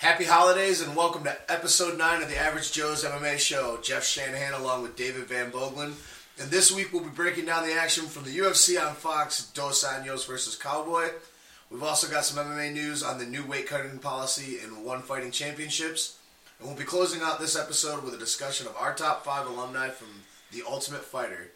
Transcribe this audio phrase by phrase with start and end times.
[0.00, 3.78] Happy holidays and welcome to episode 9 of the Average Joe's MMA show.
[3.82, 5.92] Jeff Shanahan along with David Van Boglin.
[6.40, 9.84] And this week we'll be breaking down the action from the UFC on Fox, Dos
[9.84, 11.08] Anjos versus Cowboy.
[11.70, 15.32] We've also got some MMA news on the new weight cutting policy and one fighting
[15.32, 16.16] championships.
[16.58, 19.90] And we'll be closing out this episode with a discussion of our top 5 alumni
[19.90, 20.08] from
[20.50, 21.50] The Ultimate Fighter.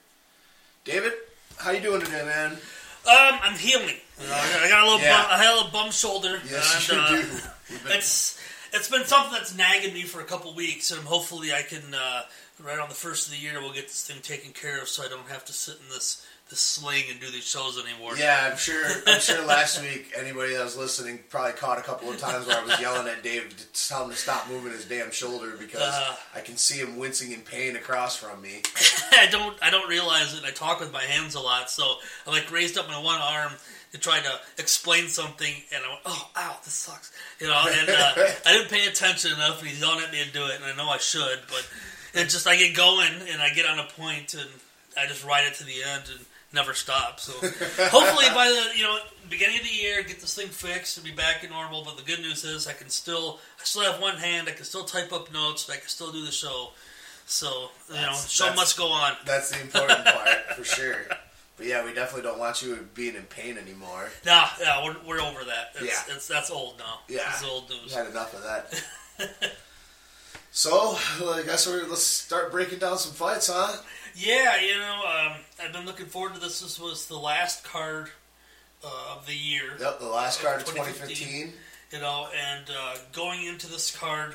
[0.85, 1.15] David,
[1.57, 2.53] how you doing today, man?
[2.53, 3.97] Um, I'm healing.
[4.21, 5.23] Know, I got a little, Yeah.
[5.23, 6.41] bum, I had a little bum shoulder.
[6.49, 7.39] Yes, and, you uh, do.
[7.87, 8.41] It's
[8.73, 12.23] it's been something that's nagging me for a couple weeks, and hopefully I can uh,
[12.63, 15.05] right on the first of the year we'll get this thing taken care of, so
[15.05, 18.19] I don't have to sit in this this sling and do these shows anymore.
[18.19, 18.85] Yeah, I'm sure.
[19.07, 22.59] I'm sure last week anybody that was listening probably caught a couple of times where
[22.61, 25.81] I was yelling at Dave to tell him to stop moving his damn shoulder because
[25.81, 26.17] Uh.
[26.35, 28.61] I can see him wincing in pain across from me.
[29.13, 30.45] I don't I don't realize it.
[30.45, 31.95] I talk with my hands a lot, so
[32.27, 33.53] I like raised up my one arm
[33.95, 37.63] to try to explain something, and I went, "Oh, ow, this sucks," you know.
[37.65, 38.13] And uh,
[38.47, 40.75] I didn't pay attention enough, and he's yelling at me to do it, and I
[40.77, 41.65] know I should, but
[42.13, 44.51] it just I get going and I get on a point, and
[44.99, 47.21] I just ride it to the end and never stop.
[47.21, 48.99] So hopefully by the you know
[49.31, 51.85] beginning of the year, get this thing fixed and be back in normal.
[51.85, 54.49] But the good news is I can still I still have one hand.
[54.49, 55.71] I can still type up notes.
[55.71, 56.71] I can still do the show.
[57.27, 59.13] So you know, That's- show must go on.
[59.25, 60.97] That's the important part for sure.
[61.57, 64.09] But yeah, we definitely don't want you being in pain anymore.
[64.27, 65.71] Nah, yeah, we're, we're over that.
[65.77, 66.15] It's, Yeah.
[66.17, 66.99] it's that's old now.
[67.09, 67.21] Yeah.
[67.31, 67.95] it's old We've news.
[67.95, 68.83] had enough of that.
[70.51, 73.77] so, I guess we're, let's start breaking down some fights, huh?
[74.17, 76.61] Yeah, you know, um, I've been looking forward to this.
[76.61, 78.11] This was the last card
[78.85, 79.73] uh, of the year.
[79.81, 81.17] Yep, the last card of 2015.
[81.17, 81.53] 2015.
[81.93, 84.35] You know, and uh, going into this card,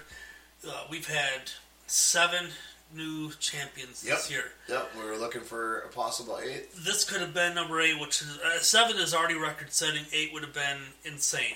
[0.68, 1.52] uh, we've had
[1.88, 2.48] seven
[2.94, 4.18] new champions Yep.
[4.18, 4.46] this year.
[4.68, 6.74] Yep, we were looking for a possible eight.
[6.76, 10.06] This could have been number eight, which is uh, seven is already record setting.
[10.14, 11.56] Eight would have been insane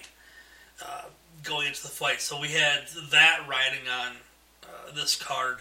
[0.86, 1.04] uh,
[1.44, 2.22] going into the fight.
[2.22, 4.14] So we had that riding on
[4.64, 5.58] uh, this card,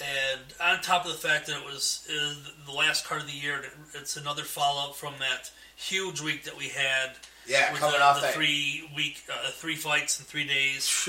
[0.00, 2.34] and on top of the fact that it was uh,
[2.66, 6.56] the last card of the year, it's another follow up from that huge week that
[6.56, 7.10] we had.
[7.46, 8.34] Yeah, with coming the, off the that.
[8.34, 11.08] three week, uh, three fights in three days.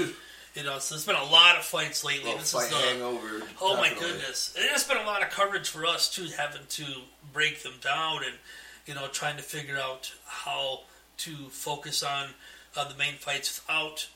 [0.54, 2.34] You know, so there's been a lot of fights lately.
[2.34, 3.42] This fight is the, hangover.
[3.62, 4.10] Oh my definitely.
[4.18, 4.54] goodness!
[4.58, 6.86] It has been a lot of coverage for us too, having to
[7.32, 8.34] break them down and
[8.86, 10.82] you know trying to figure out how
[11.20, 12.28] to focus on
[12.76, 14.08] uh, the main fights without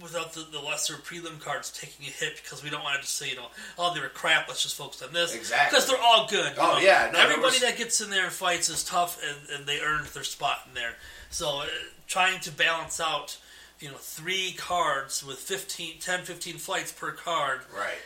[0.00, 3.16] without the, the lesser prelim cards taking a hit because we don't want to just
[3.16, 3.46] say you know
[3.78, 5.68] oh they were crap let's just focus on this Exactly.
[5.76, 6.52] because they're all good.
[6.58, 6.78] Oh, know.
[6.80, 9.80] yeah, no, everybody was- that gets in there and fights is tough and, and they
[9.80, 10.94] earned their spot in there.
[11.28, 11.66] So uh,
[12.06, 13.36] trying to balance out
[13.80, 17.98] you know three cards with 15, 10, 15 fights per card Right.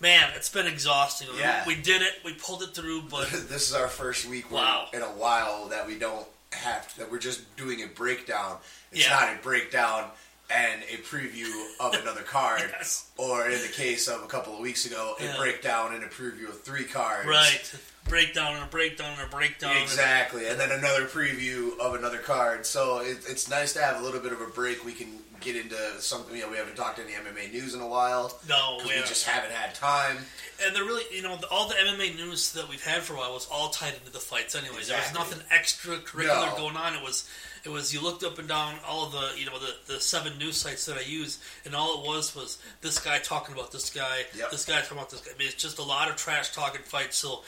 [0.00, 1.26] Man, it's been exhausting.
[1.36, 1.64] Yeah.
[1.66, 2.12] We did it.
[2.24, 4.86] We pulled it through, but this is our first week Wow.
[4.92, 8.58] in a while that we don't have that we're just doing a breakdown.
[8.92, 9.10] It's Yeah.
[9.18, 10.08] not a breakdown
[10.50, 11.50] and a preview
[11.80, 13.06] of another card, Yes.
[13.16, 15.36] or in the case of a couple of weeks ago, a Yeah.
[15.36, 17.26] breakdown and a preview of three cards.
[17.26, 17.74] right
[18.08, 19.76] breakdown and a breakdown and a breakdown.
[19.82, 22.66] Exactly, and then another preview of another card.
[22.66, 24.84] So it, it's nice to have a little bit of a break.
[24.84, 25.08] We can
[25.40, 26.34] get into something.
[26.36, 29.24] You know, we haven't talked any MMA news in a while no, we we just
[29.26, 30.16] haven't had time.
[30.64, 33.16] and they're really, you know, the, all the MMA news that we've had for a
[33.18, 34.54] while was all tied into the fights.
[34.56, 36.56] Anyways, there was nothing extracurricular No.
[36.56, 36.94] going on.
[36.94, 37.28] It was,
[37.64, 40.36] it was you looked up and down all of the, you know, the, the seven
[40.38, 43.90] news sites that I use, and all it was was this guy talking about this
[43.90, 44.50] guy, Yep.
[44.50, 45.30] this guy talking about this guy.
[45.34, 47.16] I mean, it's just a lot of trash talking fights.
[47.16, 47.42] So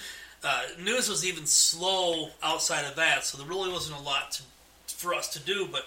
[0.44, 3.24] uh, news was even slow outside of that.
[3.24, 4.42] So there really wasn't a lot to,
[4.94, 5.68] for us to do.
[5.70, 5.86] But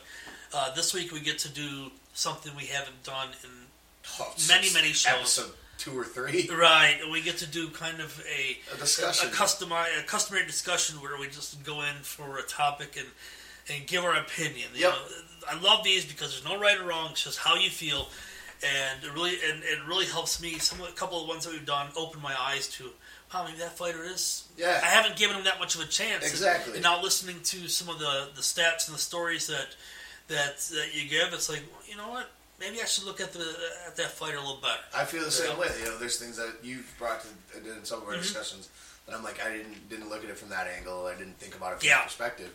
[0.53, 3.49] uh, this week we get to do something we haven't done in
[4.19, 5.13] Oh, Many, many shows.
[5.39, 6.49] Episode two or three.
[6.53, 9.29] Right, and we get to do kind of a A discussion.
[9.29, 13.07] a, customi- a customary discussion where we just go in for a topic and
[13.73, 14.67] and give our opinion.
[14.75, 14.91] You Yep.
[14.93, 14.99] know,
[15.51, 18.09] I love these because there's no right or wrong; it's just how you feel,
[18.61, 20.57] and it really and it really helps me.
[20.59, 22.89] Some of- a couple of ones that we've done open my eyes to.
[23.33, 24.43] Wow, maybe that fighter is.
[24.57, 24.79] Yeah.
[24.83, 26.29] I haven't given him that much of a chance.
[26.29, 26.73] Exactly.
[26.75, 29.75] And now listening to some of the the stats and the stories that
[30.27, 32.29] that that you give, it's like you know what?
[32.59, 33.45] Maybe I should look at the
[33.87, 34.79] at that fighter a little better.
[34.95, 35.57] I feel the same Yeah.
[35.59, 35.67] way.
[35.79, 38.21] You know, there's things that you've brought to in some of our Mhm.
[38.21, 38.69] discussions
[39.07, 41.07] that I'm like, I didn't didn't look at it from that angle.
[41.07, 41.97] I didn't think about it from Yeah.
[41.99, 42.51] that perspective,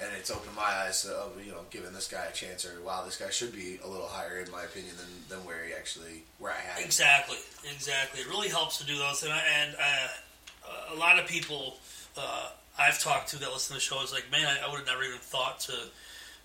[0.00, 3.04] and it's opened my eyes to you know, giving this guy a chance, or wow,
[3.04, 6.24] this guy should be a little higher in my opinion than, than where he actually
[6.38, 6.84] where I had.
[6.84, 7.38] Exactly,
[7.72, 8.20] exactly.
[8.20, 11.76] It really helps to do those, and I, and uh, a lot of people
[12.16, 12.48] uh,
[12.78, 14.86] I've talked to that listen to the show is like, man, I, I would have
[14.86, 15.72] never even thought to,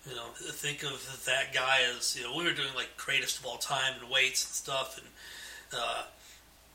[0.08, 3.46] you know, think of that guy as you know we were doing like greatest of
[3.46, 5.06] all time and weights and stuff, and
[5.80, 6.02] uh,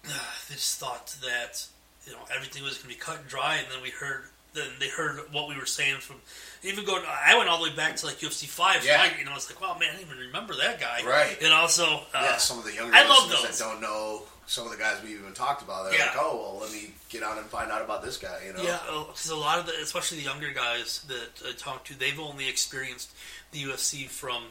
[0.50, 1.66] they just thought that
[2.06, 4.26] you know everything was going to be cut and dry, and then we heard
[4.56, 6.16] then they heard what we were saying from
[6.64, 7.04] even going.
[7.08, 8.82] I went all the way back to like UFC five.
[8.82, 9.02] So Yeah.
[9.14, 11.02] I, you know, it's like, wow, man, I didn't even remember that guy.
[11.06, 11.38] Right.
[11.44, 13.58] And also, uh, yeah, some of the younger I love those.
[13.60, 15.90] that don't know some of the guys we even talked about.
[15.90, 16.06] They're Yeah.
[16.06, 18.40] like, oh, well, let me get on and find out about this guy.
[18.46, 18.62] You know?
[18.62, 22.20] Yeah, because a lot of the, especially the younger guys that I talk to, they've
[22.20, 23.12] only experienced
[23.52, 24.44] the UFC from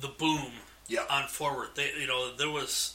[0.00, 0.50] the boom
[0.88, 1.04] Yeah.
[1.08, 1.68] on forward.
[1.76, 2.94] They, you know, there was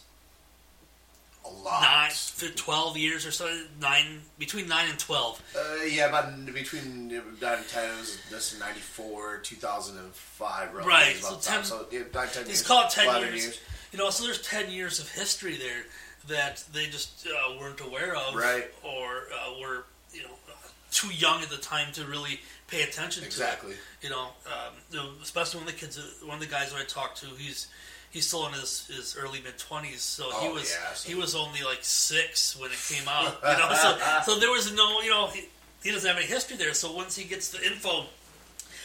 [1.45, 1.81] a lot.
[1.81, 5.41] nine, f- 12 years or so, nine between nine and twelve.
[5.55, 7.89] Uh, yeah, about between nine and ten.
[7.93, 10.73] It was this ninety four, two thousand and five.
[10.73, 11.61] Right, so time.
[11.61, 12.67] 10 so yeah, nine, ten He's years.
[12.67, 13.59] called ten 11 years.
[13.91, 15.83] You know, so there's ten years of history there
[16.27, 18.65] that they just uh, weren't aware of, Right.
[18.83, 20.53] Or uh, were you know uh,
[20.91, 23.27] too young at the time to really pay attention to.
[23.27, 23.73] Exactly.
[24.01, 26.85] You know, um, especially one of the kids, uh, one of the guys that I
[26.85, 27.67] talked to, he's
[28.11, 31.15] he's still in his, his early mid twenties, so he Oh, was yeah, so- he
[31.15, 33.39] was only like six when it came out.
[33.43, 33.97] You know, so
[34.33, 35.47] so there was no, you know, he,
[35.83, 36.73] he doesn't have any history there.
[36.73, 38.05] So once he gets the info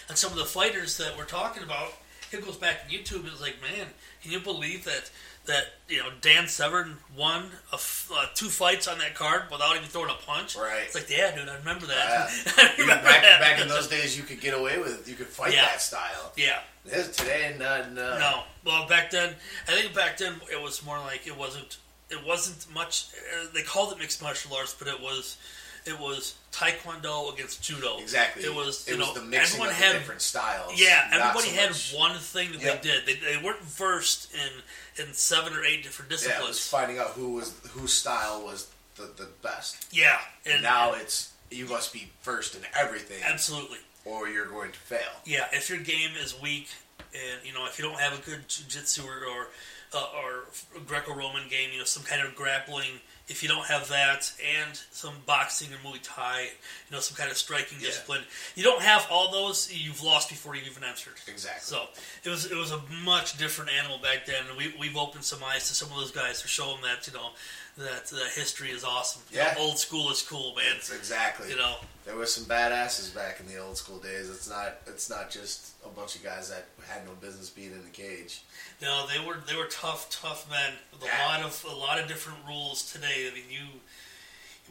[0.09, 1.93] on some of the fighters that we're talking about,
[2.31, 3.87] he goes back to YouTube and is like, man,
[4.23, 5.11] can you believe that?
[5.47, 9.77] That you know Dan Severn won a f- uh, two fights on that card without
[9.77, 10.57] even throwing a punch.
[10.57, 10.83] Right.
[10.87, 11.95] It's like, yeah, dude, I remember that.
[11.97, 12.53] Yeah.
[12.59, 13.41] I remember back, that.
[13.41, 15.01] back in those days, you could get away with.
[15.07, 15.09] It.
[15.09, 15.67] You could fight Yeah.
[15.67, 16.33] that style.
[16.37, 16.59] Yeah.
[16.85, 18.19] This, today, no, no.
[18.19, 18.43] No.
[18.65, 19.35] Well, back then,
[19.69, 21.77] I think back then it was more like it wasn't.
[22.11, 23.07] It wasn't much.
[23.33, 25.37] Uh, they called it mixed martial arts, but it was.
[25.85, 27.99] It was taekwondo against judo.
[27.99, 28.45] Exactly.
[28.45, 28.87] It was.
[28.89, 30.81] It you was know, the mixing everyone of had different styles.
[30.81, 32.83] Yeah, everybody so had much- one thing that Yep.
[32.83, 33.07] they did.
[33.07, 36.49] They, they weren't versed in in seven or eight different Yeah, it disciplines.
[36.49, 39.87] was finding out who was whose style was the, the best.
[39.93, 43.79] Yeah, and now and it's you must be first in everything, absolutely.
[44.05, 45.13] or you're going to fail.
[45.25, 46.69] Yeah, if your game is weak,
[47.15, 49.49] and you know if you don't have a good jiu-jitsu or or,
[49.95, 50.45] uh, or
[50.87, 53.01] Greco-Roman game, you know some kind of grappling.
[53.29, 57.29] If you don't have that, and some boxing or Muay Thai, you know some kind
[57.29, 57.89] of striking Yeah.
[57.89, 58.23] discipline,
[58.55, 59.73] you don't have all those.
[59.73, 61.15] You've lost before you even entered.
[61.27, 61.61] Exactly.
[61.63, 61.89] So
[62.23, 64.45] it was it was a much different animal back then.
[64.49, 67.07] And we we've opened some eyes to some of those guys to show them that
[67.09, 67.31] you know
[67.79, 69.23] that uh, history is awesome.
[69.33, 69.55] You Yeah.
[69.55, 70.77] know, old school is cool, man.
[70.77, 71.51] It's exactly.
[71.51, 71.77] You know,
[72.07, 74.31] There were some badasses back in the old school days.
[74.31, 74.77] It's not.
[74.87, 78.43] It's not just a bunch of guys that had no business being in the cage.
[78.81, 81.27] No, they were they were tough, tough men with a Yeah.
[81.27, 83.29] lot of a lot of different rules today.
[83.31, 83.81] I mean, you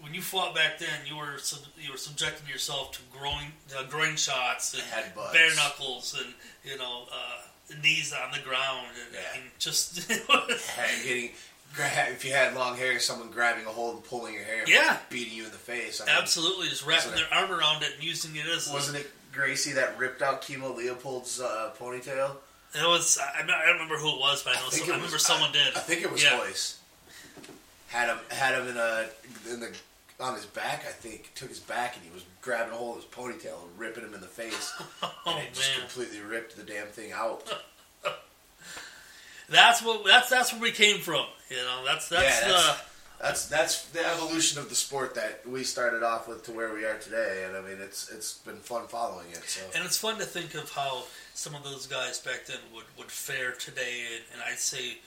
[0.01, 3.83] when you fought back then, you were sub, you were subjecting yourself to groin uh,
[3.83, 5.33] groin shots and Headbutts.
[5.33, 6.33] bare knuckles and
[6.63, 9.41] you know uh, knees on the ground and, Yeah.
[9.41, 10.09] and just
[11.03, 11.33] Hey,
[11.77, 14.97] If you had long hair, someone grabbing a hold and pulling your hair, and Yeah.
[15.09, 15.99] beating you in the face.
[15.99, 19.11] I mean, absolutely just wrapping their arm around it and using it as Wasn't it
[19.33, 22.37] Gracie that ripped out Kimo Leopoldo's uh, ponytail?
[22.73, 24.93] It was I, I don't remember who it was, but I know think some, it
[24.93, 25.75] I remember was- someone did.
[25.75, 26.37] I think it was yeah.
[26.37, 26.79] Royce.
[27.87, 29.05] Had him had him in a
[29.49, 29.71] in the
[30.19, 30.85] on his back.
[30.87, 33.77] I think took his back and he was grabbing a hold of his ponytail and
[33.79, 34.73] ripping him in the face.
[35.03, 37.43] Oh and it just completely ripped the damn thing out.
[39.49, 41.25] that's what that's that's where we came from.
[41.49, 42.77] You know, that's that's, Yeah, that's- uh,
[43.21, 46.83] That's that's the evolution of the sport that we started off with to where we
[46.83, 49.41] are today, and I mean it's it's been fun following it.
[49.47, 51.03] So And it's fun to think of how
[51.33, 54.97] some of those guys back then would, would fare today, and, and I'd say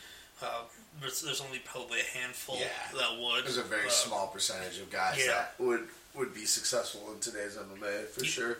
[0.42, 0.62] uh,
[1.00, 2.68] there's, there's only probably a handful Yeah.
[2.98, 3.44] that would.
[3.44, 5.26] there's a very Uh, small percentage of guys yeah.
[5.32, 8.58] that would would be successful in today's MMA for Ye- sure.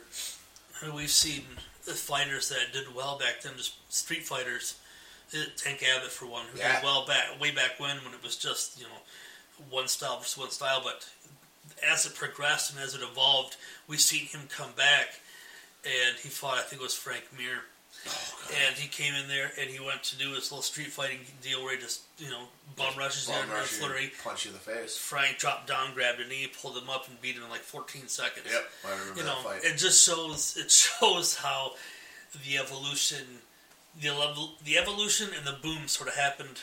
[0.93, 1.45] We've seen
[1.85, 4.75] the fighters that did well back then, just street fighters.
[5.57, 6.75] Tank Abbott, for one, who Yeah.
[6.75, 9.01] did well back way back when, when it was just you know
[9.69, 10.81] one style versus one style.
[10.83, 11.07] But
[11.87, 13.55] as it progressed and as it evolved,
[13.87, 15.19] we've seen him come back,
[15.85, 16.57] and he fought.
[16.57, 17.59] I think it was Frank Mir.
[18.07, 21.19] Oh, and he came in there and he went to do his little street fighting
[21.41, 22.43] deal where he just, you know,
[22.77, 24.11] bum rushes Bum in a rush you, flurry.
[24.23, 24.95] punch you in the face.
[24.97, 28.07] Frank dropped down, grabbed a knee, pulled him up, and beat him in like 14
[28.07, 28.45] seconds.
[28.49, 29.65] Yep, I remember You that know, fight.
[29.65, 30.71] it just shows it
[31.01, 31.73] shows how
[32.47, 33.39] the evolution,
[34.01, 36.59] the the evolution and the boom sort of happened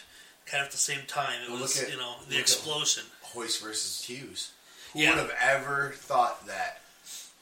[0.47, 1.43] kind of at the same time.
[1.45, 3.05] It Well, was, at- you know, the explosion.
[3.35, 4.53] Royce versus Hughes.
[4.93, 5.11] Who Yeah.
[5.11, 6.81] would have ever thought that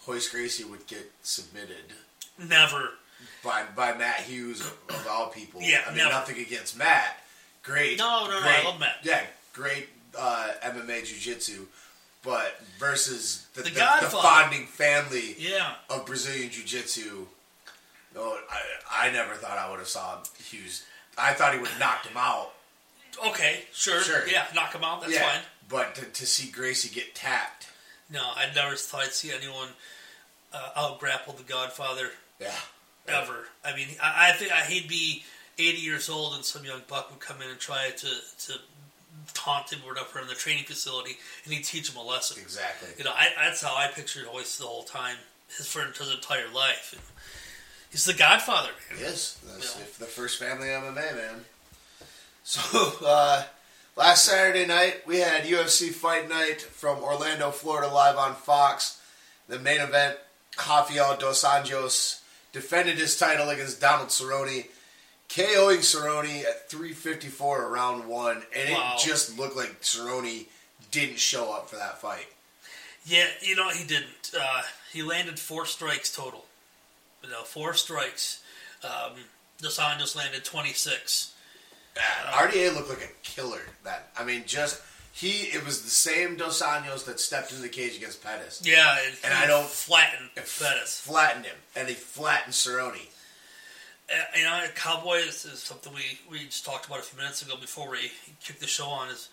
[0.07, 1.93] Royce Gracie would get submitted
[2.39, 2.95] Never.
[3.45, 5.61] by by Matt Hughes of, all people?
[5.63, 6.11] Yeah, I mean never.
[6.11, 7.21] nothing against Matt.
[7.63, 7.99] Great.
[7.99, 8.97] No, no, no, I love Matt.
[9.03, 11.67] Yeah, great uh, MMA jiu-jitsu,
[12.23, 15.75] but versus the, The the, the, family Yeah.
[15.91, 17.27] of Brazilian jiu-jitsu.
[18.15, 20.85] No, I, I never thought I would have saw Hughes.
[21.19, 22.53] I thought he would have knocked him out.
[23.27, 24.01] Okay, sure.
[24.03, 24.27] Sure.
[24.29, 25.01] Yeah, knock him out.
[25.03, 25.41] That's fine.
[25.69, 27.69] but to, to see Gracie get tapped,
[28.11, 29.69] No, I never thought I'd see anyone
[30.53, 32.51] uh, out grapple the Godfather yeah,
[33.09, 33.47] ever.
[33.65, 35.25] I mean, I, I think I, he'd be
[35.59, 38.09] 80 years old and some young buck would come in and try to,
[38.47, 38.59] to
[39.33, 42.43] taunt him or whatever in the training facility, and he'd teach him a lesson.
[42.43, 42.89] Exactly.
[42.99, 45.17] You know, I, that's how I pictured Royce the whole time,
[45.57, 46.95] his for his entire life.
[47.95, 48.99] He's the Godfather, man.
[49.01, 49.37] Yes.
[49.45, 49.85] That's Yeah.
[50.01, 51.45] the first family MMA, man.
[52.43, 53.45] So, uh,
[53.95, 58.99] last Saturday night, we had UFC Fight Night from Orlando, Florida, live on Fox.
[59.47, 60.19] The main event,
[60.59, 62.19] Rafael Dos Anjos
[62.53, 64.67] defended his title against Donald Cerrone,
[65.29, 68.97] KOing Cerrone at 354 round one, and Wow.
[68.99, 70.47] it just looked like Cerrone
[70.91, 72.27] didn't show up for that fight.
[73.07, 74.33] Yeah, you know, he didn't.
[74.37, 76.47] Uh, he landed four strikes total.
[77.25, 78.43] You know, four strikes.
[78.83, 79.13] Um,
[79.61, 81.33] Dos Anjos landed 26.
[81.97, 83.61] RDA looked like a killer.
[83.85, 85.43] That I mean, just he.
[85.57, 88.63] It was the same Dos Anjos that stepped in the cage against Pettis.
[88.65, 91.01] Yeah, and, And I don't- flatten Pettis.
[91.01, 93.07] flattened him, and he flattened Cerrone.
[94.13, 97.55] Uh, you know, Cowboys is something we, we just talked about a few minutes ago
[97.59, 98.11] before we
[98.43, 99.09] kicked the show on.
[99.09, 99.31] Is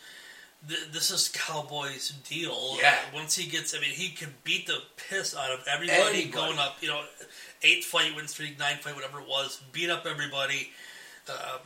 [0.69, 2.77] th- this is Cowboys' deal?
[2.79, 2.91] Yeah.
[3.11, 6.25] Uh, once he gets, I mean, he can beat the piss out of everybody, Anybody.
[6.31, 6.77] going up.
[6.79, 7.03] You know,
[7.63, 10.71] eight fight win streak, nine fight, whatever it was, beat up everybody.
[11.29, 11.59] Uh,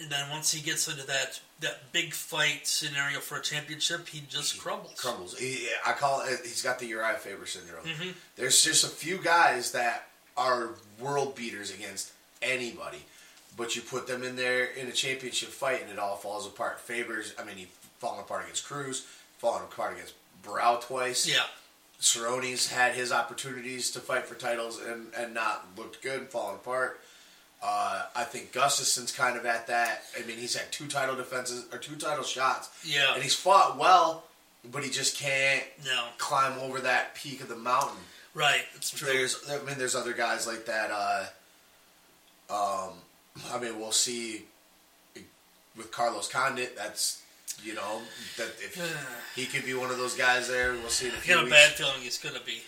[0.00, 4.22] and then once he gets into that that big fight scenario for a championship, he
[4.28, 5.00] just crumbles.
[5.00, 5.38] Crumbles.
[5.38, 6.40] He, I call it.
[6.42, 7.84] He's got the Urijah Faber syndrome.
[7.84, 8.10] Mm-hmm.
[8.36, 13.04] There's just a few guys that are world beaters against anybody,
[13.56, 16.80] but you put them in there in a championship fight, and it all falls apart.
[16.80, 17.34] Faber's.
[17.38, 17.68] I mean, he
[17.98, 19.06] fallen apart against Cruz,
[19.38, 21.28] fallen apart against Barão twice.
[21.28, 21.44] Yeah,
[22.02, 27.00] Cerrone's had his opportunities to fight for titles and, and not looked good, fallen apart.
[27.62, 30.02] Uh, I think Gustafsson's kind of at that.
[30.18, 33.78] I mean, he's had two title defenses or two title shots, yeah, and he's fought
[33.78, 34.24] well,
[34.72, 37.98] but he just can't no, climb over that peak of the mountain.
[38.34, 39.06] right, it's true.
[39.06, 40.90] There's, I mean, there's other guys like that.
[40.90, 41.24] Uh,
[42.50, 42.94] um,
[43.52, 44.42] I mean, we'll see
[45.76, 46.76] with Carlos Condit.
[46.76, 47.21] That's
[47.64, 48.02] you know
[48.36, 51.08] that if he could be one of those guys there, we'll see.
[51.08, 52.62] In a I got a bad feeling he's going to be.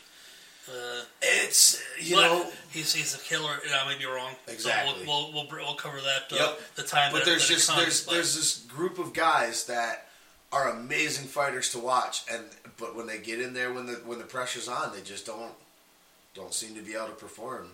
[0.68, 3.52] Uh, It's you know, he's he's a killer.
[3.64, 4.32] And I may be wrong.
[4.48, 5.04] Exactly.
[5.04, 6.32] So we'll, we'll we'll we'll cover that.
[6.32, 6.60] Uh, Yep.
[6.76, 7.12] The time.
[7.12, 10.06] but that, there's that just there's but- there's this group of guys that
[10.52, 12.44] are amazing fighters to watch, and
[12.78, 15.52] but when they get in there, when the when the pressure's on, they just don't
[16.34, 17.68] don't seem to be able to perform.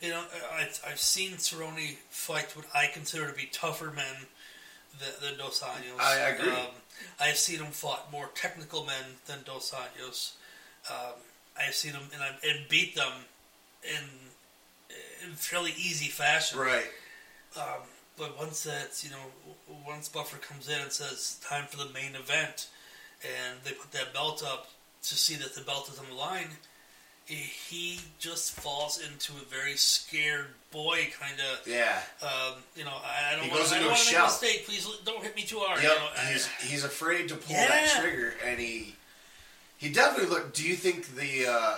[0.00, 0.22] You know,
[0.52, 4.26] I, I've seen Cerrone fight what I consider to be tougher men
[4.98, 6.00] than, than Dos Anjos.
[6.00, 6.50] I agree.
[6.50, 6.66] Um,
[7.20, 10.32] I've seen him fought more technical men than Dos Anjos.
[10.90, 11.14] Um,
[11.58, 13.12] I've seen him and, and beat them
[13.84, 14.04] in,
[15.26, 16.58] in fairly easy fashion.
[16.58, 16.86] Right.
[17.56, 17.82] Um,
[18.16, 22.14] but once that's you know, once Buffer comes in and says time for the main
[22.14, 22.68] event,
[23.22, 24.68] and they put that belt up
[25.02, 26.48] to see that the belt is on the line,
[27.30, 27.36] he-
[27.76, 31.66] he just falls into a very scared boy kind of.
[31.66, 32.00] Yeah.
[32.22, 33.86] Um, you know, I, I don't want to make
[34.18, 34.66] a mistake.
[34.66, 35.82] Please don't hit me too hard.
[35.82, 35.92] Yep.
[35.92, 38.94] You know, I- he's he's afraid to pull that trigger, and he
[39.78, 40.56] he definitely looked.
[40.56, 41.76] Do you think the uh,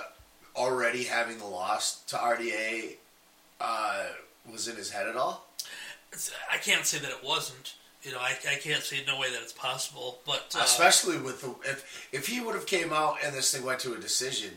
[0.56, 2.96] already having the loss to RDA
[3.60, 4.04] uh,
[4.50, 5.46] was in his head at all?
[6.50, 7.74] I can't say that it wasn't.
[8.02, 10.18] You know, I, I can't say no way that it's possible.
[10.26, 13.64] But uh, Especially with the if if he would have came out and this thing
[13.64, 14.50] went to a decision,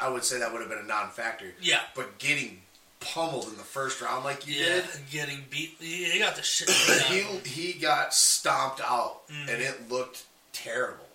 [0.00, 1.52] I would say that would have been a non-factor.
[1.60, 2.62] yeah, But getting
[3.00, 5.76] pummeled in the first round like you yeah, did, getting beat.
[5.78, 6.66] He, got the shit.
[7.10, 9.48] beat out of he he got stomped out, Mhm.
[9.52, 11.06] and it looked terrible.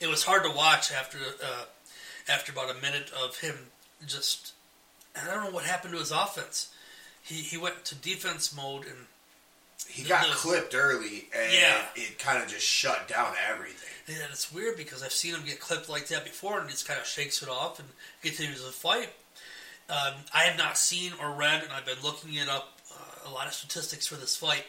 [0.00, 1.64] it was hard to watch after uh,
[2.28, 3.70] after about a minute of him
[4.06, 4.52] just
[5.20, 6.68] I don't know what happened to his offense.
[7.22, 9.06] He he went to defense mode and
[9.88, 11.86] He got The- clipped early, and Yeah.
[11.94, 13.90] it kind of just shut down everything.
[14.06, 17.00] and it's weird because I've seen him get clipped like that before and just kind
[17.00, 17.88] of shakes it off and
[18.22, 19.10] continues the fight.
[19.88, 23.30] Um, I have not seen or read, and I've been looking it up uh, a
[23.30, 24.66] lot of statistics for this fight.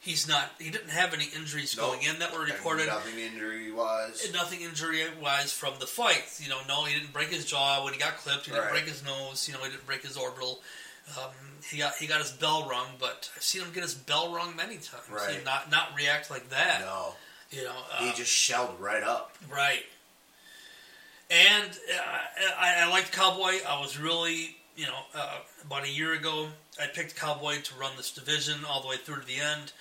[0.00, 0.52] He's not.
[0.58, 1.92] He didn't have any injuries Nope.
[1.92, 2.86] going in that were reported.
[2.88, 4.30] nothing injury wise.
[4.32, 6.24] Nothing injury wise from the fight.
[6.38, 8.44] You know, no, he didn't break his jaw when he got clipped.
[8.44, 8.72] He didn't Right.
[8.72, 9.48] break his nose.
[9.48, 10.62] You know, he didn't break his orbital.
[11.18, 11.30] Um,
[11.70, 14.56] he got he got his bell rung, but I've seen him get his bell rung
[14.56, 15.04] many times.
[15.10, 15.36] Right.
[15.36, 16.80] And not not react like that.
[16.80, 17.14] No,
[17.50, 19.32] You know, he uh, just shelled right up.
[19.50, 19.84] right.
[21.30, 22.18] And uh,
[22.60, 23.52] I, I liked Cowboy.
[23.66, 26.48] I was really, you know, uh, about a year ago,
[26.80, 29.72] I picked Cowboy to run this division all the way through to the end,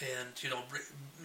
[0.00, 0.60] and you know,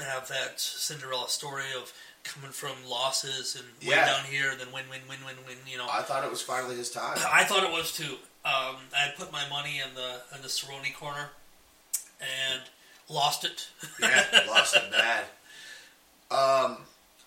[0.03, 4.05] have that Cinderella story of coming from losses and Yeah.
[4.05, 5.57] down here, then win, win, win, win, win.
[5.67, 7.17] You know, I thought it was finally his time.
[7.31, 8.17] I thought it was too.
[8.45, 11.29] Um, I had put my money in the in the Cerrone corner,
[12.19, 12.61] and
[13.09, 13.67] lost it.
[14.01, 15.25] yeah, lost it bad.
[16.31, 16.77] Um,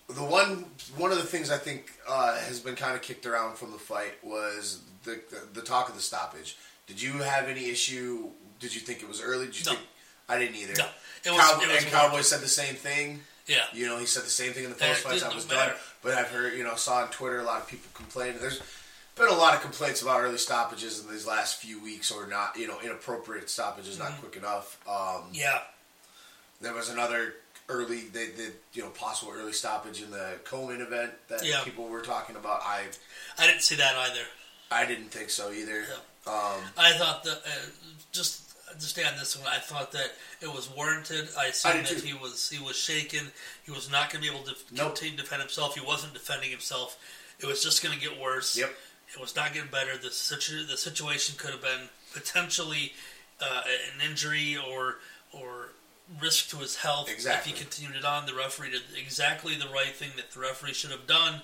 [0.09, 0.65] the one
[0.97, 3.77] one of the things I think uh, has been kind of kicked around from the
[3.77, 6.57] fight was the, the the talk of the stoppage.
[6.87, 8.29] Did you have any issue?
[8.59, 9.45] Did you think it was early?
[9.45, 9.71] Did you No.
[9.77, 9.87] think
[10.29, 10.73] I didn't either?
[10.77, 10.85] No,
[11.25, 11.39] it was.
[11.41, 13.21] Cowboy, it was and Cowboy said the same thing.
[13.45, 13.57] Yeah.
[13.73, 15.21] You know, he said the same thing in the post fight.
[15.23, 17.89] I was done, but I've heard, you know, saw on Twitter a lot of people
[17.93, 18.39] complaining.
[18.39, 18.61] There's
[19.15, 22.57] been a lot of complaints about early stoppages in these last few weeks, or not,
[22.57, 24.79] you know, inappropriate stoppages, not quick enough.
[24.87, 25.61] Um, Yeah.
[26.61, 27.35] there was another
[27.69, 28.29] early, they
[28.73, 31.63] you know, possible early stoppage in the co-main event that Yeah.
[31.63, 32.61] people were talking about.
[32.63, 32.85] I,
[33.37, 34.25] I didn't see that either.
[34.71, 35.85] I didn't think so either.
[36.25, 37.49] Um, I thought that uh,
[38.11, 38.41] just
[38.71, 41.29] to stay on this one, I thought that it was warranted.
[41.37, 42.07] I assumed did that too.
[42.07, 43.31] he was he was shaken.
[43.65, 44.95] He was not going to be able to Nope.
[44.95, 45.75] continue to defend himself.
[45.75, 46.97] He wasn't defending himself.
[47.39, 48.55] It was just going to get worse.
[48.57, 48.73] Yep.
[49.13, 49.97] It was not getting better.
[49.97, 52.93] The situ- the situation could have been potentially
[53.41, 53.61] uh,
[53.95, 54.97] an injury or
[55.31, 55.69] or
[56.21, 57.51] risk to his health Exactly.
[57.51, 58.25] if he continued it on.
[58.25, 61.41] The referee did exactly the right thing that the referee should have done,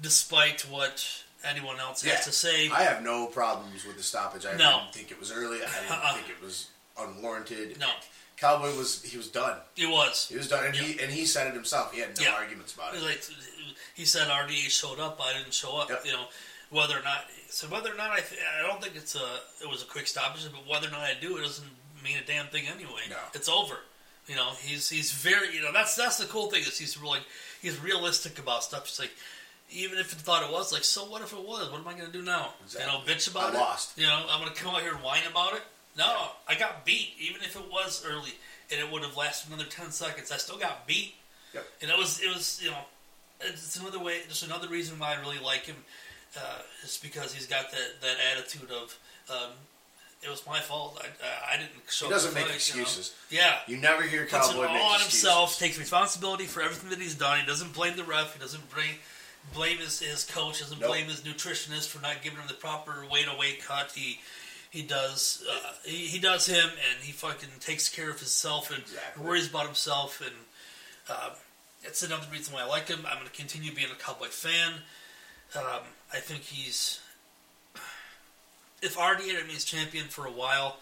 [0.00, 1.06] despite what
[1.44, 2.16] anyone else Yeah.
[2.16, 2.68] has to say.
[2.70, 4.46] I have no problems with the stoppage.
[4.46, 4.80] I No.
[4.80, 5.58] didn't think it was early.
[5.62, 6.14] I didn't Uh-uh.
[6.14, 6.66] think it was
[6.98, 7.78] unwarranted.
[7.78, 7.90] no,
[8.36, 9.58] Cowboy was he was done.
[9.76, 10.26] it was.
[10.28, 11.92] He was done, and he and he said it himself.
[11.92, 12.32] He had no Yeah.
[12.34, 13.02] arguments about it.
[13.02, 13.24] Like
[13.94, 15.20] he said, RDA showed up.
[15.22, 15.88] I didn't show up.
[15.88, 16.04] Yep.
[16.06, 16.28] You know,
[16.74, 17.24] whether or not.
[17.48, 19.26] So whether or not I, th- I don't think it's a
[19.62, 21.68] it was a quick stoppage, but whether or not I do it doesn't
[22.02, 23.02] mean a damn thing anyway.
[23.08, 23.16] No.
[23.32, 23.76] it's over.
[24.26, 27.20] You know, he's he's very you know that's that's the cool thing is he's really
[27.62, 28.86] he's realistic about stuff.
[28.86, 29.12] He's like.
[29.70, 31.70] Even if he thought it was like, so what if it was?
[31.70, 32.50] What am I going to do now?
[32.78, 33.60] You know, bitch about I it.
[33.60, 33.98] lost.
[33.98, 35.62] You know, I'm going to come out here and whine about it.
[35.96, 37.14] No, I got beat.
[37.18, 38.30] Even if it was early
[38.70, 41.14] and it would have lasted another ten seconds, I still got beat.
[41.54, 41.64] Yep.
[41.82, 42.78] And it was it was you know
[43.40, 45.76] it's another way just another reason why I really like him
[46.36, 48.98] uh, is because he's got that that attitude of
[49.30, 49.50] um,
[50.22, 52.82] it was my fault I, I, didn't show He doesn't make fight, you know.
[52.86, 53.14] excuses.
[53.30, 53.58] Yeah.
[53.66, 55.20] You never hear Puts Cowboy all make on excuses.
[55.22, 57.40] himself, takes responsibility for everything that he's done.
[57.40, 58.32] He doesn't blame the ref.
[58.34, 58.94] He doesn't blame
[59.52, 60.60] blame his, his coach.
[60.60, 60.90] Doesn't Nope.
[60.90, 63.92] blame his nutritionist for not giving him the proper weight to weight cut.
[63.94, 64.20] He
[64.70, 68.80] he does uh, he, he does him, and he fucking takes care of himself and
[68.82, 69.24] Exactly.
[69.24, 70.20] worries about himself.
[70.22, 70.34] And
[71.10, 71.32] um,
[71.82, 73.00] it's another reason why I like him.
[73.06, 74.72] I'm going to continue being a Cowboy fan.
[75.54, 75.82] Um,
[76.12, 77.00] I think he's
[78.82, 80.76] if RDA remains champion for a while,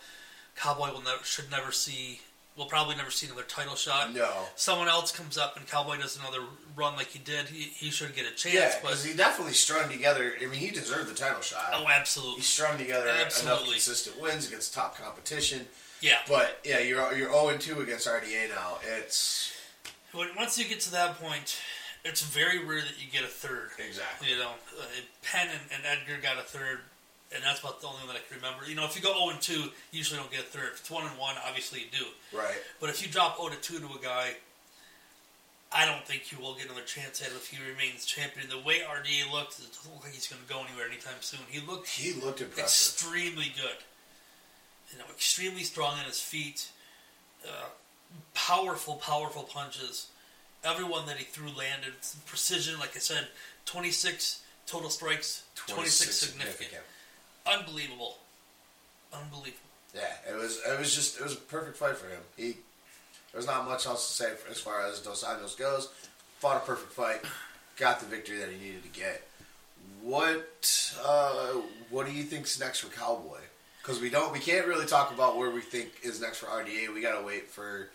[0.56, 2.20] Cowboy will never should never see.
[2.54, 4.30] Will probably never see another title shot No.
[4.56, 6.40] someone else comes up and Cowboy does another
[6.76, 8.54] run like he did, he, he should get a chance.
[8.54, 10.34] Yeah, because he definitely strung together.
[10.38, 11.70] I mean, he deserved the title shot.
[11.72, 13.70] oh, absolutely, He strung together enough Absolutely.
[13.70, 15.66] consistent wins against top competition.
[16.02, 16.18] yeah.
[16.28, 18.76] But yeah, you're you're 0 2 against RDA now.
[18.98, 19.54] It's
[20.12, 21.56] When, once you get to that point,
[22.04, 23.70] it's very rare that you get a third.
[23.78, 24.84] exactly You know, uh,
[25.22, 26.80] Penn and, and Edgar got a third,
[27.34, 28.66] and that's about the only one that I can remember.
[28.68, 30.70] You know, if you go 0 and 2, you usually don't get a third.
[30.74, 32.06] If it's 1 and 1, obviously you do.
[32.36, 32.58] right.
[32.80, 34.34] But if you drop 0 to 2 to a guy,
[35.74, 38.46] I don't think you will get another chance at it if he remains champion.
[38.50, 41.40] The way RDA looked, it doesn't look like he's going to go anywhere anytime soon.
[41.48, 42.64] He looked He looked impressive.
[42.64, 43.78] extremely good.
[44.92, 46.68] You know, extremely strong on his feet.
[47.46, 47.68] Uh,
[48.34, 50.08] powerful, powerful punches.
[50.64, 51.92] Everyone that he threw landed.
[52.26, 53.26] Precision, like I said,
[53.66, 56.82] 26 total strikes, 26, significant.
[57.46, 58.16] Unbelievable.
[59.12, 59.58] Unbelievable.
[59.94, 62.20] Yeah, it was it was just it was a perfect fight for him.
[62.36, 62.56] He
[63.32, 65.88] there's not much else to say as far as Dos Anjos goes.
[66.38, 67.20] Fought a perfect fight,
[67.76, 69.22] got the victory that he needed to get.
[70.02, 73.40] What uh, what do you think's next for Cowboy?
[73.82, 76.94] Because we don't we can't really talk about where we think is next for RDA.
[76.94, 77.90] We gotta wait for.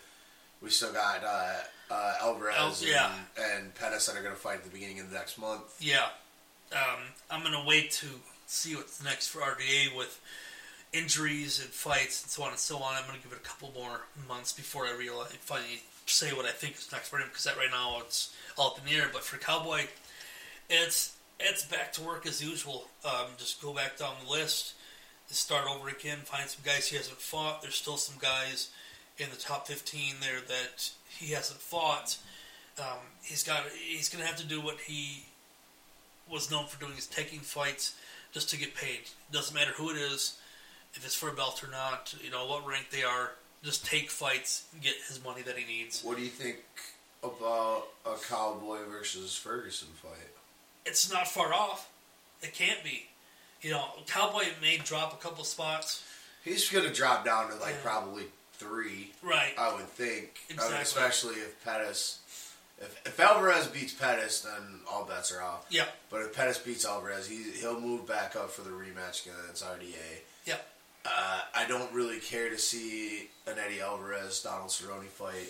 [0.62, 1.54] We still got uh,
[1.90, 3.10] uh, Alvarez El- yeah.
[3.36, 5.76] and, and Pettis that are going to fight at the beginning of the next month.
[5.80, 6.08] Yeah.
[6.72, 8.06] Um, I'm going to wait to
[8.46, 10.20] see what's next for RDA with
[10.92, 12.94] injuries and fights and so on and so on.
[12.96, 16.46] I'm going to give it a couple more months before I realize, finally say what
[16.46, 18.98] I think is next for him because that right now it's all up in the
[18.98, 19.10] air.
[19.12, 19.82] But for Cowboy,
[20.70, 22.88] it's it's back to work as usual.
[23.04, 24.74] Um, just go back down the list,
[25.28, 27.62] start over again, find some guys he hasn't fought.
[27.62, 28.70] There's still some guys
[29.18, 32.16] in the top 15 there that he hasn't fought.
[32.78, 35.24] Um, he's got he's going to have to do what he
[36.30, 37.94] was known for doing is taking fights
[38.32, 39.00] just to get paid.
[39.32, 40.38] Doesn't matter who it is,
[40.94, 43.32] if it's for a belt or not, you know what rank they are.
[43.64, 46.04] Just take fights, get his money that he needs.
[46.04, 46.58] What do you think
[47.24, 50.12] about a Cowboy versus Ferguson fight?
[50.86, 51.90] It's not far off.
[52.42, 53.06] It can't be.
[53.60, 56.04] You know, Cowboy may drop a couple spots.
[56.44, 57.80] He's going to drop down to like Yeah.
[57.82, 58.24] probably
[58.58, 59.12] three.
[59.22, 59.52] Right.
[59.58, 62.20] I would think, I mean, especially if Pettis,
[62.80, 65.66] if, if Alvarez beats Pettis, then all bets are off.
[65.70, 65.88] Yep.
[66.10, 70.20] But if Pettis beats Alvarez, he he'll move back up for the rematch against RDA.
[70.46, 70.66] Yep.
[71.06, 75.48] Uh, I don't really care to see an Eddie Alvarez Donald Cerrone fight.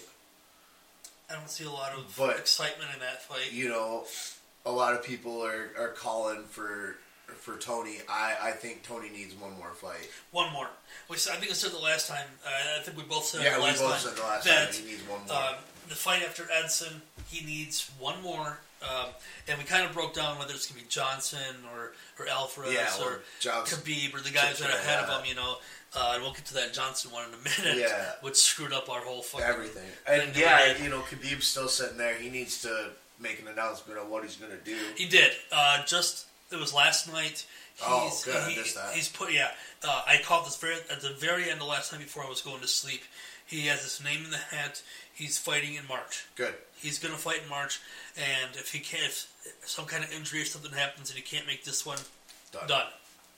[1.31, 3.53] I don't see a lot of But- excitement in that fight.
[3.53, 4.05] You know,
[4.65, 6.97] a lot of people are, are calling for
[7.37, 7.97] for Tony.
[8.09, 10.09] I, I think Tony needs one more fight.
[10.33, 10.69] One more.
[11.09, 12.27] We said, I think I said the last time.
[12.45, 14.45] Uh, I think we both said Yeah, the we last both time said the last
[14.47, 15.37] that time he needs one more.
[15.37, 15.55] um,
[15.89, 18.59] the fight after Edson, he needs one more.
[18.83, 19.09] Um,
[19.49, 21.39] and we kind of broke down whether it's going to be Johnson
[21.75, 23.79] or, or Alvarez Yeah, or or Johnson.
[23.81, 25.19] Khabib or the guys that are ahead of Yeah.
[25.19, 25.57] him, you know.
[25.97, 28.13] Uh, and we'll get to that Johnson one in a minute, Yeah.
[28.21, 29.83] which screwed up our whole fucking Everything.
[30.07, 32.15] thing And yeah, we you know, Khabib's still sitting there.
[32.15, 34.77] He needs to make an announcement on what he's going to do.
[34.97, 35.33] He did.
[35.51, 37.47] Uh, just it was last night.
[37.75, 38.37] He's, Oh, good.
[38.37, 38.93] I missed that.
[38.93, 39.33] He's put.
[39.33, 39.51] Yeah,
[39.87, 42.41] uh, I caught this very at the very end of last night before I was
[42.41, 43.03] going to sleep.
[43.47, 44.83] He has his name in the hat.
[45.15, 46.27] He's fighting in March.
[46.37, 46.55] Good.
[46.77, 47.81] He's going to fight in March,
[48.17, 49.29] and if he can't, if
[49.65, 51.99] some kind of injury or something happens and he can't make this one,
[52.53, 52.69] Done.
[52.69, 52.87] done.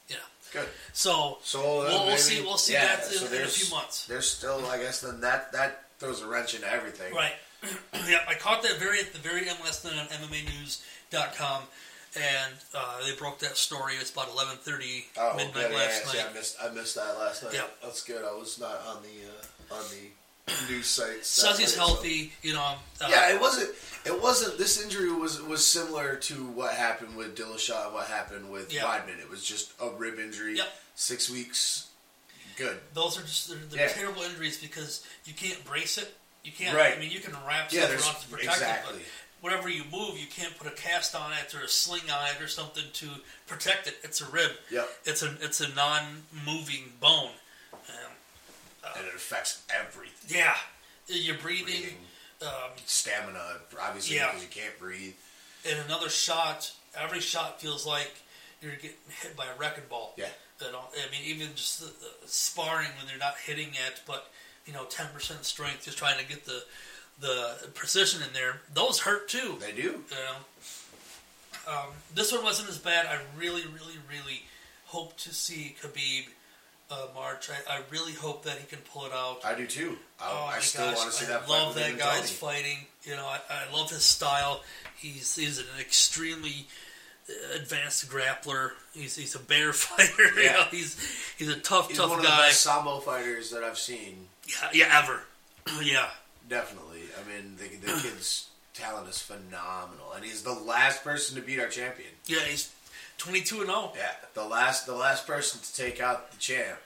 [0.08, 0.16] Yeah.
[0.52, 0.68] Good.
[0.92, 2.42] So, So uh, we'll, we'll maybe- see.
[2.42, 4.06] We'll see yeah, that so in, in a few months.
[4.06, 7.14] There's still, I guess, then that that throws a wrench into everything.
[7.14, 7.32] Right.
[8.08, 11.62] yeah, I caught that very at the very end last night on MMAnews.com,
[12.16, 13.94] and uh, they broke that story.
[14.00, 15.70] It's about 11:30 Oh, midnight.
[15.70, 16.30] Yeah, last yeah, night.
[16.30, 17.52] I missed I missed that last night.
[17.54, 17.64] Yeah.
[17.82, 18.24] That's good.
[18.24, 21.28] I was not on the uh, on the news sites.
[21.28, 22.32] Says he's late, so- healthy.
[22.42, 22.74] You know.
[23.00, 23.70] Uh, Yeah, it wasn't.
[24.04, 24.58] It wasn't.
[24.58, 27.92] This injury was was similar to what happened with Dillashaw.
[27.92, 28.82] What happened with Yeah.
[28.82, 29.20] Weidman?
[29.20, 30.56] It was just a rib injury.
[30.56, 30.68] Yep.
[30.96, 31.86] Six weeks.
[32.56, 32.78] Good.
[32.92, 33.92] Those are just they're, they're Yeah.
[33.92, 36.12] terrible injuries because you can't brace it.
[36.44, 36.76] You can't.
[36.76, 36.96] Right.
[36.96, 39.00] I mean, you can wrap Yeah, stuff around to protect exactly.
[39.00, 39.06] it,
[39.42, 42.26] but whenever you move, you can't put a cast on it or a sling on
[42.34, 43.06] it or something to
[43.46, 43.96] protect it.
[44.02, 44.50] It's a rib.
[44.70, 44.88] Yep.
[45.04, 47.30] It's a it's a non-moving bone.
[47.72, 48.12] Um,
[48.96, 50.36] And it affects everything.
[50.38, 50.56] yeah,
[51.06, 51.64] your breathing.
[51.66, 51.96] Breathing,
[52.42, 54.26] Um, stamina, obviously, Yeah.
[54.28, 55.14] because you can't breathe.
[55.64, 58.10] and another shot, every shot feels like
[58.62, 60.14] you're getting hit by a wrecking ball.
[60.16, 60.28] Yeah.
[60.62, 64.30] I mean, even just the, the sparring when they're not hitting it, but
[64.66, 66.64] you know, ten percent strength, just trying to get the
[67.20, 68.60] the precision in there.
[68.74, 69.56] Those hurt too.
[69.60, 69.82] They do.
[69.82, 70.16] You
[71.68, 73.06] know, um, this one wasn't as bad.
[73.06, 74.42] I really, really, really
[74.86, 76.26] hope to see Khabib
[76.90, 77.48] uh, March.
[77.50, 79.40] I, I really hope that he can pull it out.
[79.44, 79.96] I do too.
[80.20, 81.40] I, Oh I still gosh, want to see I that.
[81.42, 82.78] fight love that guy's fighting.
[83.04, 84.62] You know, I, I love his style.
[84.96, 86.66] He's he's an extremely
[87.28, 88.70] uh, advanced grappler.
[88.92, 90.34] He's he's a bear fighter.
[90.36, 90.52] you Yeah.
[90.54, 90.96] know, he's
[91.38, 92.48] he's a tough He's tough one of the guy.
[92.48, 94.26] best sambo fighters that I've seen.
[94.48, 95.20] Yeah, yeah, ever.
[95.84, 96.08] yeah,
[96.50, 97.02] Definitely.
[97.18, 101.60] I mean, the, the kid's talent is phenomenal, and he's the last person to beat
[101.60, 102.10] our champion.
[102.26, 102.40] yeah.
[102.40, 102.74] He's
[103.18, 103.92] twenty two and oh.
[103.92, 104.04] zero.
[104.04, 106.78] Yeah, the last the last person to take out the champ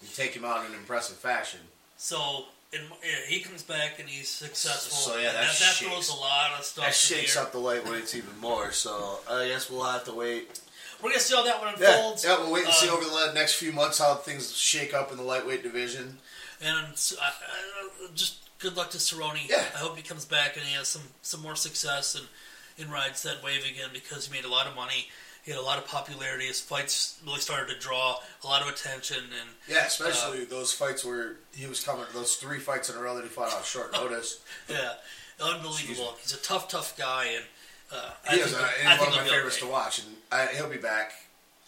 [0.00, 1.60] and take him out in an impressive fashion.
[1.96, 2.44] So.
[2.72, 4.96] And yeah, he comes back and he's successful.
[4.96, 6.86] So, yeah, that that, that throws a lot of stuff.
[6.86, 8.72] That shakes up the lightweights even more.
[8.72, 10.60] So I guess we'll have to wait.
[11.00, 12.24] We're gonna see how that one unfolds.
[12.24, 15.12] yeah we'll wait and see Um, over the next few months how things shake up
[15.12, 16.18] in the lightweight division.
[16.60, 17.32] And I-
[18.12, 19.46] just good luck to Cerrone.
[19.48, 19.62] Yeah.
[19.74, 22.24] I hope he comes back and he has some, some more success and,
[22.82, 25.08] and rides that wave again because he made a lot of money.
[25.44, 26.46] He had a lot of popularity.
[26.46, 29.18] His fights really started to draw a lot of attention.
[29.18, 32.06] And Yeah, especially those fights where he was coming.
[32.14, 34.40] Those three fights in a row that he fought on short notice.
[34.70, 34.94] yeah,
[35.42, 36.14] unbelievable.
[36.22, 37.26] He's a tough, tough guy.
[37.36, 37.44] And
[37.92, 39.66] uh, He I is think, uh, I he's think one of my favorites okay.
[39.66, 41.12] to watch, and I, he'll be back.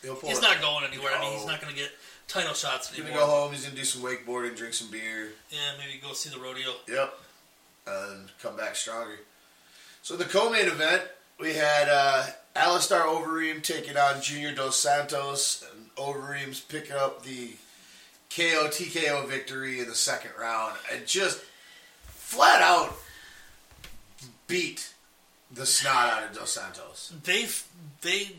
[0.03, 0.43] He'll pull He's it.
[0.43, 1.13] not going anywhere.
[1.15, 1.91] I mean, he's not going to get
[2.29, 3.53] title shots He's gonna go home.
[3.53, 5.33] He's gonna do some wakeboarding, drink some beer.
[5.51, 6.73] Yeah, maybe go see the rodeo.
[6.89, 7.15] Yep.
[7.87, 9.19] And come back stronger.
[10.03, 11.03] So the co-main event,
[11.39, 17.51] we had uh, Alistair Overeem taking on Junior Dos Santos, and Overeem's picking up the
[18.35, 21.43] KO TKO victory in the second round, and just
[22.09, 22.95] flat out
[24.47, 24.93] beat
[25.51, 27.13] the snot out of Dos Santos.
[27.25, 27.47] They
[28.03, 28.37] they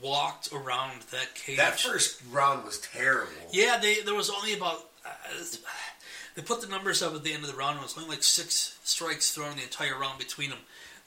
[0.00, 1.56] walked around that cage.
[1.56, 3.32] That first round was terrible.
[3.50, 5.10] Yeah, they there was only about uh,
[6.34, 7.78] they put the numbers up at the end of the round.
[7.78, 10.60] It was only like six strikes thrown the entire round between them.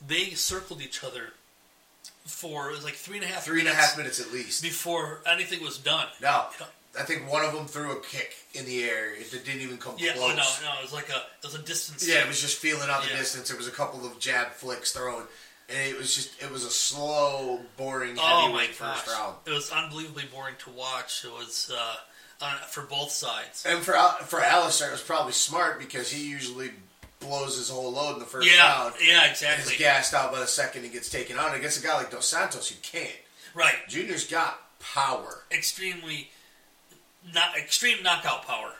[0.05, 1.33] They circled each other
[2.25, 4.31] for it was like three and a half Three and a minutes half minutes at
[4.31, 4.61] least.
[4.63, 6.07] before anything was done.
[6.21, 6.45] No,
[6.99, 9.13] I think one of them threw a kick in the air.
[9.13, 10.31] It didn't even come Yeah, close.
[10.33, 12.05] oh no, no, it was like a it was a distance.
[12.07, 12.23] Yeah, thing.
[12.25, 13.17] it was just feeling out the Yeah.
[13.17, 13.47] distance.
[13.49, 15.23] There was a couple of jab flicks thrown,
[15.69, 19.35] and it was just it was a slow, boring Oh my heavyweight gosh, first round.
[19.45, 21.25] it was unbelievably boring to watch.
[21.25, 21.95] It was uh,
[22.45, 23.65] on, for both sides.
[23.67, 23.93] And for
[24.25, 26.71] for Alistair, it was probably smart because he usually
[27.19, 28.93] blows his whole load in the first Yeah, round.
[29.03, 29.71] yeah, exactly.
[29.71, 31.55] He's gassed out by the second he gets taken on.
[31.55, 33.09] Against a guy like Dos Santos, you can't.
[33.55, 35.43] Right, Junior's got power.
[35.51, 36.29] extremely
[37.33, 38.73] not extreme knockout power.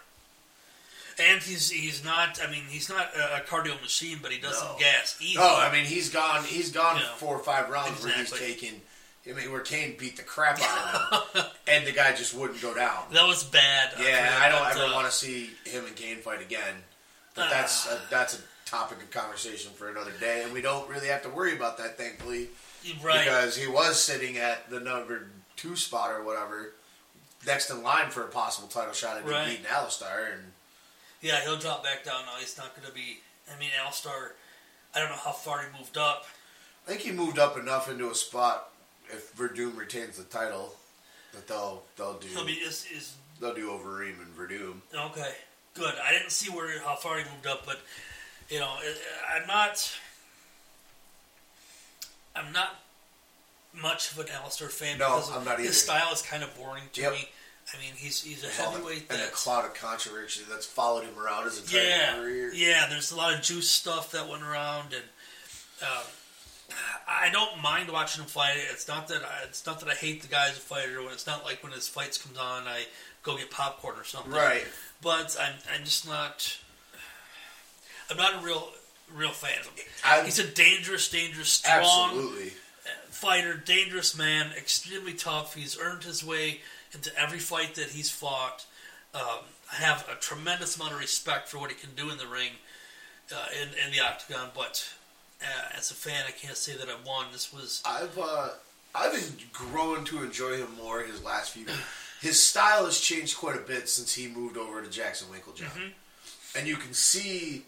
[1.17, 2.39] And he's he's not.
[2.45, 4.75] I mean, he's not a, cardio machine, but he doesn't No.
[4.77, 5.37] gas easy.
[5.39, 6.43] Oh, I mean, he's gone.
[6.43, 8.81] He's gone four or five rounds where he's taken.
[9.27, 12.61] I mean, where Cain beat the crap out of him, and the guy just wouldn't
[12.61, 13.05] go down.
[13.11, 13.93] that was bad.
[13.97, 16.75] uh, Yeah, for- I don't ever uh, want to see him and Cain fight again.
[17.33, 21.07] But that's a, that's a topic of conversation for another day, and we don't really
[21.07, 22.49] have to worry about that, thankfully,
[23.01, 23.23] Right.
[23.25, 26.73] because he was sitting at the number two spot or whatever,
[27.47, 29.47] next in line for a possible title shot, and Right.
[29.49, 30.51] beating Alistair, and
[31.25, 32.33] Yeah, he'll drop back down now.
[32.39, 33.17] He's not going to be
[33.51, 34.33] I mean, Alistair,
[34.93, 36.25] I don't know how far he moved up.
[36.85, 38.69] I think he moved up enough into a spot
[39.09, 40.75] if Werdum retains the title
[41.33, 44.75] that they'll they'll do I mean, is is they'll do Overeem and Werdum.
[45.11, 45.33] okay,
[45.73, 45.95] good.
[46.07, 47.81] I didn't see where how far he moved up, but
[48.49, 48.75] you know,
[49.35, 49.91] I'm not.
[52.35, 52.81] I'm not
[53.73, 55.63] much of an Alistair fan No, because I'm not either.
[55.69, 57.13] his style is kind of boring to Yep.
[57.13, 57.29] me.
[57.73, 61.45] I mean, he's he's a heavyweight and a cloud of controversy that's followed him around
[61.45, 62.53] his entire yeah, career.
[62.53, 62.85] yeah.
[62.89, 65.03] There's a lot of juice stuff that went around, and
[65.81, 66.03] um,
[67.07, 68.57] I don't mind watching him fight.
[68.71, 71.01] It's not that I, it's not that I hate the guy as a fighter.
[71.01, 72.83] When it's not like when his fights comes on, I
[73.23, 74.31] go get popcorn or something.
[74.31, 74.65] Right.
[75.01, 76.57] But I'm I'm just not.
[78.11, 78.69] I'm not a real
[79.13, 79.85] real fan of him.
[80.03, 82.53] I'm- He's a dangerous, dangerous, strong Absolutely.
[83.09, 85.55] fighter, dangerous man, extremely tough.
[85.55, 86.61] He's earned his way
[86.95, 88.65] into every fight that he's fought.
[89.13, 92.27] Um, I have a tremendous amount of respect for what he can do in the
[92.27, 92.51] ring,
[93.33, 94.49] uh, in, in the octagon.
[94.55, 94.87] But
[95.41, 97.27] uh, as a fan, I can't say that I won.
[97.31, 98.49] This was I've uh,
[98.93, 101.65] I've been growing to enjoy him more his last few.
[102.21, 106.57] His style has changed quite a bit since he moved over to Jackson Winkeljohn, Mm-hmm.
[106.57, 107.63] and you can see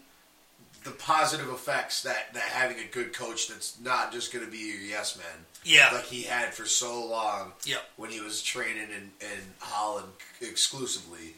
[0.84, 4.58] the positive effects that, that having a good coach that's not just going to be
[4.58, 7.80] your yes man, yeah, like he had for so long Yep.
[7.96, 10.08] when he was training in, in Holland
[10.40, 11.34] exclusively,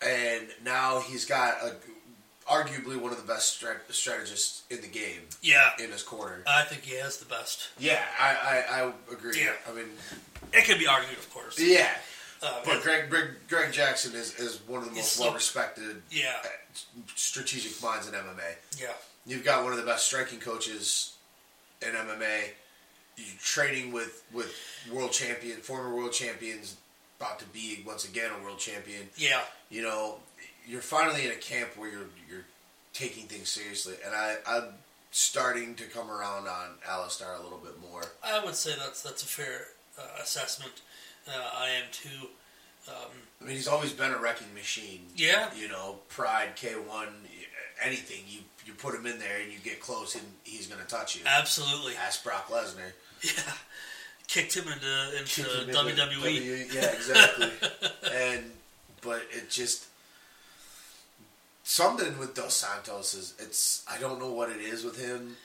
[0.00, 1.74] and now he's got a
[2.48, 5.70] arguably one of the best strategists in the game yeah.
[5.82, 6.42] in his corner.
[6.46, 7.68] I think he has the best.
[7.78, 9.38] Yeah, I, I, I agree.
[9.38, 9.52] Yeah.
[9.68, 9.84] I mean,
[10.54, 11.60] It could be argued, of course.
[11.60, 11.90] yeah.
[12.42, 16.36] Uh, But Greg, Greg, Greg Jackson is, is one of the most well respected yeah,
[17.14, 18.56] strategic minds in MMA.
[18.80, 18.92] yeah,
[19.26, 21.14] You've got one of the best striking coaches
[21.82, 22.50] in MMA.
[23.16, 24.54] You're training with, with
[24.92, 26.76] world champion, former world champions,
[27.18, 29.08] about to be once again a world champion.
[29.16, 29.40] yeah.
[29.70, 30.18] You know,
[30.66, 32.44] you're finally in a camp where you're you're
[32.94, 34.64] taking things seriously, and I, I'm
[35.10, 38.02] starting to come around on Alistair a little bit more.
[38.24, 39.66] I would say that's that's a fair
[39.98, 40.72] uh, assessment.
[41.28, 42.28] Uh, I am too.
[42.88, 42.94] Um,
[43.40, 45.06] I mean, he's always been a wrecking machine.
[45.14, 47.06] yeah, You know, Pride, K1,
[47.84, 48.22] anything.
[48.26, 51.16] You you put him in there and you get close and he's going to touch
[51.16, 51.22] you.
[51.26, 51.94] absolutely.
[51.96, 52.92] Ask Brock Lesnar.
[53.22, 53.52] Yeah,
[54.26, 56.18] kicked him into into Kicked him into WWE.
[56.22, 57.50] W- yeah, exactly.
[58.12, 58.50] and
[59.02, 59.86] but it just
[61.64, 65.36] something with Dos Santos is it's I don't know what it is with him.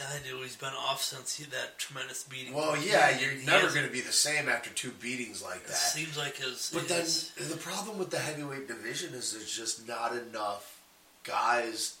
[0.00, 2.54] I knew he's been off since he, that tremendous beating.
[2.54, 5.56] Well, yeah, he- you're he never going to be the same after two beatings like
[5.58, 5.76] It that.
[5.76, 6.70] seems like his.
[6.72, 7.04] But then
[7.48, 10.80] the problem with the heavyweight division is there's just not enough
[11.24, 11.96] guys.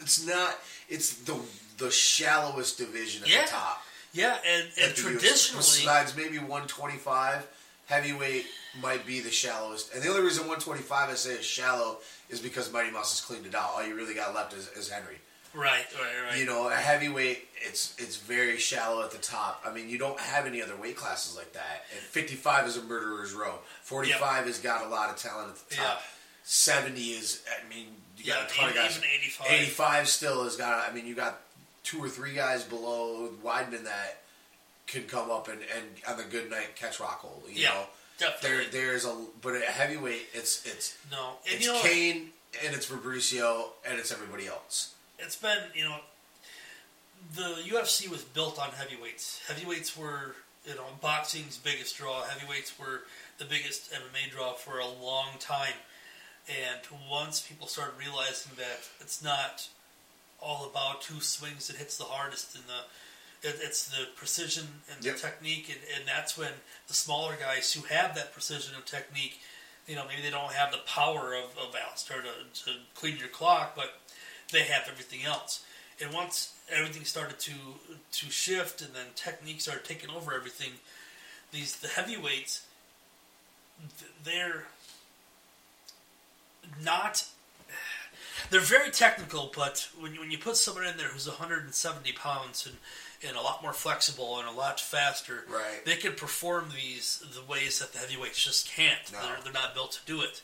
[0.00, 0.58] It's not.
[0.88, 1.38] It's the
[1.78, 3.44] the shallowest division at Yeah.
[3.44, 3.82] the top.
[4.12, 5.04] yeah, and, and at the UFC.
[5.12, 7.46] traditionally, besides maybe 125,
[7.86, 8.46] heavyweight
[8.80, 9.92] might be the shallowest.
[9.92, 11.98] And the only reason 125 I say is shallow
[12.30, 13.70] is because Mighty Mouse has cleaned it out.
[13.74, 15.16] All you really got left is, is Henry.
[15.54, 16.38] Right, right, right.
[16.38, 19.62] You know, a heavyweight, it's it's very shallow at the top.
[19.64, 21.84] I mean, you don't have any other weight classes like that.
[21.92, 23.58] And 55 is a murderer's row.
[23.82, 25.84] 45 has got a lot of talent at the top.
[26.02, 26.06] Yeah.
[26.46, 27.86] 70 is, I mean,
[28.18, 28.98] you got a ton of guys.
[28.98, 29.46] even 85.
[29.50, 30.88] 85 still has got.
[30.90, 31.40] I mean, you got
[31.84, 34.18] two or three guys below Weidman that
[34.86, 37.48] can come up and, and on the good night catch Rockhold.
[37.48, 37.84] You Yeah, know,
[38.18, 38.66] definitely.
[38.70, 42.28] there there's a but at heavyweight, it's it's no, and it's you know, Cain
[42.64, 44.93] and it's Fabricio and it's everybody else.
[45.18, 45.96] It's been you know
[47.34, 49.40] the UFC was built on heavyweights.
[49.48, 50.34] Heavyweights were
[50.66, 52.22] you know boxing's biggest draw.
[52.24, 53.02] Heavyweights were
[53.38, 55.74] the biggest MMA draw for a long time.
[56.48, 59.66] And once people started realizing that it's not
[60.40, 65.02] all about who swings that hits the hardest and the it, it's the precision and
[65.02, 65.16] the Yep.
[65.18, 66.50] technique and, and that's when
[66.86, 69.40] the smaller guys who have that precision and technique
[69.86, 73.28] you know maybe they don't have the power of, of Alistair to, to clean your
[73.28, 74.00] clock but
[74.54, 75.64] they have everything else
[76.02, 77.52] and once everything started to
[78.12, 80.70] to shift and then techniques started taking over everything
[81.52, 82.66] these the heavyweights
[84.24, 84.64] they're
[86.82, 87.26] not
[88.50, 92.66] they're very technical, but when you, when you put someone in there who's 170 pounds
[92.66, 92.76] and,
[93.28, 95.84] and a lot more flexible and a lot faster, Right.
[95.84, 98.98] they can perform these the ways that the heavyweights just can't.
[99.12, 99.20] No.
[99.20, 100.42] They're, they're not built to do it.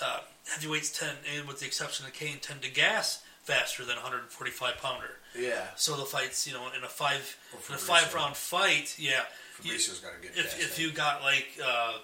[0.00, 0.20] Uh,
[0.52, 4.76] heavyweights tend, and with the exception of Cain, tend to gas faster than a 145
[4.82, 5.10] pounder.
[5.38, 7.36] Yeah, So the fights, you know, in a five
[7.68, 9.22] in a five round fight, yeah,
[9.60, 10.32] Fabricio's got a good.
[10.36, 11.98] if if you got like uh,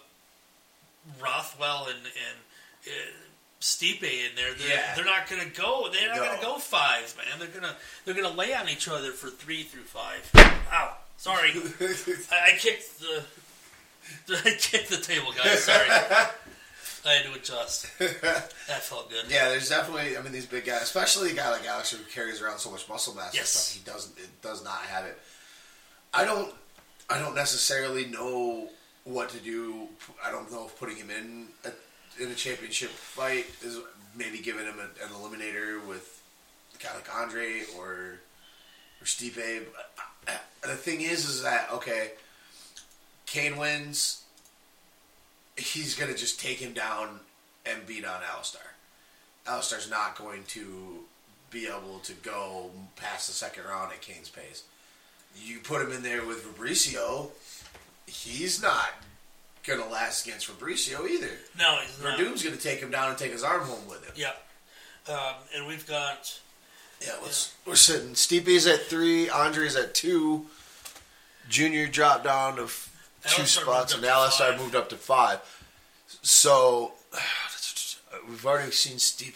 [1.21, 2.39] Rothwell and and
[2.87, 2.91] uh,
[3.61, 4.95] Stipe in there, they're, Yeah.
[4.97, 5.89] they're not gonna go.
[5.93, 6.25] They're not No.
[6.27, 7.39] gonna go five, man.
[7.39, 7.75] They're gonna
[8.05, 10.29] they're gonna lay on each other for three through five.
[10.73, 11.51] Ow, sorry,
[11.81, 13.23] I, I kicked the.
[14.45, 15.65] I kicked the table, guys.
[15.65, 15.89] Sorry.
[17.05, 17.87] I had to adjust.
[17.99, 19.25] that felt good.
[19.29, 20.17] Yeah, there's definitely.
[20.17, 22.89] I mean, these big guys, especially a guy like Alex who carries around so much
[22.89, 23.49] muscle mass and Yes.
[23.49, 23.85] stuff.
[23.85, 24.19] He doesn't.
[24.19, 25.19] It does not have it.
[26.15, 26.53] I don't.
[27.11, 28.69] I don't necessarily know
[29.05, 29.89] what to do.
[30.25, 33.79] I don't know if putting him in a, in a championship fight is
[34.17, 36.23] maybe giving him a, an eliminator with
[36.79, 38.19] a guy like Andre or
[39.01, 39.39] or Stipe.
[40.29, 42.13] I- uh, the thing is, is that okay?
[43.27, 44.23] Cain wins.
[45.57, 47.21] He's gonna just take him down
[47.67, 48.61] and beat on Alistair.
[49.47, 51.01] Alistair's not going to
[51.51, 54.63] be able to go past the second round at Cain's pace.
[55.37, 57.31] You put him in there with Fabricio,
[58.07, 58.91] he's not
[59.67, 61.31] gonna last against Fabricio either.
[61.59, 62.19] No, he's not.
[62.19, 64.13] Werdum's gonna take him down and take his arm home with him.
[64.17, 64.33] Yeah.
[65.13, 66.39] Um, and we've got
[67.01, 68.15] Yeah, let's, we're sitting.
[68.15, 70.47] Stipe's at three, Andre's at two.
[71.49, 72.92] Junior dropped down to f-
[73.29, 75.41] two spots, and moved up to Alistair moved up to five.
[76.23, 76.93] So
[78.29, 79.35] we've already seen Stipe.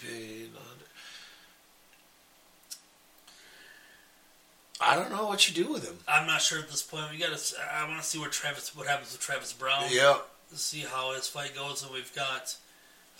[4.79, 5.97] I don't know what you do with him.
[6.07, 7.05] I'm not sure at this point.
[7.11, 7.55] We got to.
[7.73, 8.75] I want to see what Travis.
[8.75, 9.85] What happens with Travis Browne?
[9.89, 10.17] Yeah.
[10.53, 12.55] See how his fight goes, and we've got.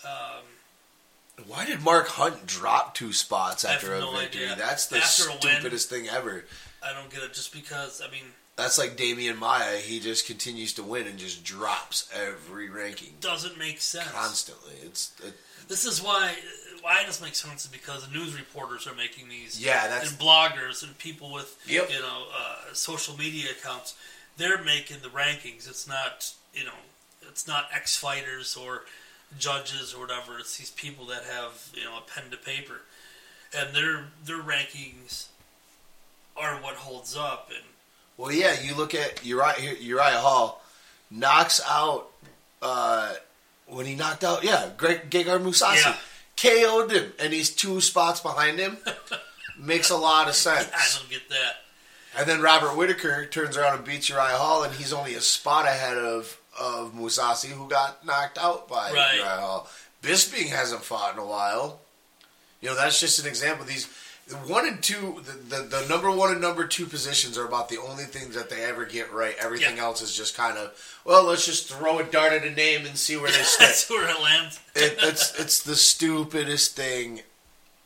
[0.04, 0.44] Um,
[1.48, 4.44] Why did Mark Hunt drop two spots after a no victory?
[4.44, 4.56] idea.
[4.56, 6.44] That's the After a win- stupidest thing ever.
[6.82, 7.34] I don't get it.
[7.34, 8.22] Just because I mean,
[8.58, 9.76] That's like Demian Maia.
[9.78, 14.10] He just continues to win and just drops every ranking doesn't make sense.
[14.10, 14.74] constantly.
[14.82, 15.32] It's it,
[15.68, 16.34] This is why
[16.82, 19.64] why it doesn't sense is because the news reporters are making these.
[19.64, 21.88] Yeah, that's- and bloggers and people with Yep.
[21.90, 23.94] you know uh, social media accounts.
[24.36, 25.68] They're making the rankings.
[25.68, 26.78] It's not you know
[27.28, 28.82] it's not ex fighters or
[29.38, 30.38] judges or whatever.
[30.40, 32.80] It's these people that have you know a pen to paper,
[33.56, 35.26] and their their rankings
[36.36, 37.50] are what holds up.
[37.54, 37.64] And
[38.18, 40.62] Well, yeah, you look at Uriah, Uriah Hall
[41.10, 42.10] knocks out
[42.60, 43.14] uh,
[43.68, 45.96] when he knocked out, yeah, Greg Gegard Mousasi Yeah.
[46.36, 48.76] KO'd him, and he's two spots behind him.
[49.58, 50.68] Makes a lot of sense.
[50.74, 51.56] I don't get that.
[52.18, 55.64] And then Robert Whitaker turns around and beats Uriah Hall, and he's only a spot
[55.66, 59.14] ahead of of Mousasi, who got knocked out by Right.
[59.16, 59.68] Uriah Hall.
[60.02, 61.78] Bisping hasn't fought in a while.
[62.60, 63.64] You know, that's just an example.
[63.64, 63.92] These the
[64.46, 67.78] one and two, the, the, the number one and number two positions are about the
[67.78, 69.34] only things that they ever get right.
[69.40, 69.84] Everything Yeah.
[69.84, 70.72] else is just kind of
[71.04, 73.66] well, let's just throw a dart at a name and see where they stick.
[73.68, 74.60] That's where it lands.
[74.74, 77.20] it, it's it's the stupidest thing,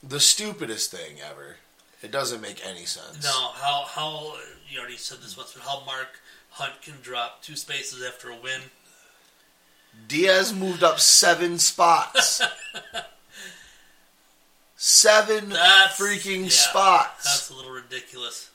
[0.02, 1.56] the stupidest thing ever.
[2.02, 3.22] It doesn't make any sense.
[3.22, 4.34] No, how how
[4.68, 6.08] you already said this once, but how Mark
[6.50, 8.60] Hunt can drop two spaces after a win.
[10.08, 12.42] Diaz moved up seven spots.
[14.82, 17.24] seven That's freaking yeah, spots.
[17.24, 18.50] That's a little ridiculous.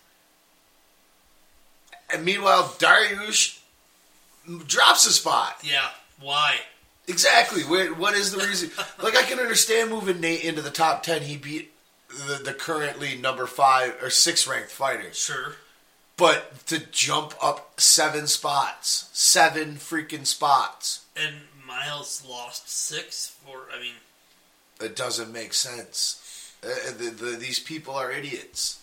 [2.14, 3.60] And meanwhile, Dariush
[4.68, 5.58] drops a spot.
[5.64, 5.88] Yeah,
[6.20, 6.58] why?
[7.08, 7.62] Exactly.
[7.62, 8.72] What is the reason?
[9.02, 11.22] like, I can understand moving Nate into the top ten.
[11.22, 11.72] He beat
[12.10, 15.14] the, the currently number five or six ranked fighter.
[15.14, 15.56] Sure.
[16.18, 21.36] But to jump up seven spots, seven freaking spots, And
[21.66, 23.68] Myles lost six for.
[23.74, 23.94] I mean,
[24.82, 26.54] it doesn't make sense.
[26.64, 28.80] Uh, the, the, these people are idiots.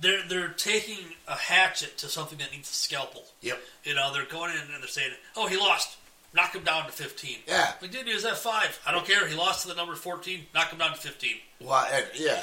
[0.00, 3.24] they're they're taking a hatchet to something that needs a scalpel.
[3.40, 3.60] Yep.
[3.84, 5.96] You know, they're going in and they're saying, "Oh, he lost.
[6.34, 7.36] Knock him down to 15.
[7.46, 7.72] Yeah.
[7.82, 8.80] Like, dude, he was at five.
[8.86, 9.26] I don't care.
[9.28, 10.46] He lost to the number 14.
[10.54, 11.36] Knock him down to 15.
[11.58, 11.90] Why?
[11.92, 12.42] and- Yeah.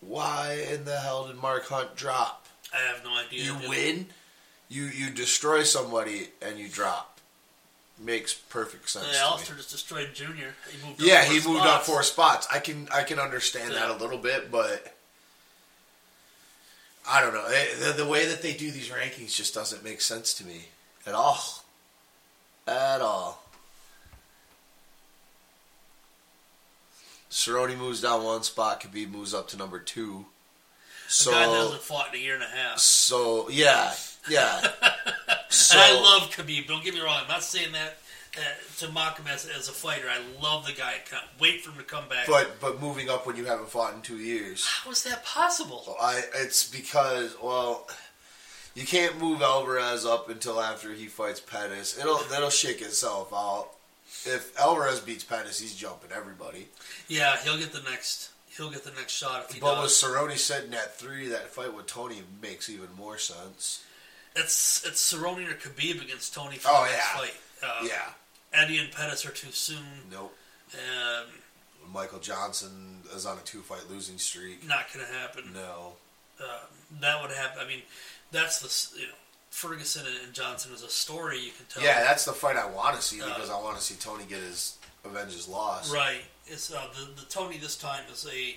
[0.00, 2.46] Why in the hell did Mark Hunt drop?
[2.72, 3.44] I have no idea.
[3.44, 4.06] You win,
[4.68, 7.13] you you destroy somebody, and you drop.
[7.98, 9.06] Makes perfect sense.
[9.06, 9.18] To me.
[9.18, 10.54] Alistair just destroyed Junior.
[10.70, 12.46] He moved Yeah, he moved up four spots.
[12.52, 13.80] I can I can understand Yeah.
[13.80, 14.96] that a little bit, but
[17.08, 17.44] I don't know.
[17.46, 20.66] Eh, The, the way that they do these rankings just doesn't make sense to me
[21.06, 21.38] at all.
[22.66, 23.44] At all.
[27.30, 28.80] Cerrone moves down one spot.
[28.80, 30.26] Khabib moves up to number two.
[31.08, 32.78] So, The guy that hasn't fought in a year and a half.
[32.78, 33.94] so yeah,
[34.28, 34.60] yeah.
[35.48, 36.66] so, and I love Khabib.
[36.66, 37.20] Don't get me wrong.
[37.22, 37.98] I'm not saying that
[38.36, 38.40] uh,
[38.78, 40.06] to mock him as, as a fighter.
[40.10, 40.94] I love the guy.
[41.40, 42.26] Wait for him to come back.
[42.26, 44.66] but but moving up when you haven't fought in two years.
[44.66, 45.96] How is that possible?
[46.00, 47.86] I it's because well,
[48.74, 51.98] you can't move Alvarez up until after he fights Pettis.
[51.98, 53.70] It'll that'll shake itself out.
[54.26, 56.68] If Alvarez beats Pettis, he's jumping everybody.
[57.08, 58.30] Yeah, he'll get the next.
[58.56, 60.02] He'll get the next shot if he But with does.
[60.02, 63.84] Cerrone sitting at three, that fight with Tony makes even more sense.
[64.36, 67.18] It's it's Cerrone or Khabib against Tony for Oh, the next yeah.
[67.18, 67.34] fight.
[67.62, 68.10] Uh, yeah,
[68.52, 69.84] Eddie and Pettis are too soon.
[70.10, 70.36] nope.
[70.74, 71.26] Um,
[71.92, 74.66] Michael Johnson is on a two-fight losing streak.
[74.66, 75.52] not going to happen.
[75.54, 75.92] No,
[76.42, 76.60] Uh,
[77.00, 77.58] that would happen.
[77.64, 77.82] I mean,
[78.32, 78.58] that's
[78.92, 79.14] the you know
[79.50, 81.82] Ferguson and, and Johnson is a story you can tell.
[81.84, 84.24] yeah, that's the fight I want to see Uh, because I want to see Tony
[84.24, 85.92] get his avenge his loss.
[85.92, 86.22] Right.
[86.46, 88.56] It's uh, the the Tony this time is a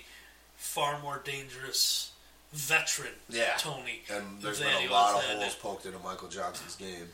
[0.57, 2.11] far more dangerous
[2.53, 3.13] veteran.
[3.29, 3.53] Yeah.
[3.57, 4.01] Tony.
[4.11, 7.07] And there's than been a lot of holes poked into Michael Johnson's game.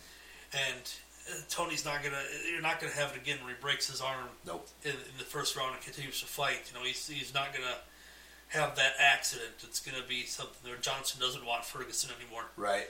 [0.54, 0.92] And
[1.30, 2.22] uh, Tony's not gonna.
[2.52, 4.68] You're not gonna have it again where he breaks his arm Nope.
[4.84, 6.72] in, in the first round and continues to fight.
[6.72, 7.76] You know, he's he's not gonna
[8.50, 9.50] have that accident.
[9.64, 12.46] It's gonna be something where Johnson doesn't want Ferguson anymore.
[12.58, 12.88] Right.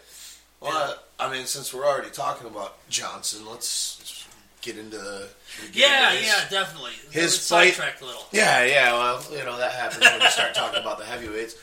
[0.60, 4.26] Well, I mean, since we're already talking about Johnson, let's
[4.62, 5.28] get into
[5.74, 6.94] Yeah, yeah, definitely.
[7.12, 8.26] His fight- a little.
[8.32, 8.94] Yeah, yeah.
[8.94, 11.56] Well, you know that happens when you start talking about the heavyweights.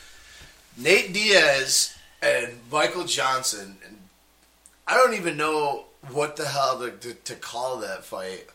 [0.76, 3.98] Nate Diaz and Michael Johnson, and
[4.86, 8.46] I don't even know what the hell to, to, to call that fight.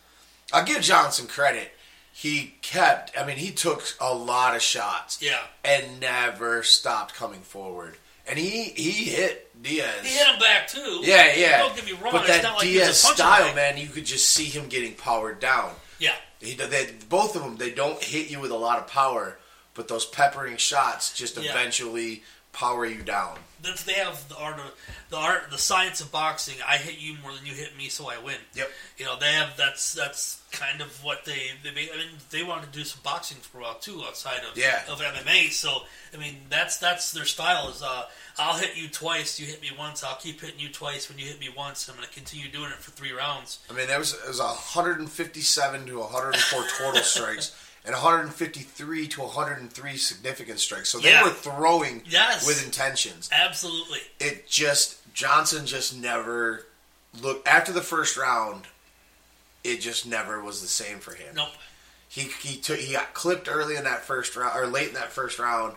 [0.54, 1.72] I'll give Johnson credit.
[2.14, 3.18] He kept.
[3.20, 7.98] I mean, he took a lot of shots Yeah, and never stopped coming forward.
[8.28, 9.94] And he he hit Diaz.
[10.02, 11.02] he hit him back too.
[11.04, 11.60] Yeah, yeah.
[11.60, 12.14] Don't get me wrong.
[12.14, 15.40] But it's that not like Diaz style, man, you could just see him getting powered
[15.40, 15.72] down.
[16.00, 19.38] Yeah, He, they, both of them, they don't hit you with a lot of power,
[19.76, 21.52] but those peppering shots just Yeah.
[21.52, 22.24] eventually
[22.54, 23.38] power you down.
[23.62, 24.72] that's they have the art of
[25.10, 26.56] the art, the science of boxing.
[26.66, 28.38] I hit you more than you hit me, so I win.
[28.54, 28.72] Yep.
[28.98, 32.72] You know, they have that's that's kind of what they they I mean they wanted
[32.72, 34.84] to do some boxing for a while too outside of Yeah.
[34.88, 35.50] of MMA.
[35.52, 35.82] So
[36.14, 38.06] I mean that's that's their style is uh
[38.38, 41.26] I'll hit you twice, you hit me once, I'll keep hitting you twice when you
[41.26, 41.88] hit me once.
[41.90, 43.60] I'm going to continue doing it for three rounds.
[43.70, 47.52] I mean, there was it was 157 to 104 total strikes,
[47.86, 50.90] and 153 to 103 significant strikes.
[50.90, 51.24] So they Yeah.
[51.24, 52.46] were throwing Yes.
[52.46, 53.30] with intentions.
[53.32, 54.02] Absolutely.
[54.20, 56.66] It just Johnson just never
[57.22, 58.68] looked after the first round.
[59.64, 61.36] It just never was the same for him.
[61.36, 61.50] Nope.
[62.08, 65.12] He he took he got clipped early in that first round or late in that
[65.12, 65.76] first round,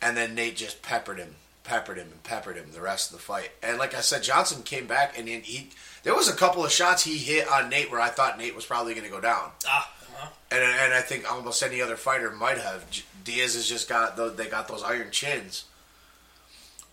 [0.00, 3.22] and then Nate just peppered him, peppered him, and peppered him the rest of the
[3.22, 3.50] fight.
[3.62, 5.70] And like I said, Johnson came back and he, he
[6.02, 8.64] there was a couple of shots he hit on Nate where I thought Nate was
[8.64, 9.90] probably going to go down, Ah,
[10.20, 10.28] uh-huh.
[10.50, 12.84] and and I think almost any other fighter might have.
[13.24, 15.64] Diaz has just got those, they got those iron chins.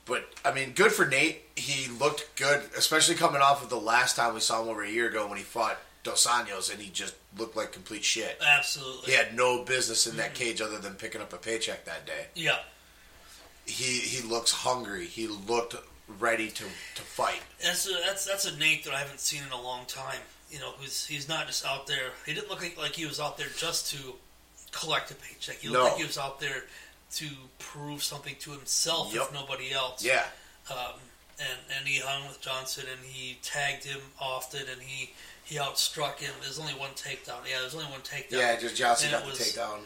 [0.05, 1.41] But I mean, good for Nate.
[1.55, 4.89] He looked good, especially coming off of the last time we saw him over a
[4.89, 8.39] year ago when he fought Dos Anjos, and he just looked like complete shit.
[8.41, 9.11] absolutely.
[9.11, 12.27] He had no business in that cage other than picking up a paycheck that day.
[12.35, 12.59] Yeah.
[13.65, 15.05] He he looks hungry.
[15.05, 15.75] He looked
[16.19, 17.41] ready to, to fight.
[17.61, 20.21] That's a, that's that's a Nate that I haven't seen in a long time.
[20.49, 22.11] You know, who's he's not just out there.
[22.25, 24.13] He didn't look like, like he was out there just to
[24.71, 25.57] collect a paycheck.
[25.57, 25.89] He looked No.
[25.89, 26.63] like he was out there
[27.15, 27.27] to
[27.59, 29.23] prove something to himself, Yep.
[29.23, 30.03] if nobody else.
[30.03, 30.25] Yeah,
[30.69, 30.93] Um,
[31.39, 36.19] and and he hung with Johnson, and he tagged him often, and he he outstruck
[36.19, 36.33] him.
[36.41, 37.45] There's only one takedown.
[37.49, 38.31] Yeah, there's only one takedown.
[38.39, 38.55] yeah.
[38.57, 39.79] Just Johnson And got the takedown.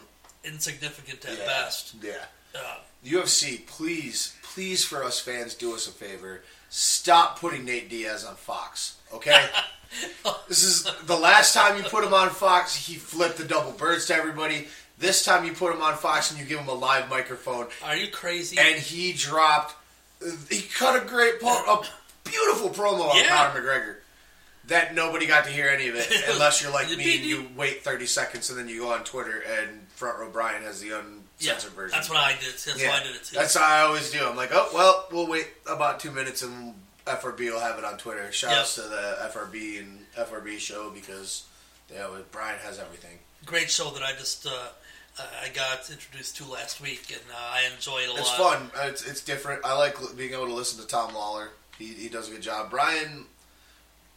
[0.44, 1.44] Insignificant at Yeah.
[1.46, 1.92] best.
[2.00, 2.24] Yeah.
[2.54, 6.42] Uh, UFC, please, please, for us fans, do us a favor.
[6.68, 8.94] Stop putting Nate Diaz on Fox.
[9.12, 9.48] Okay.
[10.48, 12.74] this is the last time you put him on Fox.
[12.74, 14.66] He flipped the double birds to everybody.
[14.98, 17.96] This time you put him on Fox and you give him a live microphone, are
[17.96, 18.56] you crazy?
[18.58, 19.74] and he dropped.
[20.48, 21.82] He cut a great, po- a
[22.28, 23.50] beautiful promo on Yeah.
[23.52, 23.94] Conor McGregor.
[24.68, 27.82] That nobody got to hear any of it, unless you're like me and you wait
[27.82, 31.00] 30 seconds and then you go on Twitter and Front Row Brian has the yeah,
[31.40, 31.96] uncensored version.
[31.96, 32.52] that's what I did.
[32.54, 33.36] That's Yeah, why I did it too.
[33.36, 34.24] That's how I always do.
[34.24, 36.74] I'm like, oh well, we'll wait about two minutes and
[37.06, 38.30] FRB will have it on Twitter.
[38.32, 41.44] Shout outs to the FRB and FRB show because
[41.92, 43.18] yeah, Brian has everything.
[43.44, 44.50] great show that I just uh,
[45.42, 48.62] I got introduced to last week, and uh, I enjoy it a It's lot.
[48.62, 48.70] It's fun.
[48.84, 49.64] Uh, It's, it's different.
[49.64, 51.48] I like being able to listen to Tom Lawlor.
[51.78, 52.70] He, he does a good job.
[52.70, 53.26] Brian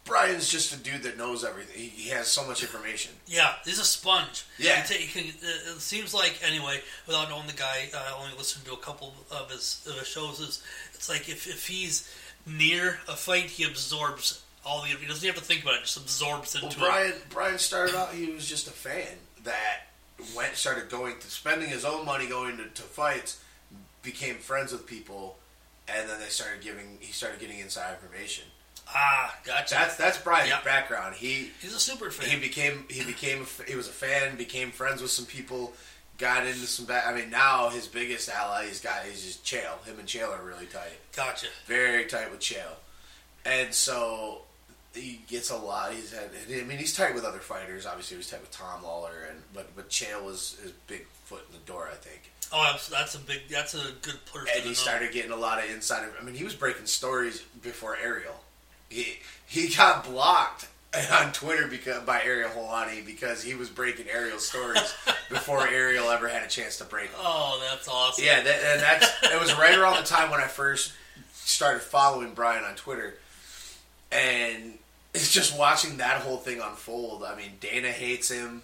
[0.06, 1.82] Brian's just a dude that knows everything.
[1.82, 3.12] He, he has so much information.
[3.26, 4.46] Yeah, he's a sponge.
[4.60, 4.84] Yeah.
[4.84, 8.22] He ta- he can, uh, it seems like anyway, without knowing the guy, uh, I
[8.24, 10.40] only listened to a couple of his, of his shows.
[10.40, 10.64] Is
[10.94, 12.08] it's like if, if he's
[12.46, 14.88] near a fight, he absorbs all the.
[14.90, 16.80] He doesn't have to think about it; just absorbs into Well, it.
[16.80, 18.14] Brian Brian started out.
[18.14, 19.08] He was just a fan
[19.44, 19.88] that
[20.36, 23.42] went started going to spending his own money going to, to fights,
[24.02, 25.38] became friends with people,
[25.88, 26.98] and then they started giving.
[27.00, 28.46] He started getting inside information.
[28.88, 29.74] Ah, gotcha.
[29.76, 30.62] That's that's Brian's Yeah.
[30.64, 31.16] background.
[31.16, 32.30] He he's a super fan.
[32.30, 34.36] he became he became he was a fan.
[34.38, 35.74] Became friends with some people.
[36.18, 36.86] Got into some.
[36.86, 39.84] Ba- I mean, now his biggest ally he's got is just Chael.
[39.86, 40.94] Him and Chael are really tight.
[41.16, 41.48] gotcha.
[41.66, 42.76] very tight with Chael,
[43.46, 44.44] and so
[44.94, 45.92] he gets a lot.
[45.94, 46.30] He's had.
[46.50, 47.86] I mean, he's tight with other fighters.
[47.86, 51.44] Obviously, he was tight with Tom Lawlor, and but but Chael was his big foot
[51.52, 51.90] in the door.
[51.92, 53.50] I think, Oh, that's, a big.
[53.50, 54.48] That's a good person.
[54.56, 56.14] and he started getting a lot of insider.
[56.18, 58.36] I mean, he was breaking stories before Ariel.
[58.88, 60.68] He he got blocked
[61.12, 64.94] on Twitter because by Ariel Helwani because he was breaking Ariel's stories
[65.30, 67.20] before Ariel ever had a chance to break them.
[67.24, 68.24] Oh, that's awesome.
[68.26, 70.94] Yeah, that, and that's it was right around the time when I first
[71.34, 73.16] started following Brian on Twitter,
[74.12, 74.78] and
[75.14, 77.24] it's just watching that whole thing unfold.
[77.24, 78.62] I mean, Dana hates him.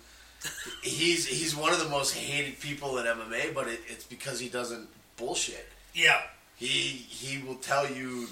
[0.84, 4.50] he's he's one of the most hated people in MMA, but it, it's because he
[4.50, 5.68] doesn't bullshit.
[5.94, 6.22] Yeah,
[6.56, 8.28] He he will tell you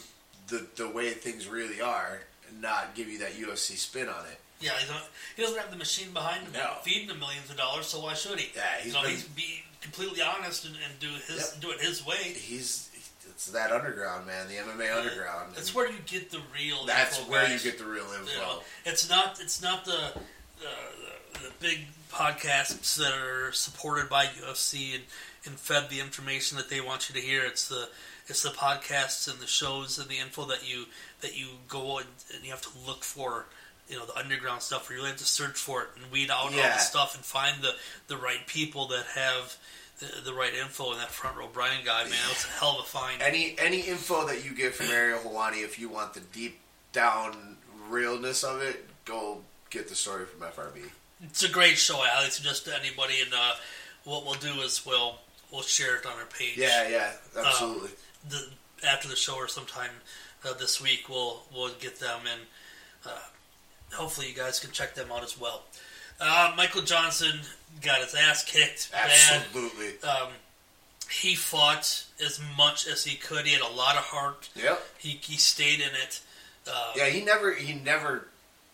[0.47, 2.21] the the way things really are,
[2.51, 4.39] and not give you that UFC spin on it.
[4.59, 4.71] yeah.
[4.79, 5.03] He's not,
[5.35, 6.73] he doesn't have the machine behind him No.
[6.83, 8.49] feeding him millions of dollars, so why should he?
[8.55, 11.61] Yeah, he's you know, been- he's be completely honest and, and do his Yep.
[11.61, 12.17] do it his way.
[12.17, 12.85] He's
[13.25, 15.53] it's that underground man, the MMA underground.
[15.55, 16.85] That's where you get the real.
[16.85, 17.63] that's where guys.
[17.63, 18.31] you get the real info.
[18.31, 20.11] You know, it's not it's not the,
[20.59, 21.79] the the big
[22.11, 25.03] podcasts that are supported by UFC and,
[25.45, 27.43] and fed the information that they want you to hear.
[27.45, 27.87] It's the
[28.29, 30.85] it's the podcasts and the shows and the info that you
[31.21, 33.45] that you go and, and you have to look for.
[33.87, 36.29] You know the underground stuff where you really have to search for it and weed
[36.29, 37.73] out all the stuff and find the,
[38.07, 39.57] the right people that have
[39.99, 40.91] the, the right info.
[40.91, 43.21] And that front row Brian guy, man, it's a hell of a find.
[43.21, 46.59] Any any info that you get from Ariel Helwani, if you want the deep
[46.93, 47.57] down
[47.89, 50.81] realness of it, go get the story from FRB.
[51.23, 51.97] It's a great show.
[51.97, 53.15] I highly suggest to anybody.
[53.23, 53.53] And uh,
[54.03, 55.15] what we'll do is we'll
[55.51, 56.57] we'll share it on our page.
[56.57, 57.89] Yeah, yeah, absolutely.
[58.27, 58.49] The,
[58.87, 59.91] after the show or sometime
[60.47, 62.41] uh, this week, we'll we'll get them and
[63.05, 63.19] uh,
[63.93, 65.63] hopefully you guys can check them out as well.
[66.19, 67.39] Uh, Michael Johnson
[67.81, 70.01] got his ass kicked absolutely.
[70.07, 70.29] Um,
[71.09, 73.45] he fought as much as he could.
[73.45, 74.49] He had a lot of heart.
[74.55, 74.81] Yep.
[74.97, 76.19] He he stayed in it.
[76.69, 78.27] Uh, Yeah, he never he never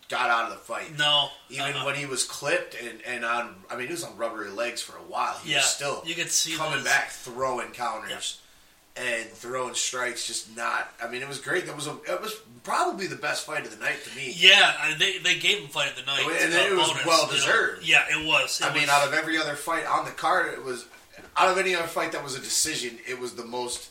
[0.08, 0.96] got out of the fight.
[0.98, 1.28] No.
[1.50, 1.84] Even uh-uh.
[1.84, 4.96] when he was clipped and, and on, I mean, he was on rubbery legs for
[4.96, 5.34] a while.
[5.42, 8.40] He yeah, was still you could see coming those- back, throwing counters
[8.96, 10.26] and throwing strikes.
[10.26, 10.92] Just not.
[11.02, 11.66] I mean, it was great.
[11.66, 11.92] That was a.
[12.08, 12.34] It was
[12.64, 14.32] probably the best fight of the night to me.
[14.36, 17.06] Yeah, I- they they gave him fight of the night, And uh, it was bonus,
[17.06, 17.86] well deserved.
[17.86, 18.60] Yeah, it was.
[18.60, 20.86] It I mean, out of every other fight on the card, it was
[21.36, 22.98] out of any other fight that was a decision.
[23.06, 23.90] It was the most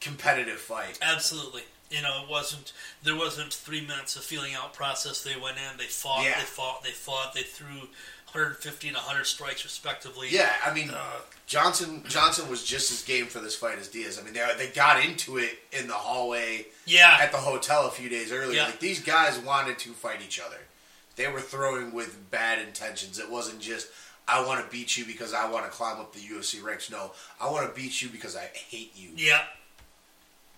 [0.00, 0.98] competitive fight.
[1.02, 1.62] absolutely.
[1.90, 2.72] You know, it wasn't.
[3.04, 5.22] There wasn't three minutes of feeling out process.
[5.22, 6.34] They went in, they fought, Yeah.
[6.38, 7.34] they fought, they fought.
[7.34, 7.88] They threw
[8.34, 10.28] 150 and 100 strikes respectively.
[10.30, 14.18] Yeah, I mean, Uh, Johnson Johnson was just as game for this fight as Diaz.
[14.18, 17.90] I mean, they they got into it in the hallway yeah, at the hotel a
[17.90, 18.56] few days earlier.
[18.56, 18.64] Yeah.
[18.66, 20.56] Like these guys wanted to fight each other.
[21.16, 23.18] They were throwing with bad intentions.
[23.18, 23.88] It wasn't just
[24.26, 26.90] I want to beat you because I want to climb up the UFC ranks.
[26.90, 29.10] No, I want to beat you because I hate you.
[29.16, 29.42] yeah,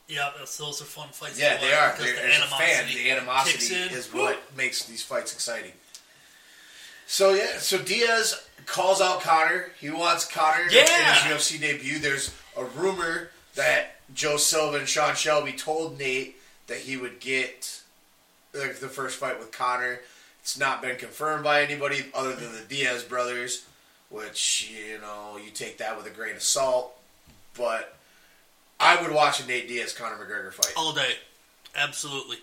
[0.09, 0.31] yeah.
[0.39, 1.39] Those are fun fights.
[1.39, 1.95] Yeah, they are.
[1.99, 5.73] They're, as a fan, the animosity is what makes these fights exciting.
[7.07, 9.71] So yeah, so Diaz calls out Conor.
[9.81, 10.83] He wants Conor Yeah.
[10.83, 11.99] in his UFC debut.
[11.99, 17.81] There's a rumor that Joe Silva and Sean Shelby told Nate that he would get
[18.53, 20.01] like, the first fight with Conor.
[20.43, 23.65] It's not been confirmed by anybody other than the Diaz brothers,
[24.11, 26.97] which you know you take that with a grain of salt.
[27.57, 27.97] But
[28.79, 30.73] I would watch a Nate Diaz Conor McGregor fight.
[30.77, 31.17] all day,
[31.75, 32.39] absolutely,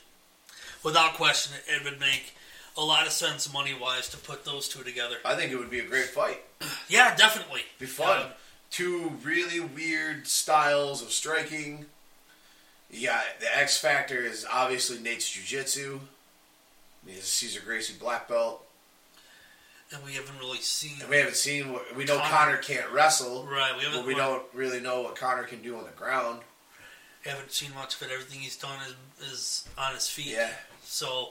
[0.84, 1.54] without question.
[1.68, 2.36] It would make
[2.78, 5.18] a lot of sense money wise to put those two together.
[5.26, 6.42] I think it would be a great fight.
[6.90, 7.62] Yeah, definitely.
[7.80, 8.22] Be fun.
[8.24, 8.28] Um,
[8.70, 11.86] Two really weird styles of striking.
[12.90, 16.00] Yeah, the X factor is obviously Nate's jiu-jitsu.
[17.08, 18.66] He's a Cesar Gracie black belt.
[19.94, 21.00] and we haven't really seen.
[21.02, 22.18] And we haven't seen what we know.
[22.18, 25.76] Conor- Connor can't wrestle, Right, we but we don't really know what Conor can do
[25.78, 26.42] on the ground.
[27.26, 28.12] haven't seen much of it.
[28.14, 28.78] Everything he's done
[29.20, 30.28] is, is on his feet.
[30.28, 30.50] Yeah,
[30.84, 31.30] So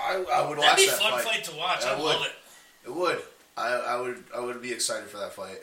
[0.00, 1.24] I, I would watch that'd be that fun fight.
[1.24, 1.84] fight, to watch.
[1.84, 2.04] I I, would.
[2.04, 2.32] love it.
[2.88, 3.18] It would.
[3.56, 4.24] I, I would.
[4.34, 5.58] I would be excited for that fight.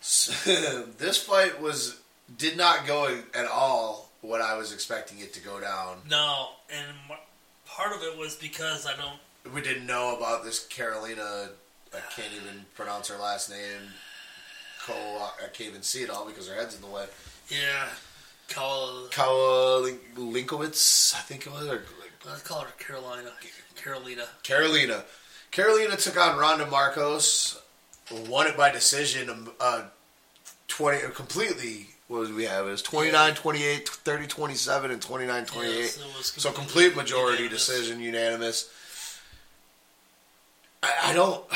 [0.98, 2.00] this fight was
[2.38, 5.98] did not go at all what I was expecting it to go down.
[6.08, 6.86] No, and
[7.66, 9.54] part of it was because I don't.
[9.54, 11.48] We didn't know about this Karolina.
[11.94, 13.92] I can't even pronounce her last name.
[14.84, 17.06] Cole, I can't even see it all because her head's in the way.
[17.48, 17.86] Yeah.
[18.48, 21.66] Kawa Link- Linkowitz, I think it was.
[21.66, 21.82] Or
[22.26, 23.30] Let's call her Karolina.
[23.76, 24.24] Karolina.
[24.42, 25.02] Karolina.
[25.52, 27.56] Karolina took on Randa Markos,
[28.28, 29.30] won it by decision.
[29.30, 29.82] um, Uh,
[30.68, 31.86] Twenty completely.
[32.08, 32.66] What did we have?
[32.66, 35.72] It was 29 28, 30 27, and 29 28.
[35.78, 37.66] Yes, it so complete majority unanimous.
[37.66, 38.70] decision, unanimous.
[40.82, 41.44] I, I don't.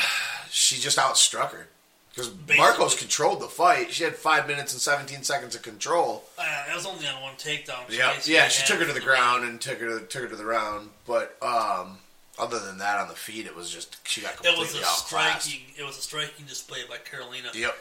[0.53, 1.67] She just outstruck her
[2.13, 3.91] because Markos controlled the fight.
[3.91, 6.23] She had five minutes and 17 seconds of control.
[6.37, 7.89] Uh, it was only on one takedown.
[7.89, 8.47] Yeah, yeah.
[8.49, 10.89] She took her to the ground and took her to, took her to the round.
[11.07, 11.99] But um,
[12.37, 14.77] other than that, on the feet, it was just she got completely It was a
[14.79, 15.07] outclassed.
[15.43, 15.61] striking.
[15.77, 17.53] It was a striking display by Karolina.
[17.53, 17.75] Yep.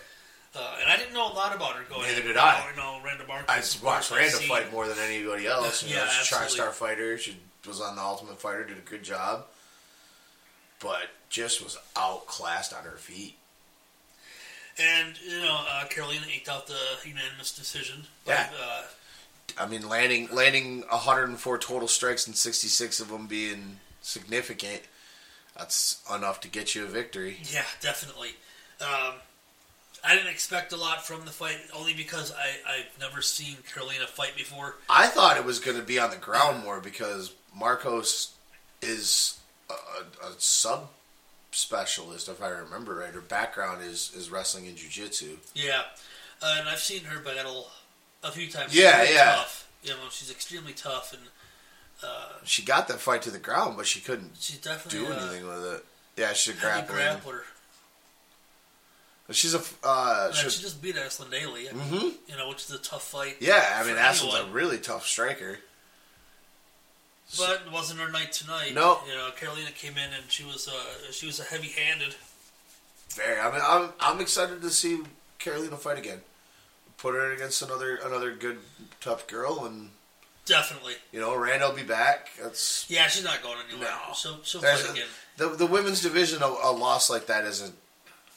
[0.55, 2.03] Uh, and I didn't know a lot about her going.
[2.09, 2.65] Neither did I.
[2.71, 3.81] You know, Randa Markos.
[3.83, 5.83] I watched Randa fight more than anybody else.
[5.85, 6.35] You Yeah, know, she's a.
[6.63, 7.19] TriStar fighter.
[7.19, 7.37] She
[7.69, 9.45] was on the Ultimate Fighter, did a good job,
[10.81, 13.37] but just was outclassed on her feet.
[14.81, 18.05] And you know, uh, Karolina eked out the unanimous decision.
[18.27, 18.49] by, Yeah.
[18.61, 18.83] Uh,
[19.59, 24.83] I mean, landing landing 104 total strikes and 66 of them being significant.
[25.57, 27.39] That's enough to get you a victory.
[27.53, 28.31] Yeah, definitely.
[28.81, 29.15] Um,
[30.03, 34.07] I didn't expect a lot from the fight, only because I, I've never seen Karolina
[34.07, 34.77] fight before.
[34.89, 38.31] I thought it was going to be on the ground more because Markos
[38.81, 39.75] is a,
[40.27, 40.89] a sub
[41.53, 43.13] specialist, if I remember right.
[43.13, 45.37] Her background is, is wrestling and jiu-jitsu.
[45.55, 45.83] Yeah,
[46.43, 47.69] uh, and I've seen her battle
[48.23, 48.75] a few times.
[48.75, 49.25] Yeah, She's yeah.
[49.37, 49.69] Tough.
[49.83, 51.23] You know, she's extremely tough, and
[52.03, 55.17] uh, She got that fight to the ground, but she couldn't she's definitely do uh,
[55.17, 55.85] anything with it.
[56.17, 56.99] Yeah, she's a heavy grappling.
[57.35, 57.41] grappler.
[59.33, 61.69] She's a uh, she just beat Aisling Daly.
[61.69, 62.13] I mean, Mhm.
[62.27, 63.37] You know, which is a tough fight.
[63.41, 63.79] yeah.
[63.81, 65.59] I mean, Aisling's a really tough striker.
[67.39, 68.75] But it wasn't her night tonight.
[68.75, 69.01] No.
[69.07, 72.15] You know, Karolina came in and she was uh, she was a heavy handed.
[73.11, 73.39] Very.
[73.39, 75.01] I mean, I'm I'm excited to see
[75.39, 76.21] Karolina fight again.
[76.99, 78.59] Put her against another another good
[79.01, 79.91] tough girl, and
[80.45, 80.95] Definitely.
[81.13, 82.31] you know, Randall'll be back.
[82.43, 83.89] That's Yeah, she's not going anywhere.
[84.09, 84.15] No.
[84.15, 85.09] She'll, she'll There's fight a- again.
[85.37, 86.43] the the women's division.
[86.43, 87.75] A, a loss like that isn't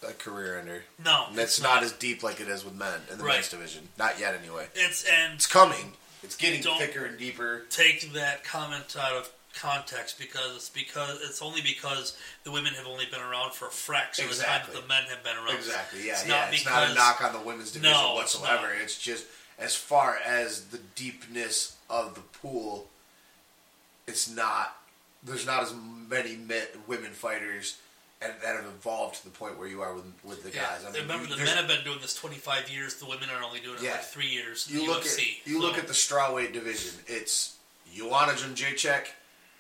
[0.08, 0.84] a career ender.
[1.04, 3.36] No, And it's not as deep like it is with men in the Right.
[3.36, 3.88] men's division.
[3.98, 4.68] Not yet, anyway.
[4.76, 5.94] It's and It's coming.
[6.24, 7.64] It's getting Don't- thicker and deeper.
[7.70, 12.88] take that comment out of context because it's because it's only because the women have
[12.88, 15.56] only been around for a fraction of the time that the men have been around.
[15.56, 16.08] Exactly.
[16.08, 16.14] Yeah.
[16.14, 16.36] It's yeah.
[16.46, 18.68] not it's not a knock on the women's division No, whatsoever.
[18.74, 18.82] not.
[18.82, 19.26] It's just
[19.60, 22.88] as far as the deepness of the pool.
[24.08, 24.76] It's not.
[25.24, 25.74] There's not as
[26.10, 27.78] many men, women fighters,
[28.42, 30.64] that have evolved to the point where you are with with the Yeah.
[30.64, 30.82] guys.
[30.86, 32.96] I mean, Remember, you- the men have been doing this 25 years.
[32.96, 33.92] The women are only doing it Yeah.
[33.94, 34.68] like three years.
[34.70, 35.42] you look UFC.
[35.42, 37.04] at you So, look at the strawweight division.
[37.08, 37.54] It's
[37.96, 39.08] Joanna Jędrzejczyk,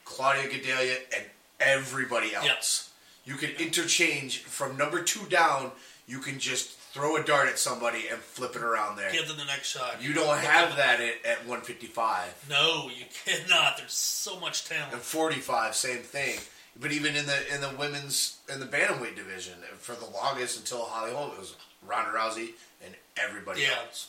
[0.06, 1.26] Claudia Gadelha, and
[1.60, 2.90] everybody else.
[3.26, 5.72] You can interchange from number two down.
[6.08, 9.12] You can just throw a dart at somebody and flip it around there.
[9.12, 10.02] give them the next shot.
[10.02, 13.78] You don't have that at, at 155 No, you cannot.
[13.78, 14.94] There's so much talent.
[14.94, 15.76] and 45.
[15.76, 16.40] Same thing.
[16.80, 20.86] But even in the in the women's in the bantamweight division, for the longest until
[20.86, 21.56] Holly Holm, it was
[21.86, 22.50] Ronda Rousey
[22.84, 23.76] and everybody Yeah.
[23.86, 24.08] else.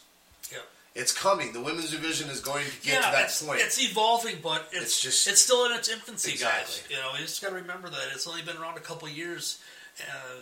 [0.50, 0.58] Yeah.
[0.94, 1.52] It's coming.
[1.52, 3.60] The women's division is going to get yeah, to that it's, point.
[3.60, 6.76] it's evolving, but it's, It's just- it's still in its infancy, Exactly.
[6.82, 6.90] guys.
[6.90, 9.14] You know, you just got to remember that it's only been around a couple of
[9.14, 9.58] years
[10.00, 10.36] uh,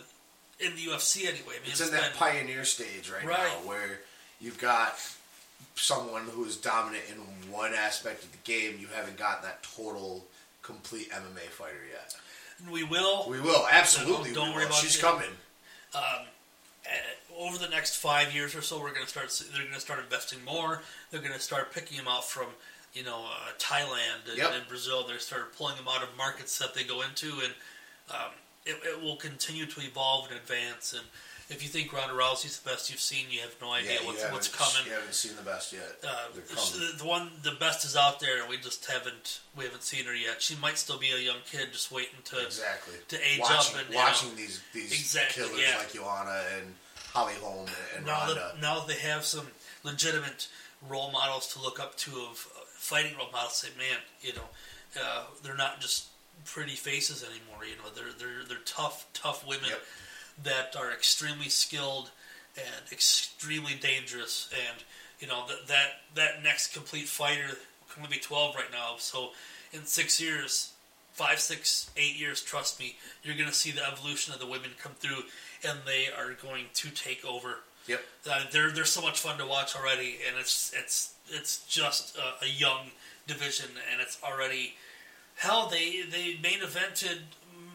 [0.59, 1.55] in the UFC anyway.
[1.57, 3.37] I mean, it's in that been- pioneer stage right, Right.
[3.39, 4.01] now where
[4.39, 4.97] you've got
[5.75, 7.17] someone who is dominant in
[7.51, 8.77] one aspect of the game.
[8.79, 10.25] You haven't gotten that total,
[10.63, 12.15] complete MMA fighter yet.
[12.71, 14.33] we will We will absolutely.
[14.33, 14.71] Don't we worry will.
[14.71, 15.01] about She's it.
[15.01, 15.29] coming.
[15.95, 16.01] um,
[16.85, 16.89] uh,
[17.39, 19.29] over the next five years or so, we're going to start.
[19.53, 20.81] They're going to start investing more.
[21.11, 22.47] They're going to start picking them out from,
[22.93, 24.51] you know, uh, Thailand and, Yep.
[24.55, 25.05] and Brazil.
[25.07, 27.53] They're start pulling them out of markets that they go into, and
[28.11, 28.31] um,
[28.65, 30.93] it, it will continue to evolve and advance.
[30.93, 31.03] And
[31.49, 34.23] if you think Ronda Rousey's the best you've seen, you have no idea yeah, what's
[34.31, 34.85] what's coming.
[34.87, 35.83] You haven't seen the best yet.
[36.03, 36.97] Uh, They're sh- coming.
[36.97, 40.15] the one, the best is out there, and we just haven't we haven't seen her
[40.15, 40.41] yet.
[40.41, 42.95] She might still be a young kid, just waiting to exactly.
[43.09, 45.77] to age watching, up and, watching know, these these Exactly, killers yeah.
[45.77, 46.75] like Joanna and
[47.11, 48.33] Holly Holm and now Ronda.
[48.55, 49.47] that now they have some
[49.83, 50.47] legitimate
[50.89, 54.49] role models to look up to of uh, fighting role models, say, man, you know,
[55.01, 56.07] uh, they're not just
[56.45, 57.63] pretty faces anymore.
[57.65, 59.81] You know, they're they're they're tough, tough women Yep.
[60.41, 62.11] That are extremely skilled
[62.57, 64.49] and extremely dangerous.
[64.53, 64.83] And
[65.19, 67.57] you know that that that next complete fighter
[67.89, 68.95] can only be twelve right now.
[68.97, 69.31] So
[69.71, 70.73] in six years,
[71.13, 74.71] five, six, eight years, trust me, you're going to see the evolution of the women
[74.81, 75.23] come through,
[75.67, 77.59] and they are going to take over.
[77.87, 78.01] Yep.
[78.29, 82.45] Uh, they're they're so much fun to watch already, and it's it's it's just a,
[82.45, 82.91] a young
[83.27, 84.75] division, and it's already
[85.35, 85.67] hell.
[85.67, 87.19] They they main evented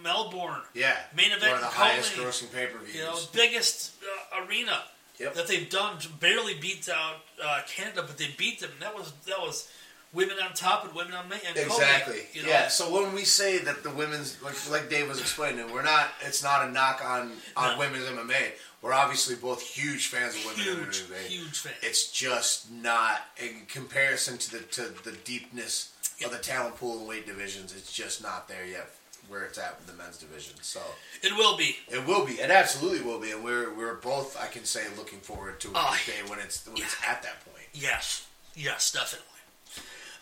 [0.03, 0.97] Melbourne, Yeah.
[1.17, 2.27] Main event One of the in highest Coney.
[2.27, 2.95] grossing pay per views.
[2.95, 3.93] you know, biggest
[4.35, 4.83] uh, arena
[5.19, 5.35] Yep.
[5.35, 5.99] that they've done.
[6.21, 8.71] Barely beats out uh, Canada, but they beat them.
[8.81, 9.69] That was that was
[10.13, 11.41] women on top and women on main.
[11.47, 12.23] And Exactly.
[12.33, 12.49] you know?
[12.49, 12.69] Yeah.
[12.69, 16.09] So when we say that the women's, like, like Dave was explaining, we're not.
[16.23, 17.79] It's not a knock on on No.
[17.79, 18.53] women's MMA.
[18.81, 21.27] We're obviously both huge fans of women's huge, MMA.
[21.27, 21.73] huge fan.
[21.83, 25.91] It's just not in comparison to the to the deepness
[26.21, 26.31] Yep.
[26.31, 27.73] of the talent pool and weight divisions.
[27.77, 28.89] It's just not there yet
[29.29, 30.55] where it's at with the men's division.
[30.63, 30.81] So
[31.23, 31.77] It will be.
[31.91, 32.33] it will be.
[32.35, 34.37] It absolutely will be, and we're we're both.
[34.41, 37.45] I can say looking forward to Oh, the day when it's when it's at that
[37.45, 37.67] point.
[37.75, 39.25] Yes, yes, definitely.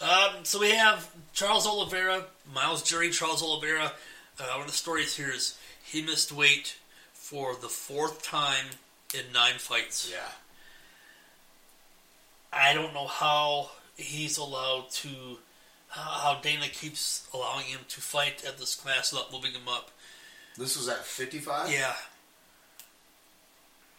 [0.01, 3.93] Um, so we have Charles Oliveira, Myles Jury, Charles Oliveira.
[4.39, 6.77] Uh, one of the stories here is he missed weight
[7.15, 8.67] for the fourth time
[9.15, 10.11] in nine fights.
[10.13, 10.19] Yeah.
[12.53, 15.09] I don't know how he's allowed to,
[16.01, 19.91] how Dana keeps allowing him to fight at this class without moving him up.
[20.59, 21.71] This was at fifty five.
[21.71, 21.95] Yeah,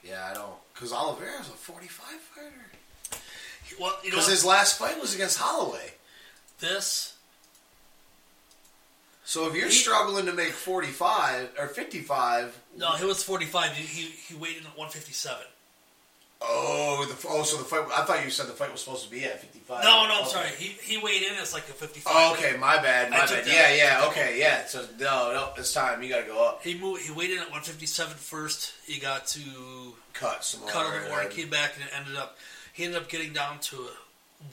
[0.04, 0.54] Yeah, I don't.
[0.74, 2.52] Because Oliveira's a 45 fighter.
[3.80, 5.94] Well, you know Because his last fight was against Holloway.
[6.60, 7.14] this.
[9.26, 13.74] So if you're He- struggling to make 45 or 55, No, he was 45.
[13.76, 15.38] He, he, he weighed in at 157.
[16.42, 17.86] Oh, the oh, so the fight.
[17.96, 19.84] I thought you said the fight was supposed to be at 55.
[19.84, 20.30] No, no, I'm Okay.
[20.30, 20.50] sorry.
[20.58, 22.14] He, he weighed in as like a 55.
[22.16, 23.30] Oh, okay, my bad, my bad.
[23.30, 23.48] that.
[23.48, 24.66] Yeah, yeah, okay, yeah.
[24.66, 26.02] So no, no, it's time.
[26.04, 27.02] You got to go up, He moved.
[27.04, 28.74] He weighed in at 157 first.
[28.86, 29.40] He got to
[30.14, 30.70] cut some more.
[30.70, 31.20] cut a little more.
[31.22, 32.38] He and came back and it ended up.
[32.74, 33.88] He ended up getting down to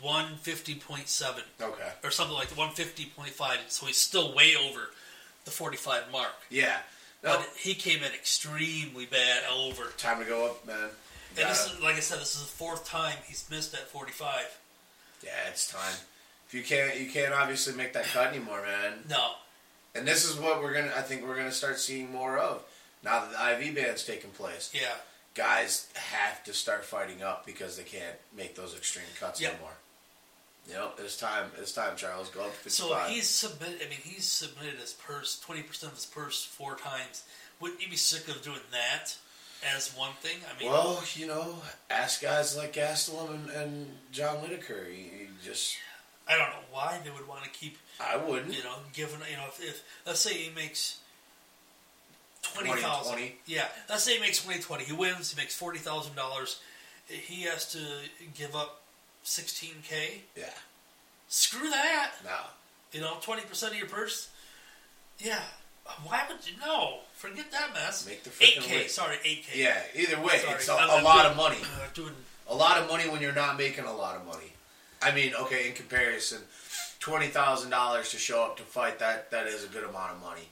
[0.03, 3.57] 150.7 Okay, or something like 150.5.
[3.69, 4.91] So he's still way over
[5.45, 6.33] the 45 mark.
[6.51, 6.79] yeah.
[7.23, 9.85] No, But he came in extremely bad over.
[9.97, 10.91] time to go up, man.
[11.37, 14.59] And this is, like I said, this is the fourth time he's missed that 45.
[15.23, 15.95] yeah, it's time.
[16.47, 18.93] If you can't, you can't obviously make that cut anymore, man.
[19.09, 19.33] No,
[19.95, 20.93] And this is what we're gonna.
[20.97, 22.63] I think we're gonna start seeing more of
[23.03, 24.71] now that the IV ban's taking place.
[24.75, 24.95] yeah.
[25.35, 29.51] Guys have to start fighting up because they can't make those extreme cuts Yep.
[29.55, 29.73] anymore.
[30.71, 31.51] Yep, it's time.
[31.59, 32.29] It's time, Charles.
[32.31, 33.81] Go up to So he's submitted.
[33.85, 37.25] I mean, he's submitted his purse, 20% of his purse, four times.
[37.61, 39.17] Wouldn't you be sick of doing that
[39.77, 40.39] as one thing?
[40.55, 41.57] I mean, well, you know,
[41.91, 44.89] ask guys like Gastelum and, and John Lineker.
[44.89, 45.77] You, you just,
[46.29, 48.57] I don't know why they would want to keep, I wouldn't.
[48.57, 50.99] you know, giving, you know, if, if let's say he makes
[52.43, 53.33] 20,000.
[53.47, 54.85] Yeah, let's say he makes 20, 20.
[54.85, 56.59] He wins, he makes $40,000.
[57.07, 57.79] He has to
[58.35, 58.81] give up
[59.25, 60.21] 16K.
[60.37, 60.45] Yeah,
[61.29, 62.13] Screw that.
[62.25, 62.31] no.
[62.93, 64.29] You know, 20% of your purse.
[65.19, 65.41] Yeah.
[66.05, 66.55] Why would you?
[66.65, 66.99] No.
[67.15, 68.07] Forget that mess.
[68.07, 68.71] Make the 8K.
[68.71, 68.91] weight.
[68.91, 69.55] Sorry, 8K.
[69.57, 71.59] Yeah, either way, Sorry, it's a, a lot doing- of money.
[71.63, 72.15] uh, doing
[72.49, 74.53] A lot of money when you're not making a lot of money.
[75.03, 76.43] I mean, okay, in comparison,
[77.01, 80.21] twenty thousand dollars to show up to fight that that is a good amount of
[80.23, 80.49] money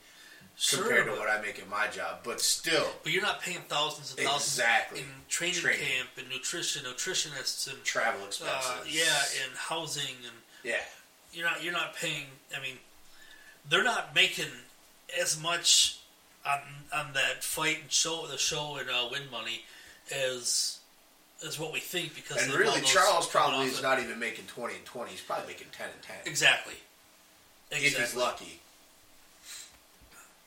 [0.57, 2.19] sure, compared to but, what I make at my job.
[2.25, 5.01] But still, but you're not paying thousands and thousands Exactly.
[5.01, 5.81] in training, Training.
[5.87, 8.71] camp and nutrition, nutritionists and travel expenses.
[8.71, 9.05] uh, yeah,
[9.45, 10.77] and housing and yeah,
[11.33, 12.27] you're not you're not paying.
[12.57, 12.77] I mean,
[13.69, 14.47] they're not making
[15.21, 16.01] as much
[16.47, 16.59] on
[16.95, 19.63] on that fight and show the show and uh, win money
[20.15, 20.79] as
[21.47, 24.85] as what we think because and really, Charles probably is not even making twenty and
[24.85, 25.13] twenty.
[25.13, 26.75] He's probably making ten and ten exactly
[27.71, 28.61] if he's lucky.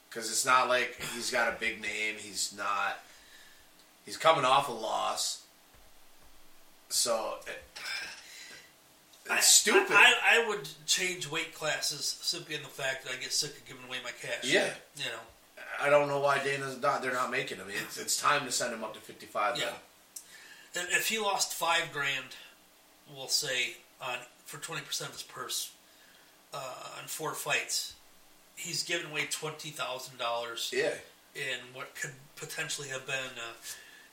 [0.10, 2.16] Because it's not like he's got a big name.
[2.18, 3.00] He's not.
[4.06, 5.44] He's coming off a loss.
[6.90, 7.64] So it,
[9.42, 9.92] stupid.
[9.92, 13.58] I, I, I would change weight classes simply in the fact that I get sick
[13.58, 14.44] of giving away my cash.
[14.44, 14.70] Yeah.
[14.98, 15.20] You know.
[15.82, 17.02] I don't know why Dana's not.
[17.02, 17.68] They're not making him.
[17.70, 19.58] It's, it's time to send him up to fifty-five.
[19.58, 19.66] Yeah.
[20.74, 20.86] Then.
[20.86, 22.36] If if he lost five grand,
[23.14, 25.72] we'll say on for twenty percent of his purse
[26.54, 27.96] uh, on four fights,
[28.56, 30.94] he's given away twenty thousand dollars Yeah.
[31.36, 33.54] in what could potentially have been, uh,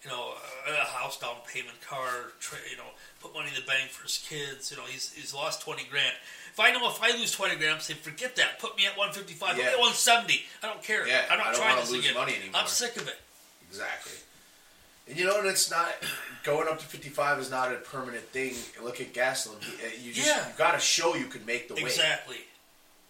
[0.04, 0.34] you know,
[0.68, 2.08] a, a house down payment, car,
[2.40, 2.90] tra- you know,
[3.20, 4.70] put money in the bank for his kids.
[4.70, 6.14] You know, he's he's lost twenty grand.
[6.52, 8.58] If I know if I lose twenty grand, I'm saying forget that.
[8.58, 9.54] Put me at one fifty five.
[9.54, 10.42] Put me at one seventy.
[10.62, 11.06] I don't care.
[11.06, 12.14] Yeah, I'm not I don't trying this lose again.
[12.16, 12.60] money anymore.
[12.60, 13.16] I'm sick of it.
[13.68, 14.12] Exactly.
[15.08, 15.88] And you know, and it's not
[16.44, 18.54] going up to fifty-five is not a permanent thing.
[18.82, 19.56] Look at Gastelum.
[19.62, 20.46] Uh, you just Yeah.
[20.46, 21.84] you got to show you can make the weight.
[21.84, 22.36] Exactly.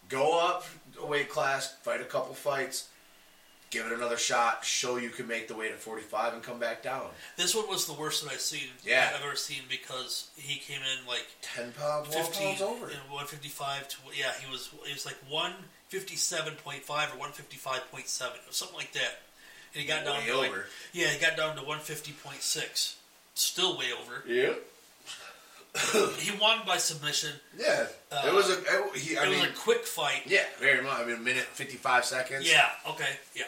[0.08, 0.66] Go up
[1.02, 2.88] a weight class, fight a couple fights,
[3.72, 6.82] give it another shot, show you can make the weight at forty-five, and come back
[6.82, 7.06] down.
[7.36, 8.68] This one was the worst that I've seen.
[8.84, 9.10] Yeah.
[9.12, 12.86] I've ever seen because he came in like Ten pounds, twelve 15 pounds over.
[12.86, 15.16] and 155 to yeah he was he was like
[15.90, 19.20] 157.5 or 155.7 or something like that
[19.74, 20.64] and he got down Way to like, over.
[20.92, 22.94] yeah he got down to 150.6
[23.34, 24.52] still way over Yeah.
[26.18, 27.86] he won by submission Yeah.
[28.10, 28.58] Uh, it was a.
[28.58, 30.98] It, he, I it mean, was a quick fight yeah, very much.
[31.00, 32.50] I mean, a minute fifty-five seconds.
[32.50, 33.44] yeah okay yeah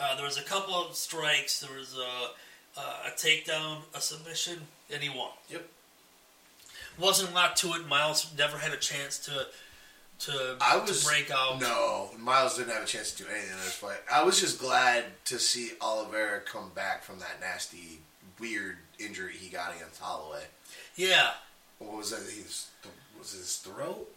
[0.00, 4.58] uh, there was a couple of strikes there was a, a takedown a submission
[4.92, 5.66] and he won Yep.
[6.98, 9.46] wasn't a lot to it Myles never had a chance to
[10.20, 13.50] to, I was to break out No, Myles didn't have a chance to do anything
[13.52, 13.98] in this fight.
[14.12, 18.00] I was just glad to see Oliveira come back from that nasty,
[18.40, 20.42] weird injury he got against Holloway.
[20.96, 21.30] yeah
[21.78, 22.28] What was that?
[22.28, 22.66] He was,
[23.16, 24.10] was his throat?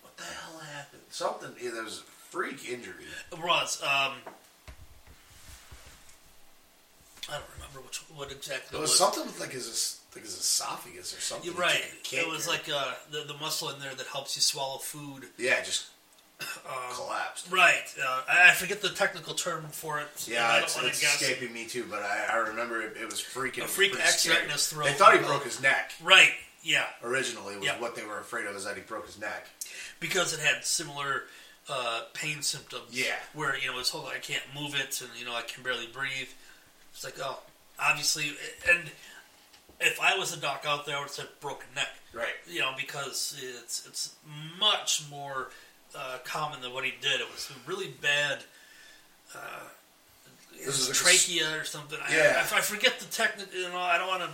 [0.00, 1.02] What the hell happened?
[1.10, 1.50] Something.
[1.62, 3.04] Yeah, there was a freak injury.
[3.38, 3.82] Was.
[3.82, 4.12] Um,
[7.28, 11.16] I don't remember which what exactly It was something with like his like his esophagus
[11.16, 11.50] or something.
[11.50, 11.82] You're right.
[12.12, 15.24] It was or- like uh, the the muscle in there that helps you swallow food.
[15.38, 15.86] yeah, just
[16.66, 17.50] Um, collapsed.
[17.52, 17.84] right.
[18.04, 20.08] Uh, I forget the technical term for it.
[20.28, 23.58] Yeah, it's, it's escaping me too, but I, I remember it, it was freaking.
[23.58, 24.86] A it was freak accident in his throat.
[24.86, 25.92] They thought he broke his neck.
[26.02, 26.32] Right.
[26.64, 26.84] Yeah.
[27.04, 29.46] Originally, was what they were afraid of is that he broke his neck.
[30.00, 31.24] Because it had similar
[31.68, 32.88] uh, pain symptoms.
[32.90, 33.14] Yeah.
[33.34, 35.86] Where you know his whole I can't move it and you know I can barely
[35.86, 36.28] breathe.
[36.94, 37.40] It's like oh
[37.80, 38.32] obviously
[38.70, 38.90] and
[39.80, 41.88] if I was a doc out there, I would have said broken neck.
[42.12, 42.34] Right.
[42.48, 44.14] You know, because it's it's
[44.60, 45.48] much more
[45.96, 47.20] uh, common than what he did.
[47.20, 48.38] It was really bad.
[49.34, 49.38] Uh,
[50.54, 51.98] it This was is like a trachea or something.
[52.06, 52.46] I- Yeah.
[52.52, 53.58] I, I forget the technical.
[53.58, 54.30] You know, I don't want to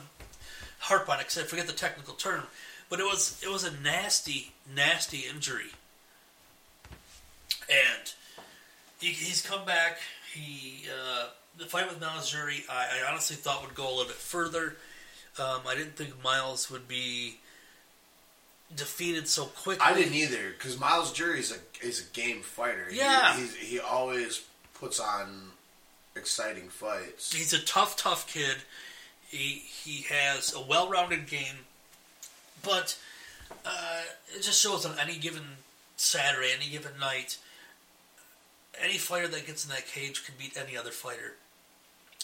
[0.81, 2.43] harp on it because I forget the technical term.
[2.91, 5.71] But it was it was a nasty, nasty injury,
[7.71, 8.13] and
[9.01, 9.99] he, he's come back.
[10.33, 11.29] He uh,
[11.59, 14.77] the fight with Myles Jury, I, I honestly thought would go a little bit further.
[15.39, 17.39] Um, I didn't think Myles would be
[18.75, 19.85] defeated so quickly.
[19.85, 22.87] I didn't either because Myles Jury is a is a game fighter.
[22.91, 23.37] He- Yeah.
[23.37, 24.43] he's, he always
[24.75, 25.51] puts on
[26.17, 27.33] exciting fights.
[27.33, 28.57] He's a tough, tough kid.
[29.29, 31.57] He he has a well-rounded game,
[32.63, 32.99] but
[33.65, 34.01] uh,
[34.35, 35.43] it just shows on any given
[35.97, 37.39] Saturday, any given night,
[38.83, 41.35] any fighter that gets in that cage can beat any other fighter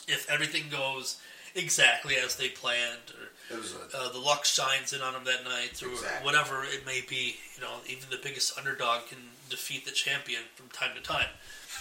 [0.08, 1.18] if everything goes
[1.54, 5.44] exactly as they planned, or It a uh, the luck shines in on them that
[5.44, 6.24] night, or Exactly.
[6.24, 7.36] whatever it may be.
[7.54, 9.18] You know, even the biggest underdog can
[9.50, 11.28] defeat the champion from time to time.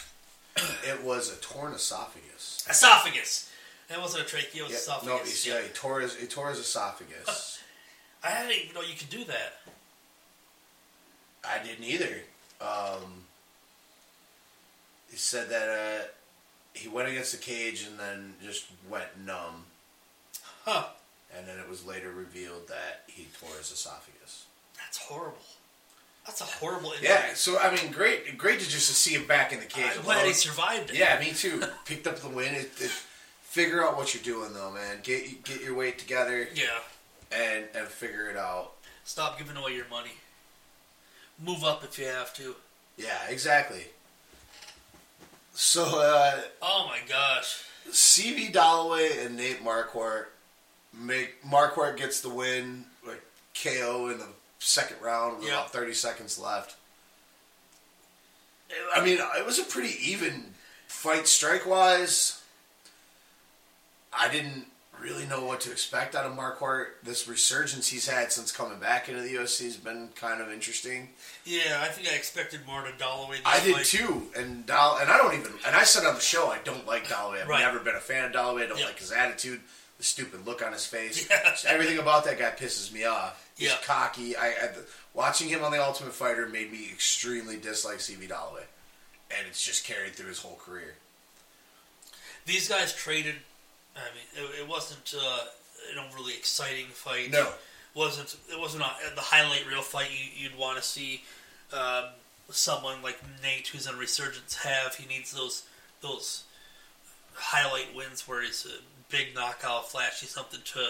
[0.87, 2.65] it was a torn esophagus.
[2.69, 3.49] Esophagus.
[3.89, 4.61] That wasn't a trachea.
[4.61, 5.07] It was Yeah, esophagus.
[5.07, 7.59] no, he's, yeah, he tore his he tore his esophagus.
[8.23, 9.59] I didn't even know you could do that.
[11.43, 12.21] I didn't either.
[12.61, 13.25] Um,
[15.11, 16.05] he said that uh,
[16.73, 19.65] he went against the cage and then just went numb,
[20.65, 20.85] Huh.
[21.35, 24.45] and then it was later revealed that he tore his esophagus.
[24.77, 25.37] That's horrible.
[26.25, 27.09] That's a horrible injury.
[27.09, 29.91] Yeah, so I mean, great, great to just to see him back in the cage.
[29.97, 30.97] I'm glad he survived it.
[30.97, 31.61] Yeah, me too.
[31.85, 32.53] Picked up the win.
[32.55, 32.91] It, it,
[33.43, 34.99] figure out what you're doing though, man.
[35.03, 36.79] Get get your weight together Yeah.
[37.31, 38.71] and and figure it out.
[39.03, 40.11] Stop giving away your money.
[41.43, 42.55] Move up if you have to.
[42.97, 43.87] Yeah, exactly.
[45.53, 47.63] So uh, Oh my gosh.
[47.89, 50.25] CB Dollaway and Nate Marquardt
[50.93, 53.21] make Marquardt gets the win, like
[53.61, 54.27] KO in the
[54.59, 55.55] second round with Yeah.
[55.55, 56.75] about 30 seconds left.
[58.95, 60.53] I mean, it was a pretty even
[60.87, 62.41] fight strike wise.
[64.11, 64.65] I didn't
[65.03, 66.87] really know what to expect out of Marquardt.
[67.03, 71.09] This resurgence he's had since coming back into the UFC has been kind of interesting.
[71.45, 73.37] yeah, I think I expected more to Dollaway.
[73.45, 73.85] I did fight.
[73.85, 76.87] too, and Doll, and I don't even, and I said on the show I don't
[76.87, 77.41] like Dollaway.
[77.41, 77.59] I've Right.
[77.61, 78.63] never been a fan of Dollaway.
[78.63, 78.85] I don't Yeah.
[78.85, 79.61] like his attitude,
[79.97, 81.27] the stupid look on his face.
[81.29, 81.43] Yeah.
[81.51, 83.45] Just everything about that guy pisses me off.
[83.57, 83.77] He's Yeah.
[83.83, 84.35] cocky.
[84.37, 84.69] I, I
[85.13, 88.63] watching him on the Ultimate Fighter made me extremely dislike CB Dollaway,
[89.31, 90.95] and it's just carried through his whole career.
[92.45, 93.35] These guys traded.
[93.95, 95.45] I mean, it, it wasn't uh,
[95.91, 97.31] an overly exciting fight.
[97.31, 97.49] No.
[97.95, 101.23] wasn't it wasn't a, the highlight reel fight you, you'd want to see
[101.71, 102.05] um,
[102.49, 104.95] someone like Nate who's in resurgence have.
[104.95, 105.63] He needs those
[106.01, 106.43] those
[107.33, 108.81] highlight wins where he's a
[109.11, 110.89] big knockout, flashy something to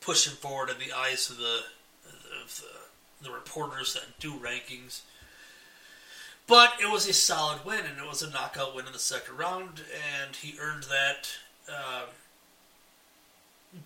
[0.00, 1.60] push him forward in the eyes of the
[2.42, 5.02] of the, the reporters that do rankings.
[6.46, 9.38] But it was a solid win, and it was a knockout win in the second
[9.38, 9.80] round,
[10.22, 11.28] and he earned that
[11.68, 12.08] um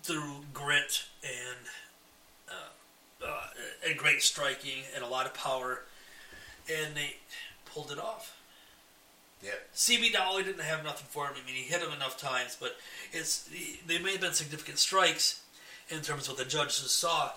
[0.03, 1.57] through grit and
[2.49, 3.47] uh, uh,
[3.87, 5.83] and great striking and a lot of power,
[6.71, 7.17] and they
[7.65, 8.35] pulled it off.
[9.43, 9.69] Yep.
[9.73, 11.33] CB Dolly didn't have nothing for him.
[11.41, 12.75] I mean, he hit him enough times, but
[13.13, 13.49] it's
[13.87, 15.41] they may have been significant strikes
[15.89, 17.31] in terms of what the judges saw,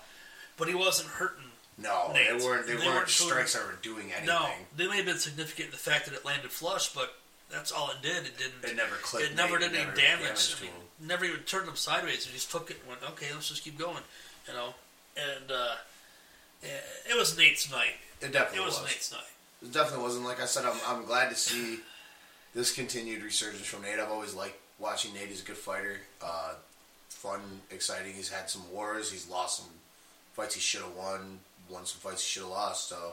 [0.57, 1.45] but he wasn't hurting.
[1.79, 2.67] No, Nate, they weren't.
[2.67, 4.27] They, they weren't, weren't strikes that were doing anything.
[4.27, 7.15] No, they may have been significant in the fact that it landed flush, but
[7.51, 8.27] that's all it did.
[8.27, 8.65] It didn't.
[8.71, 9.31] It never clipped.
[9.31, 10.57] it never Nate, did any never damage.
[10.59, 10.73] I mean.
[11.05, 12.27] Never even turned them sideways.
[12.27, 14.03] He just took it and went, okay, let's just keep going.
[14.47, 14.75] You know,
[15.17, 15.75] and uh,
[16.63, 17.95] eh, it was Nate's night.
[18.21, 18.89] It definitely It was, was.
[18.89, 19.21] Nate's night.
[19.63, 20.25] It definitely wasn't.
[20.27, 21.81] Like I said, I'm, I'm glad to see
[22.55, 23.99] this continued resurgence from Nate.
[23.99, 25.29] I've always liked watching Nate.
[25.29, 25.99] He's a good fighter.
[26.23, 26.55] Uh,
[27.09, 27.41] fun,
[27.71, 28.15] exciting.
[28.15, 29.11] He's had some wars.
[29.11, 29.71] He's lost some
[30.35, 31.41] fights he should have won.
[31.69, 32.89] Won some fights he should have lost.
[32.89, 33.13] So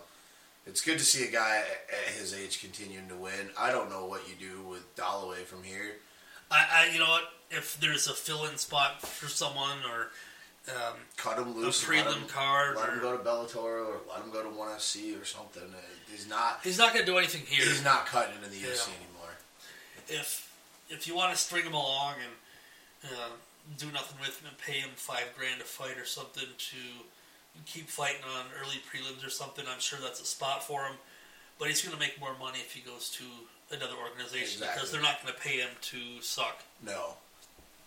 [0.66, 1.64] it's good to see a guy
[2.08, 3.50] at his age continuing to win.
[3.58, 5.96] I don't know what you do with Dollaway from here.
[6.52, 7.24] I, I, you know what?
[7.52, 10.12] If there's a fill-in spot for someone, or
[10.74, 11.84] um, Cut him loose.
[11.84, 13.56] prelim him- card, Let him go to Bellator
[13.88, 15.64] or let him go to ONE FC or something.
[15.64, 15.78] Uh,
[16.12, 16.60] He's not.
[16.64, 17.66] he's not going to do anything here.
[17.66, 18.95] He's not cutting into the UFC Yeah.
[19.06, 19.34] anymore.
[20.08, 20.52] if
[20.89, 22.16] if you want to string him along
[23.04, 23.30] and uh,
[23.78, 26.78] do nothing with him and pay him five grand a fight or something to
[27.68, 30.95] keep fighting on early prelims or something, I'm sure that's a spot for him.
[31.60, 33.24] But he's going to make more money if he goes to
[33.76, 36.64] another organization because they're not going to pay him to suck.
[36.84, 37.14] No,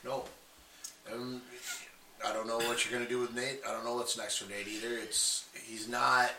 [0.05, 0.25] no.
[1.13, 1.43] Um,
[2.27, 3.61] I don't know what you're gonna do with Nate.
[3.69, 4.95] I don't know what's next for Nate either.
[4.99, 6.31] It's he's not.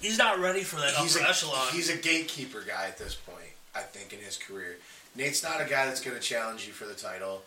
[0.00, 1.66] He's not ready for that He's upper a, echelon.
[1.72, 3.38] he's a gatekeeper guy at this point.
[3.74, 4.76] I think in his career,
[5.16, 7.42] Nate's not a guy that's gonna challenge you for the title.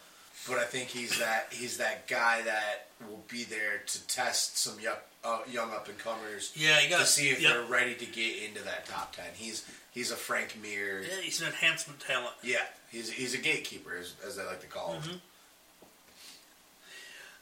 [0.47, 4.79] but I think he's that he's that guy that will be there to test some
[4.79, 7.51] young uh, young up and comers Yeah, you got to see if yep.
[7.53, 9.25] they're ready to get into that top ten.
[9.35, 11.01] He's he's a Frank Mir.
[11.03, 12.33] Yeah, he's an enhancement talent.
[12.41, 12.57] Yeah,
[12.91, 15.01] he's he's a gatekeeper, as, as they like to call him.
[15.03, 15.17] Mm-hmm.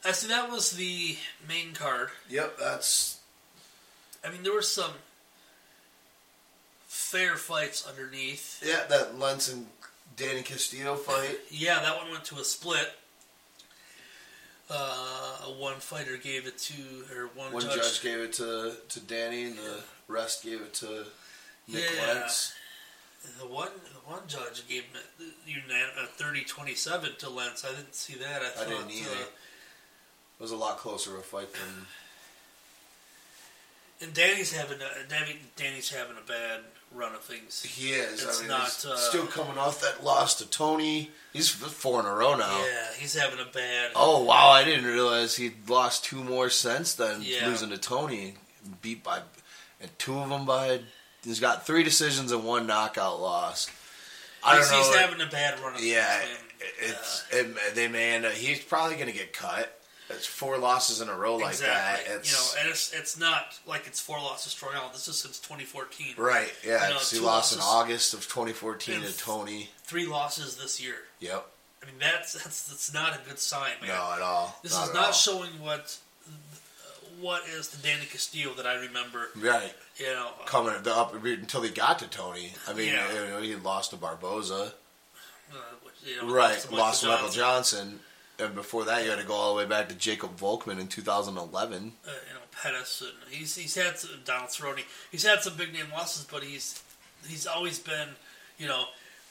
[0.04, 1.16] I see that was the
[1.48, 2.08] main card.
[2.28, 3.18] Yep, that's
[4.24, 4.92] I mean, there were some
[6.86, 8.62] fair fights underneath.
[8.66, 9.66] yeah that Lentz and
[10.16, 11.38] Danny Castillo fight.
[11.50, 12.92] Yeah, that one went to a split.
[14.68, 16.74] Uh, one fighter gave it to,
[17.16, 18.02] or one, One judge.
[18.02, 21.04] gave it to to Danny, and the rest gave it to
[21.66, 22.06] Nick Yeah.
[22.14, 22.54] Lentz.
[23.38, 24.84] The one, the one judge gave
[25.46, 27.64] unan- 30-27 to Lentz.
[27.64, 28.42] I didn't see that.
[28.42, 29.10] I, I didn't either.
[29.10, 29.26] Uh,
[30.40, 31.86] It was a lot closer of a fight than
[34.00, 36.60] and Danny's having a Danny, Danny's having a bad
[36.94, 37.62] run of things.
[37.62, 38.24] he is.
[38.24, 41.10] It's I mean, not, he's uh, still coming off that loss to Tony.
[41.32, 42.58] He's four in a row now.
[42.58, 43.90] Yeah, he's having a bad.
[43.94, 44.48] Oh wow!
[44.48, 47.46] I didn't realize he'd lost two more since then, Yeah.
[47.46, 48.34] losing to Tony,
[48.80, 49.20] beat by,
[49.80, 50.80] and two of them by.
[51.22, 53.70] He's got three decisions and one knockout loss.
[54.42, 54.78] I don't he's, know.
[54.78, 56.38] he's having a bad run of yeah, things.
[56.80, 58.32] it's it, they may end up.
[58.32, 59.79] He's probably going to get cut.
[60.10, 62.04] It's four losses in a row like exactly.
[62.08, 62.16] that.
[62.18, 64.92] It's you know, and it's it's not like it's four losses strung out.
[64.92, 66.14] This is since 2014.
[66.18, 66.52] right.
[66.66, 67.60] Yeah, you know, he lost in.
[67.62, 69.70] August of 2014 And to Tony.
[69.84, 70.96] Three losses this year.
[71.20, 71.46] Yep.
[71.82, 73.88] I mean, that's that's that's not a good sign, man.
[73.88, 74.58] No, at all.
[74.62, 75.12] This not is not all.
[75.12, 75.96] showing what
[77.20, 79.28] what is the Danny Castillo that I remember.
[79.36, 79.72] right.
[79.98, 82.52] You know, Coming the up until he got to Tony.
[82.66, 83.12] I mean, Yeah.
[83.12, 84.72] you know, he lost to Barboza.
[85.52, 85.56] uh,
[86.06, 87.38] you know, Right, to lost to Michael Johnson.
[87.80, 88.00] Johnson.
[88.40, 90.86] And before that, you had to go all the way back to Jacob Volkman in
[90.88, 91.92] 2011.
[92.06, 94.80] uh, you know Pettis, and he's he's had some, Donald Cerrone.
[95.10, 96.82] He's had some big name losses, but he's
[97.26, 98.08] he's always been
[98.58, 98.84] you know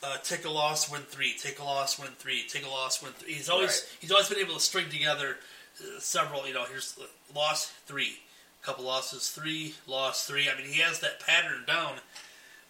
[0.03, 3.11] uh, take a loss, win three, take a loss, win three, take a loss, win
[3.13, 3.33] three.
[3.33, 3.97] He's always Right.
[4.01, 5.37] he's always been able to string together
[5.81, 6.47] uh, several.
[6.47, 7.05] You know, here's uh,
[7.37, 8.19] loss three,
[8.61, 10.47] couple losses, three, loss three.
[10.49, 11.95] I mean, he has that pattern down,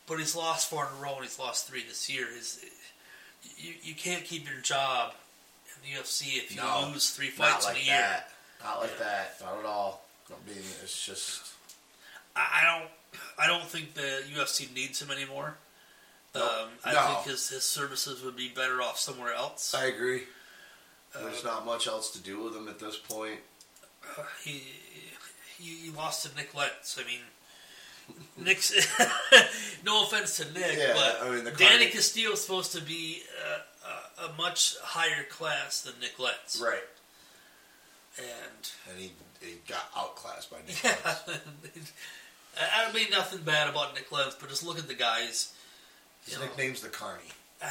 [0.08, 2.28] but he's lost four in a row and he's lost three this year.
[2.36, 2.66] His,
[3.58, 5.18] you you can't keep your job in
[5.84, 7.94] the UFC if you No, lose three fights like in a year.
[7.98, 8.32] that.
[8.64, 9.36] Not like that.
[9.42, 10.06] Not at all.
[10.30, 11.42] Not being, it's just.
[12.36, 12.90] I I don't.
[13.40, 15.56] I don't think the UFC needs him anymore.
[16.36, 16.44] Nope.
[16.44, 17.06] Um, I No.
[17.08, 19.74] think his, his services would be better off somewhere else.
[19.74, 20.24] I agree.
[21.16, 23.40] Uh, There's not much else to do with him at this point.
[24.18, 24.62] Uh, he,
[25.58, 27.00] he he lost to Nick Lentz.
[27.00, 27.22] I mean,
[28.38, 28.72] Nick's.
[29.86, 33.24] no offense to Nick, Yeah, but I mean, Danny kind- Castillo is supposed to be
[33.44, 33.60] uh,
[34.26, 36.80] a, much higher class than Nick Lentz, Right.
[38.18, 39.12] and And he,
[39.42, 40.96] he got outclassed by Nick yeah.
[42.62, 45.54] I don't mean nothing bad about Nick Lentz, but just look at the guys.
[46.26, 47.24] His know, nickname's the Carny.
[47.64, 47.68] Ah,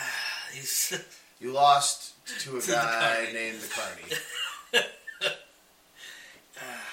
[0.52, 0.98] he's
[1.40, 3.32] You lost to a To guy Carny.
[3.32, 4.84] named the Carny.
[6.60, 6.87] Ah.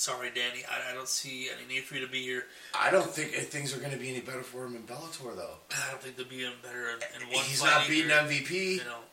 [0.00, 0.64] Sorry, Danny.
[0.68, 2.46] I, I don't see any need for you to be here.
[2.74, 5.58] I don't think things are going to be any better for him in Bellator, though.
[5.70, 8.10] I don't think they'll be any better in, in one He's not beating.
[8.10, 8.50] MVP.
[8.50, 9.04] You know,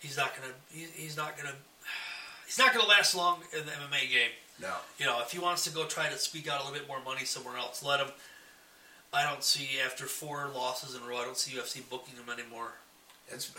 [0.00, 0.52] he's not gonna.
[0.70, 1.54] He, he's not gonna.
[2.46, 4.30] He's not gonna last long in the MMA game.
[4.60, 4.74] No.
[4.98, 7.02] You know, if he wants to go try to squeak out a little bit more
[7.02, 8.08] money somewhere else, let him.
[9.12, 11.16] I don't see after four losses in a row.
[11.16, 12.74] I don't see UFC booking him anymore.
[13.28, 13.50] It's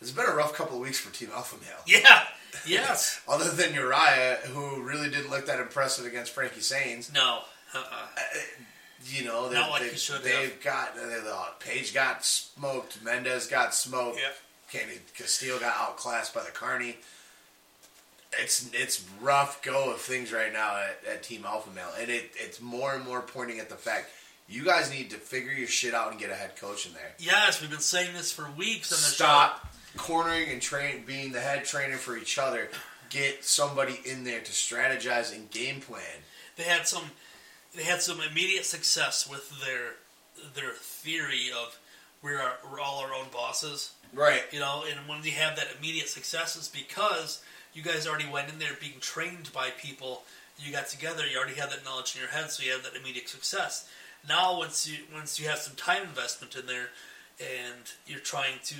[0.00, 1.80] it's been a rough couple of weeks for Team Alpha Male.
[2.02, 2.24] Yeah.
[2.66, 3.20] Yes.
[3.28, 7.12] Other than Urijah, who really didn't look that impressive against Frankie Saenz.
[7.12, 7.40] no.
[7.74, 8.06] Uh-uh.
[9.06, 14.36] You know, they, like they, they've got uh, Paige got smoked, Mendes got smoked, Yep.
[14.70, 16.96] Kenny Castillo got outclassed by the Carny.
[18.40, 22.30] It's it's rough go of things right now at, at Team Alpha Male, and it
[22.36, 24.06] it's more and more pointing at the fact
[24.48, 27.12] you guys need to figure your shit out and get a head coach in there.
[27.18, 29.66] Yes, we've been saying this for weeks on the Stop
[29.96, 32.68] cornering and train being the head trainer for each other.
[33.10, 36.02] Get somebody in there to strategize and game plan.
[36.56, 37.04] they had some
[37.76, 39.92] they had some immediate success with their
[40.54, 41.78] their theory of
[42.22, 44.42] we're our, we're all our own bosses Right.
[44.52, 47.42] you know and when you have that immediate success it's because
[47.72, 50.22] you guys already went in there being trained by people
[50.58, 52.94] you got together you already had that knowledge in your head so you had that
[53.00, 53.88] immediate success
[54.28, 56.88] now once you once you have some time investment in there
[57.40, 58.74] and you're trying to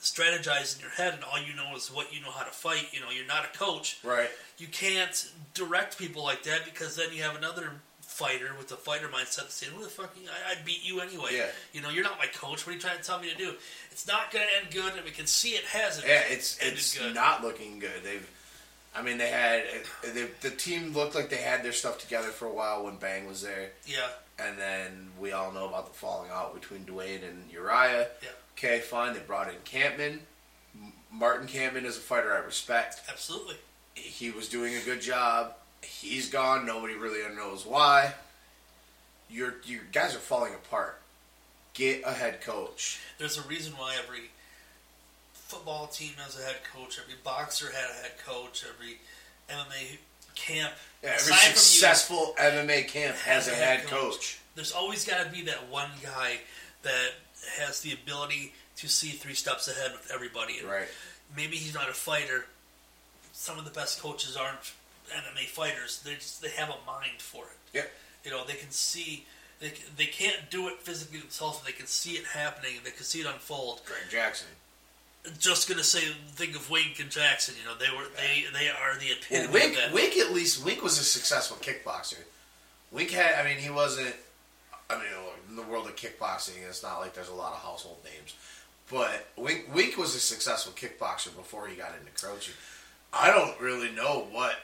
[0.00, 2.88] strategize in your head and all you know is what you know how to fight
[2.92, 4.28] you know you're not a coach Right.
[4.58, 7.70] you can't direct people like that because then you have another
[8.00, 10.14] fighter with a fighter mindset saying, "Who the fuck?
[10.46, 11.30] I, I beat you anyway.
[11.32, 11.46] Yeah.
[11.72, 12.66] You know, you're not my coach.
[12.66, 13.54] What are you trying to tell me to do?
[13.90, 16.06] It's not going to end good, and we can see it hasn't.
[16.06, 17.14] Yeah, it's it's good.
[17.14, 18.02] not looking good.
[18.04, 18.28] They've,
[18.94, 19.62] I mean, they had
[20.04, 23.26] they, the team looked like they had their stuff together for a while when Bang
[23.26, 24.08] was there, Yeah,
[24.46, 28.06] and then we all know about the falling out between Duane and Urijah.
[28.22, 28.28] Yeah.
[28.56, 29.14] Okay, fine.
[29.14, 30.20] They brought in Kampmann,
[31.12, 33.02] Martin Kampmann is a fighter I respect.
[33.08, 33.56] Absolutely.
[33.94, 35.54] He was doing a good job.
[35.82, 36.64] He's gone.
[36.64, 38.14] Nobody really knows why.
[39.28, 41.00] Your your guys are falling apart.
[41.74, 43.00] Get a head coach.
[43.18, 44.30] There's a reason why every
[45.32, 46.98] football team has a head coach.
[47.02, 48.64] Every boxer had a head coach.
[48.68, 48.98] Every
[49.50, 49.98] MMA
[50.34, 50.72] camp.
[51.02, 54.12] Yeah, every from you, successful MMA camp has a head coach.
[54.12, 54.40] coach.
[54.54, 56.38] There's always got to be that one guy
[56.82, 57.10] that
[57.58, 60.58] has the ability to see three steps ahead with everybody.
[60.58, 60.88] And Right.
[61.36, 62.46] Maybe he's not a fighter.
[63.32, 64.72] Some of the best coaches aren't
[65.10, 66.02] MMA fighters.
[66.04, 67.76] They just they have a mind for it.
[67.76, 67.82] Yeah.
[68.24, 69.26] You know, they can see.
[69.60, 72.72] They, they can't do it physically themselves, but they can see it happening.
[72.84, 73.82] They can see it unfold.
[73.86, 74.48] Greg Jackson.
[75.38, 76.00] Just gonna say,
[76.34, 77.54] think of Wink and Jackson.
[77.60, 79.92] You know, they were they they are the Well, epitome Wink, of that.
[79.92, 82.18] Wink at least Wink was a successful kickboxer.
[82.90, 84.14] Wink had, I mean, he wasn't.
[84.90, 85.06] I mean,
[85.48, 88.34] in the world of kickboxing, it's not like there's a lot of household names,
[88.90, 92.54] but Wink Wink was a successful kickboxer before he got into coaching.
[93.12, 94.56] I don't really know what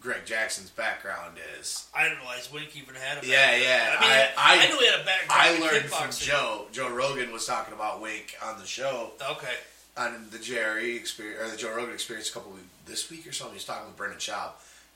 [0.00, 1.88] Greg Jackson's background is.
[1.92, 3.62] I didn't realize Wink even had a Yeah, background.
[3.64, 5.42] yeah, I mean, I- I, I- knew he had a background.
[5.42, 6.10] I learned from.
[6.12, 6.66] Joe.
[6.70, 9.54] Joe Rogan was talking about Wink on the show Okay.
[9.96, 13.32] On the JRE experience or the Joe Rogan experience a couple weeks this week or
[13.32, 13.54] something.
[13.54, 14.50] He was talking with Brendan Schaub,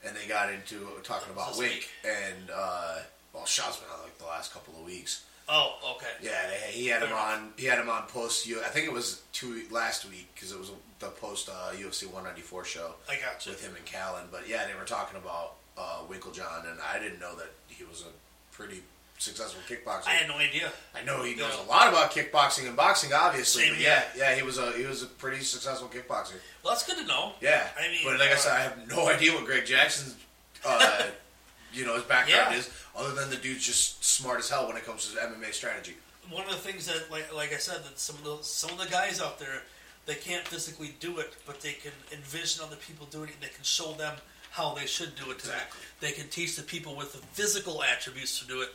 [0.07, 2.99] and they got into talking about Wink and uh,
[3.33, 5.25] well, Schaub's been on like the last couple of weeks.
[5.49, 6.07] Oh, okay.
[6.23, 7.53] Yeah, they, he had him Fair on.
[7.57, 8.47] He had him on post.
[8.49, 10.71] I think it was two last week because it was
[11.01, 13.53] the post uh, UFC 194 show I got you.
[13.53, 14.31] with him and Callen.
[14.31, 18.03] But yeah, they were talking about uh, Winkeljohn, and I didn't know that he was
[18.03, 18.83] a pretty
[19.21, 20.07] successful kickboxer.
[20.07, 20.73] I had no idea.
[20.95, 21.65] I know he knows Yeah.
[21.65, 23.65] a lot about kickboxing and boxing, obviously.
[23.65, 26.35] Same but yeah, yeah, he was a he was a pretty successful kickboxer.
[26.65, 27.35] Well, that's good to know.
[27.41, 30.17] Yeah, I mean, but like I uh, said, I have no idea what Greg Jackson's,
[30.65, 31.03] uh,
[31.73, 32.59] you know, his background Yeah.
[32.59, 35.95] is, other than the dude's just smart as hell when it comes to MMA strategy.
[36.31, 38.79] One of the things that, like, like I said, that some of the some of
[38.79, 39.63] the guys out there,
[40.07, 43.35] they can't physically do it, but they can envision other people doing it.
[43.35, 44.17] and They can show them
[44.51, 45.39] how they should do it.
[45.41, 45.57] to them.
[45.57, 45.81] Exactly.
[46.01, 48.71] They can teach the people with the physical attributes to do it.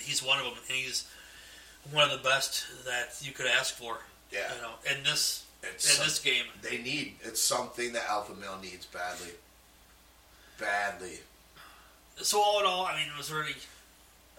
[0.00, 1.06] He's one of them, and he's
[1.92, 3.98] one of the best that you could ask for.
[4.32, 4.52] Yeah.
[4.54, 6.44] You know, in this It's in some- this game.
[6.62, 9.30] They need it's something that alpha male needs badly,
[10.58, 11.20] badly.
[12.22, 13.54] So all in all, I mean, it was really.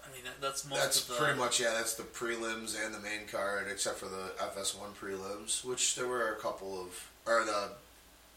[0.04, 1.14] I mean, that, that's most That's of the.
[1.24, 1.72] pretty much yeah.
[1.74, 6.32] That's the prelims and the main card, except for the FS1 prelims, which there were
[6.32, 7.70] a couple of, or the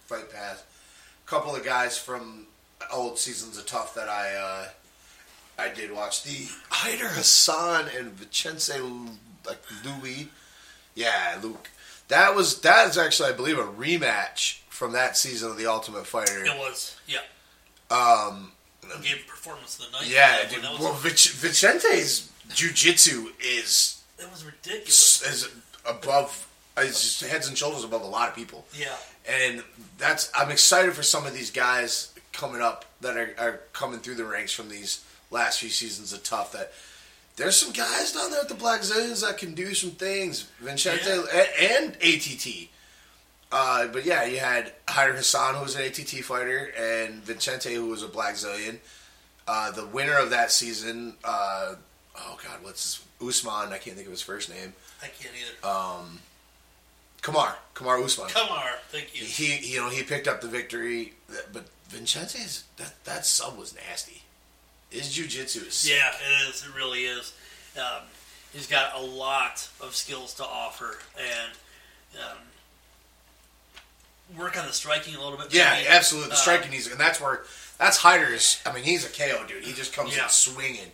[0.06, 0.64] fight pass,
[1.26, 2.48] couple of guys from
[2.94, 4.68] old seasons of TUF that I uh,
[5.58, 6.24] I did watch.
[6.24, 8.74] The Hayder Hassan and Vicente
[9.46, 10.30] like Louis,
[10.96, 11.68] yeah, Luque.
[12.08, 16.06] That was that is actually I believe a rematch from that season of the Ultimate
[16.06, 16.44] Fighter.
[16.44, 17.20] It was, yeah.
[17.90, 18.52] Um,
[19.02, 20.08] Game performance of the night.
[20.08, 20.62] yeah, dude.
[20.80, 25.22] Well, Vic- Vicente's jujitsu is it was ridiculous.
[25.24, 25.50] is
[25.88, 26.48] above,
[26.78, 28.66] is just heads and shoulders above a lot of people.
[28.78, 28.96] Yeah.
[29.28, 29.64] And
[29.98, 34.16] that's I'm excited for some of these guys coming up that are, are coming through
[34.16, 36.52] the ranks from these last few seasons of TUF.
[36.54, 36.72] That
[37.36, 40.48] there's some guys down there at the Blackzilians that can do some things.
[40.62, 41.46] Vincente Yeah.
[41.60, 42.70] and, and ATT.
[43.52, 47.86] Uh, but yeah, you had Hayder Hassan, who was an ATT fighter, and Vincente, who
[47.88, 48.78] was a Blackzilian.
[49.48, 51.76] Uh, the winner of that season, uh,
[52.18, 53.72] oh god, what's his, Usman?
[53.72, 54.74] I can't think of his first name.
[55.04, 55.56] I can't either.
[55.64, 56.02] Uh,
[57.22, 58.28] Kamar, Kamar Usman.
[58.30, 59.26] Kamar, thank you.
[59.26, 61.14] He, you know, he picked up the victory,
[61.54, 64.24] but Vincente's that that sub was nasty.
[64.96, 66.64] His jujitsu is Yeah, it is.
[66.64, 67.34] It really is.
[67.78, 68.04] Um,
[68.54, 71.52] he's got a lot of skills to offer, and
[72.24, 72.38] um,
[74.38, 75.54] work on the striking a little bit.
[75.54, 75.88] yeah, maybe.
[75.90, 76.30] absolutely.
[76.30, 77.44] The Uh, striking needs, and that's where
[77.78, 78.60] that's Hayder's.
[78.66, 79.64] I mean, he's a KO dude.
[79.66, 80.24] He just comes Yeah.
[80.24, 80.92] in swinging.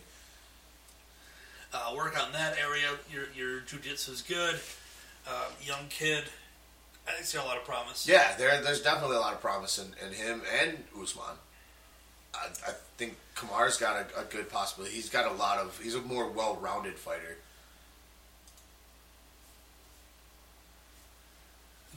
[1.72, 2.98] Uh, work on that area.
[3.10, 4.60] Your your jujitsu is good.
[5.26, 6.24] Uh, young kid.
[7.06, 8.06] I see a lot of promise.
[8.06, 11.24] Yeah, there, there's definitely a lot of promise in, in him and Usman.
[12.34, 14.94] I, I think Kamar's got a, a good possibility.
[14.94, 15.78] He's got a lot of.
[15.82, 17.36] He's a more well-rounded fighter.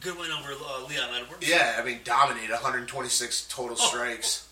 [0.02, 1.50] Good win over uh, Leon Edwards.
[1.50, 3.90] Yeah, I mean, dominated 126 total strikes.
[3.92, 3.98] Oh.
[3.98, 4.48] strikes.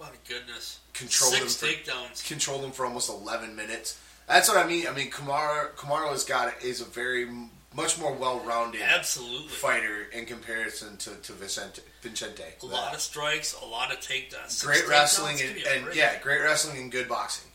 [0.00, 0.80] My goodness.
[0.94, 2.26] Controlled Six him for- takedowns.
[2.26, 4.00] controlled him for almost 11 minutes.
[4.26, 4.86] That's what I mean.
[4.88, 7.28] I mean, Kamara Kamara's got is a very
[7.74, 9.48] much more well-rounded Absolutely.
[9.48, 11.82] fighter in comparison to to Vicente.
[12.02, 12.42] Vicente.
[12.62, 14.64] A lot of strikes, a lot of takedowns.
[14.64, 17.50] Great wrestling and, and great- yeah, great wrestling and good boxing,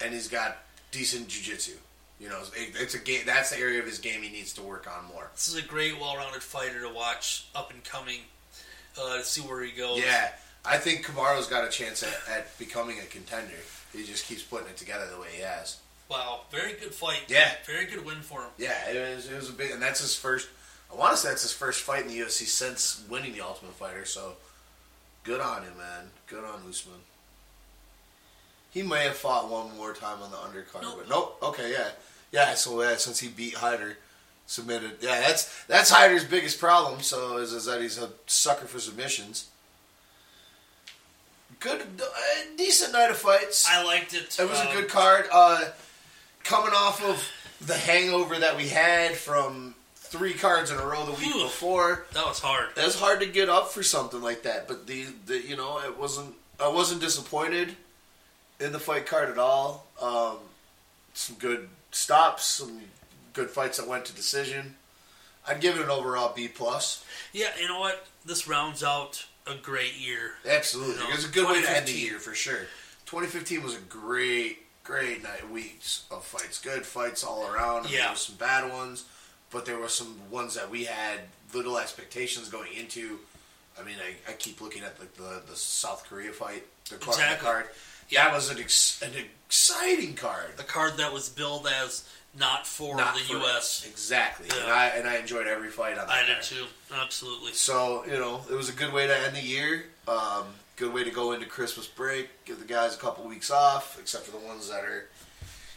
[0.00, 0.58] and he's got
[0.90, 1.72] decent jiu-jitsu.
[2.18, 3.20] You know, it, it's a game.
[3.26, 5.28] That's the area of his game he needs to work on more.
[5.34, 8.20] This is a great, well-rounded fighter to watch, up and coming.
[8.98, 9.98] Uh, to see where he goes.
[9.98, 10.30] Yeah,
[10.64, 13.52] I think Kamaru's got a chance at, at becoming a contender.
[13.92, 15.76] He just keeps putting it together the way he has.
[16.08, 17.22] Wow, very good fight.
[17.28, 17.50] Yeah.
[17.66, 18.50] Very good win for him.
[18.58, 20.48] Yeah, it was, it was a big, and that's his first
[20.90, 23.74] I want to say that's his first fight in the UFC since winning the Ultimate
[23.74, 24.04] Fighter.
[24.04, 24.34] So
[25.24, 26.10] good on him, man.
[26.28, 26.94] Good on Usman.
[28.70, 30.94] He may have fought one more time on the undercard, Nope.
[30.98, 31.38] but nope.
[31.42, 31.88] Okay, yeah,
[32.30, 32.54] yeah.
[32.54, 33.96] So yeah, since he beat Hayder,
[34.46, 34.98] submitted.
[35.00, 37.00] Yeah, that's that's Hayder's biggest problem.
[37.00, 39.48] So is, is that he's a sucker for submissions.
[41.58, 42.04] Good, uh,
[42.56, 43.66] decent night of fights.
[43.68, 44.36] I liked it.
[44.38, 45.26] It was Um, a good card.
[45.32, 45.64] Uh,
[46.46, 47.22] coming off of
[47.66, 52.26] the hangover that we had from three cards in a row the week before, That
[52.26, 52.68] was hard.
[52.76, 54.68] it was hard to get up for something like that.
[54.68, 56.34] But the, the you know, it wasn't.
[56.58, 57.76] I wasn't disappointed
[58.60, 59.86] in the fight card at all.
[60.00, 60.38] Um,
[61.12, 62.80] some good stops, some
[63.34, 64.76] good fights that went to decision.
[65.46, 67.04] I'd give it an overall B plus.
[67.32, 68.06] Yeah, you know what?
[68.24, 70.32] This rounds out a great year.
[70.48, 72.66] Absolutely, You know, it was a good way to end the year for sure.
[73.04, 76.60] 2015 was a great, great night weeks of fights.
[76.60, 77.80] Good fights all around.
[77.80, 78.00] I mean, Yeah.
[78.02, 79.04] there was some bad ones,
[79.50, 81.20] but there were some ones that we had
[81.52, 83.18] little expectations going into.
[83.78, 87.16] I mean, I, I keep looking at like the the South Korea fight, the card.
[87.18, 87.44] Exactly.
[87.46, 87.68] card.
[88.08, 88.24] Yeah.
[88.26, 89.12] That was an ex, an
[89.48, 90.52] exciting card.
[90.58, 92.08] A card that was billed as
[92.38, 93.56] not for Not the for U.S.
[93.56, 93.86] us.
[93.86, 94.62] exactly, Yeah.
[94.64, 96.10] and I and I enjoyed every fight on that.
[96.10, 96.44] I did card.
[96.44, 96.66] too.
[96.94, 97.52] Absolutely.
[97.52, 99.86] So you know, it was a good way to end the year.
[100.06, 100.44] Um,
[100.76, 102.28] good way to go into Christmas break.
[102.44, 105.08] Give the guys a couple weeks off, except for the ones that are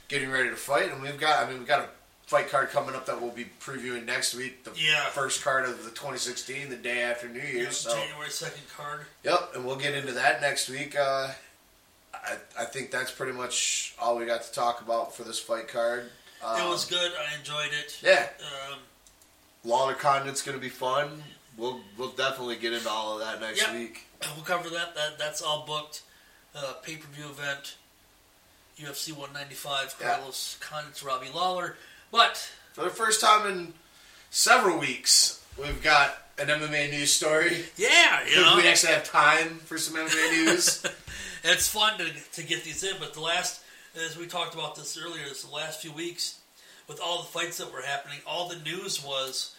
[0.07, 0.91] getting ready to fight.
[0.91, 1.89] And we've got, I mean, we've got a
[2.27, 4.63] fight card coming up that we'll be previewing next week.
[4.63, 5.09] The Yeah.
[5.09, 7.77] first card of the 2016, the day after New Year's.
[7.77, 9.05] So, January second card.
[9.23, 10.95] yep, and we'll get into that next week.
[10.97, 11.29] Uh,
[12.13, 15.67] I, I think that's pretty much all we got to talk about for this fight
[15.69, 16.11] card.
[16.43, 17.11] Um, it was good.
[17.13, 17.97] I enjoyed it.
[18.01, 18.27] Yeah,
[18.71, 18.79] Um,
[19.63, 21.23] Lawler Condit's going to be fun.
[21.59, 23.73] We'll we'll definitely get into all of that next Yep.
[23.73, 24.05] week.
[24.35, 24.95] we'll cover that.
[24.95, 26.03] That that's all booked.
[26.55, 27.75] Uh, Pay per view event.
[28.77, 29.95] UFC 195.
[29.99, 30.15] Yeah.
[30.15, 31.75] Carlos Condit, Robbie Lawler.
[32.11, 32.37] But
[32.73, 33.73] For the first time in
[34.31, 37.65] several weeks, we've got an MMA news story.
[37.75, 40.85] yeah, you know, we actually have time for some MMA news.
[41.43, 43.61] it's fun to, to get these in, but the last,
[44.05, 46.39] as we talked about this earlier, is the last few weeks
[46.87, 49.53] with all the fights that were happening, all the news was,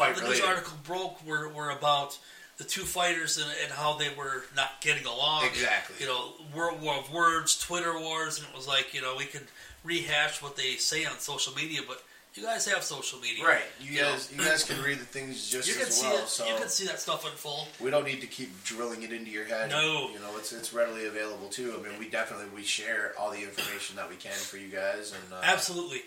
[0.00, 2.18] Fight the news article broke were, were about
[2.58, 5.44] the two fighters and, and how they were not getting along.
[5.46, 5.96] Exactly.
[6.00, 9.24] You know, World War of Words, Twitter wars, and it was like, you know, we
[9.24, 9.46] could
[9.84, 12.02] rehash what they say on social media, but
[12.34, 13.44] you guys have social media.
[13.44, 13.62] Right.
[13.80, 14.10] You You know.
[14.12, 16.18] guys, you guys can read the things just You can as see well.
[16.18, 16.28] it.
[16.28, 17.66] So You can see that stuff unfold.
[17.80, 19.70] we don't need to keep drilling it into your head.
[19.70, 20.10] No.
[20.12, 21.74] You know, it's it's readily available too.
[21.78, 25.12] I mean, we definitely we share all the information that we can for you guys,
[25.12, 26.02] and uh, Absolutely.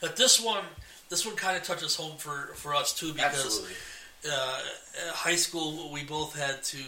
[0.00, 0.64] But this one,
[1.10, 3.66] this one kind of touches home for, for us too because
[4.30, 4.60] uh,
[5.12, 6.78] high school we both had to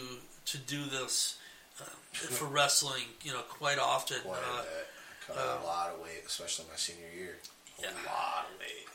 [0.47, 1.36] to do this
[1.80, 3.02] uh, for wrestling.
[3.22, 4.18] You know, quite often.
[4.22, 4.86] Quite Uh, a bit.
[5.26, 7.36] Cut a lot of weight, especially my senior year.
[7.78, 7.88] A Yeah.
[8.06, 8.88] lot of weight.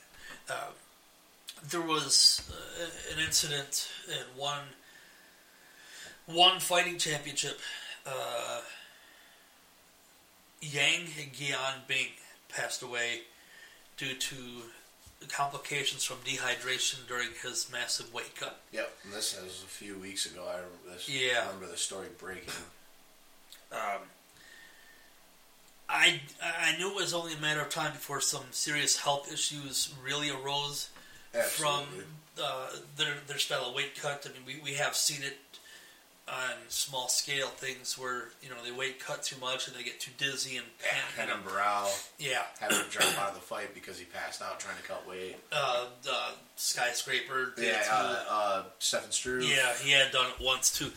[1.69, 4.64] there was uh, an incident in one
[6.26, 7.60] one fighting championship.
[8.06, 8.61] Uh,
[10.61, 12.07] Yang Jian Bing
[12.49, 13.22] passed away
[13.98, 14.35] due to
[15.27, 18.61] complications from dehydration during his massive weight cut.
[18.72, 18.91] Yep.
[19.03, 20.43] And this was a few weeks ago.
[20.48, 21.10] I remember this.
[21.10, 21.43] Yeah.
[21.43, 22.53] I remember the story breaking.
[23.72, 24.02] Um,
[25.88, 29.93] I I knew it was only a matter of time before some serious health issues
[30.03, 30.89] really arose
[31.49, 31.85] from
[32.41, 34.26] uh, their their style of weight cut.
[34.30, 35.38] I mean, we, we have seen it
[36.27, 39.99] on small scale things where you know they weight cut too much and they get
[39.99, 41.43] too dizzy and Yeah, panic.
[41.45, 41.88] Barão
[42.19, 45.07] Yeah, having to drop out of the fight because he passed out trying to cut
[45.07, 45.35] weight.
[45.52, 46.18] uh, the
[46.56, 47.53] skyscraper.
[47.57, 49.43] Yeah, uh, uh, Stefan Struve.
[49.43, 50.91] Yeah, he had done it once too.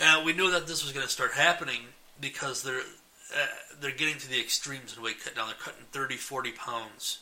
[0.00, 1.80] Uh, we knew that this was going to start happening
[2.20, 3.46] because they're uh,
[3.80, 5.46] they're getting to the extremes in weight cut now.
[5.46, 7.18] They're cutting 30, 40 pounds,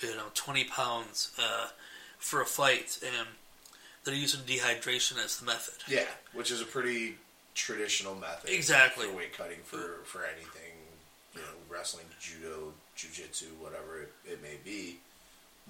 [0.00, 1.68] you know, 20 pounds uh,
[2.18, 3.26] for a fight, and
[4.04, 5.74] they're using dehydration as the method.
[5.88, 7.14] Yeah, which is a pretty
[7.54, 8.50] traditional method.
[8.50, 9.06] Exactly.
[9.06, 10.72] For weight cutting for, for anything,
[11.34, 14.96] you know, wrestling, judo, jujitsu, whatever it, it may be.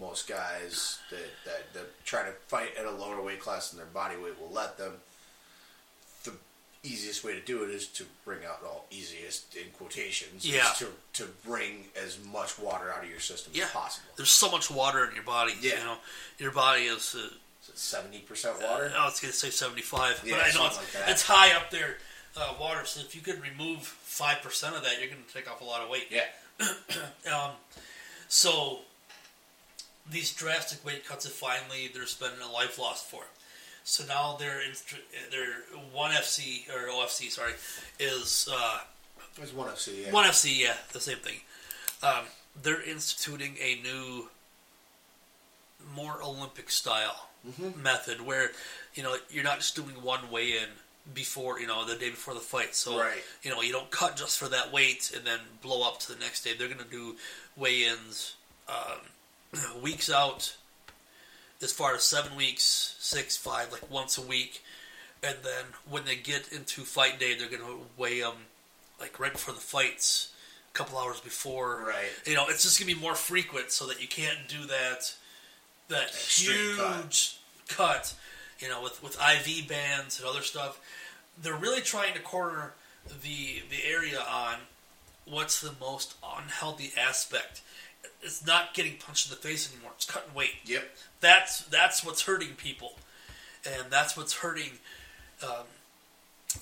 [0.00, 3.86] Most guys that, that, that try to fight at a lower weight class than their
[3.86, 4.94] body weight will let them.
[6.24, 6.32] The
[6.82, 10.68] easiest way to do it is to bring out, all easiest in quotations, Yeah.
[10.72, 10.86] is to,
[11.22, 13.64] to bring as much water out of your system Yeah.
[13.66, 14.08] as possible.
[14.16, 15.52] There's so much water in your body.
[15.60, 15.78] Yeah.
[15.78, 15.96] You know,
[16.38, 17.14] your body is.
[17.16, 17.28] Uh,
[17.72, 18.92] Is 70% water?
[18.96, 21.08] I was going to say 75, Yeah, but I know it's, like that.
[21.10, 21.96] it's high up there,
[22.36, 22.84] uh, water.
[22.84, 24.42] So if you could remove 5%
[24.76, 26.08] of that, you're going to take off a lot of weight.
[26.10, 26.24] yeah.
[27.32, 27.52] Um,
[28.28, 28.80] so
[30.10, 33.22] these drastic weight cuts have finally there's been a life lost for.
[33.84, 34.72] So now they're in,
[35.30, 37.52] they're one FC or OFC sorry
[37.98, 38.78] is uh,
[39.36, 40.12] There's one FC, yeah.
[40.12, 41.40] one FC yeah the same thing.
[42.02, 42.24] Um,
[42.62, 44.28] they're instituting a new
[45.94, 47.82] more Olympic style Mm-hmm.
[47.82, 48.52] method where
[48.94, 50.68] you know you're not just doing one weigh in
[51.12, 52.74] before you know the day before the fight.
[52.74, 53.22] So Right.
[53.42, 56.18] you know you don't cut just for that weight and then blow up to the
[56.18, 56.52] next day.
[56.56, 57.16] They're going to do
[57.56, 58.34] weigh-ins
[58.68, 60.56] um, weeks out,
[61.62, 64.62] as far as seven weeks, six, five, like once a week,
[65.22, 68.34] and then when they get into fight day, they're going to weigh them
[69.00, 70.32] like right before the fights,
[70.74, 71.84] a couple hours before.
[71.86, 72.06] Right.
[72.24, 75.14] You know, it's just going to be more frequent so that you can't do that
[75.88, 77.02] that Extreme cut.
[77.02, 77.38] huge
[77.68, 78.14] cut.
[78.60, 80.80] You know, with with IV bands and other stuff,
[81.40, 82.74] they're really trying to corner
[83.22, 84.56] the the area on
[85.26, 87.62] what's the most unhealthy aspect.
[88.22, 89.92] It's not getting punched in the face anymore.
[89.96, 90.54] It's cutting weight.
[90.64, 90.84] Yep.
[91.20, 92.94] That's that's what's hurting people,
[93.66, 94.70] and that's what's hurting
[95.42, 95.64] um,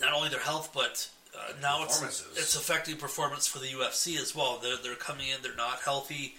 [0.01, 2.03] not only their health, but uh, now it's
[2.37, 4.59] it's affecting performance for the UFC as well.
[4.63, 5.43] They're they're coming in.
[5.43, 6.35] They're not healthy.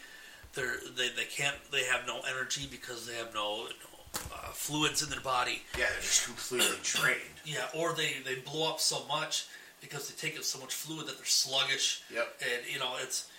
[0.53, 1.55] They're they, they can't.
[1.71, 5.63] They have no energy because they have no, no uh, fluids in their body.
[5.77, 7.19] Yeah, they're just completely drained.
[7.45, 9.47] Yeah, or they they blow up so much
[9.81, 12.03] because they take up so much fluid that they're sluggish.
[12.13, 12.41] Yep.
[12.41, 13.30] And you know it's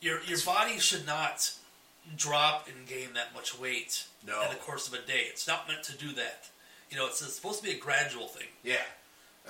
[0.00, 1.50] your your body should not
[2.16, 4.42] drop and gain that much weight No.
[4.42, 5.22] in the course of a day.
[5.30, 6.48] It's not meant to do that.
[6.90, 8.48] You know, it's, it's supposed to be a gradual thing.
[8.62, 8.76] Yeah,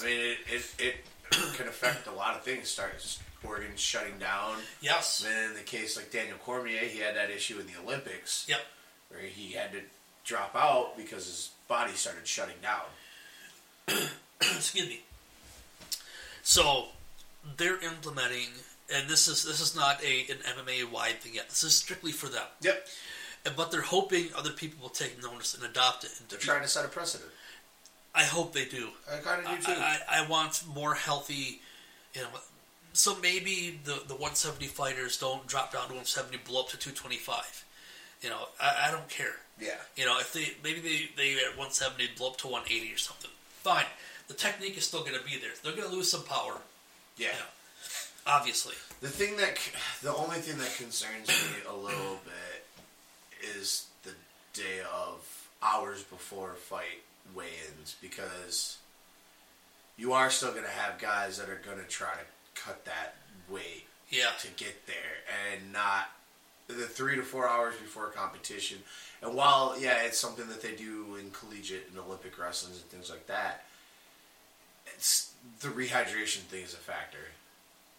[0.01, 0.39] I mean it.
[0.51, 0.94] It, it
[1.56, 2.68] can affect a lot of things.
[2.68, 4.57] Starts organs shutting down.
[4.81, 5.25] Yes.
[5.27, 8.61] And in the case like Daniel Cormier, he had that issue in the Olympics Yep.
[9.11, 9.81] where he had to
[10.25, 12.83] drop out because his body started shutting down.
[14.41, 15.01] Excuse me.
[16.43, 16.87] So
[17.57, 18.49] they're implementing,
[18.93, 21.49] and this is this is not a an MMA wide thing yet.
[21.49, 22.45] This is strictly for them.
[22.61, 22.87] Yep,
[23.47, 26.11] And, but they're hoping other people will take notice and adopt it.
[26.21, 27.31] And they're trying to set a precedent.
[28.15, 28.89] I hope they do.
[29.12, 29.73] I kind of do too.
[29.77, 31.61] I, I want more healthy,
[32.15, 32.29] you know.
[32.95, 37.65] So maybe the the 170 fighters don't drop down to 170, blow up to 225.
[38.23, 39.35] You know, I, I don't care.
[39.61, 42.97] yeah, You know, if they maybe they they at 170 blow up to 180 or
[42.99, 43.31] something.
[43.62, 43.85] Fine.
[44.29, 45.51] The technique is still going to be there.
[45.62, 46.57] They're going to lose some power,
[47.19, 47.29] yeah.
[48.27, 48.75] obviously.
[49.03, 49.59] The thing that,
[50.03, 52.65] the only thing that concerns me a little bit
[53.59, 54.12] is the
[54.55, 57.03] day of hours before fight
[57.35, 58.79] weigh-ins because
[59.99, 62.21] you are still going to have guys that are going to try to
[62.55, 63.14] cut that
[63.48, 64.31] weight Yeah.
[64.40, 65.22] to get there
[65.52, 66.10] and not
[66.68, 68.82] the three to four hours before competition.
[69.22, 73.10] And while yeah, it's something that they do in collegiate and Olympic wrestling and things
[73.10, 73.66] like that,
[74.94, 77.18] it's the rehydration thing is a factor.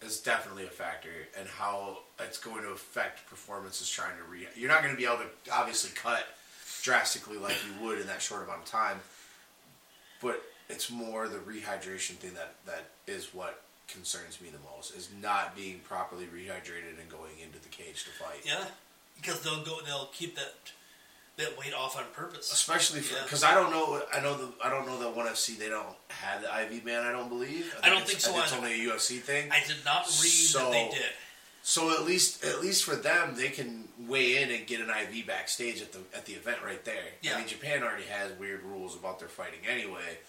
[0.01, 1.09] It's definitely a factor,
[1.39, 4.47] and how it's going to affect performances trying to re.
[4.55, 6.25] You're not going to be able to obviously cut
[6.83, 8.99] drastically like you would in that short amount of time,
[10.21, 15.09] but it's more the rehydration thing that that is what concerns me the most is
[15.21, 18.41] not being properly rehydrated and going into the cage to fight.
[18.43, 18.63] Yeah.
[19.15, 19.79] Because they'll go.
[19.85, 20.53] They'll keep that
[21.37, 22.51] that weight off on purpose.
[22.51, 23.23] Especially for Yeah.
[23.23, 25.95] because I don't know I know the I don't know that one FC they don't
[26.09, 28.57] have the IV ban I don't believe I don't think so It's either.
[28.65, 29.51] only a UFC thing.
[29.51, 31.11] I did not read So- that they did.
[31.63, 35.25] So at least at least for them, they can weigh in and get an IV
[35.25, 37.03] backstage at the at the event right there.
[37.21, 37.35] Yeah.
[37.35, 40.19] I mean, Japan already has weird rules about their fighting anyway.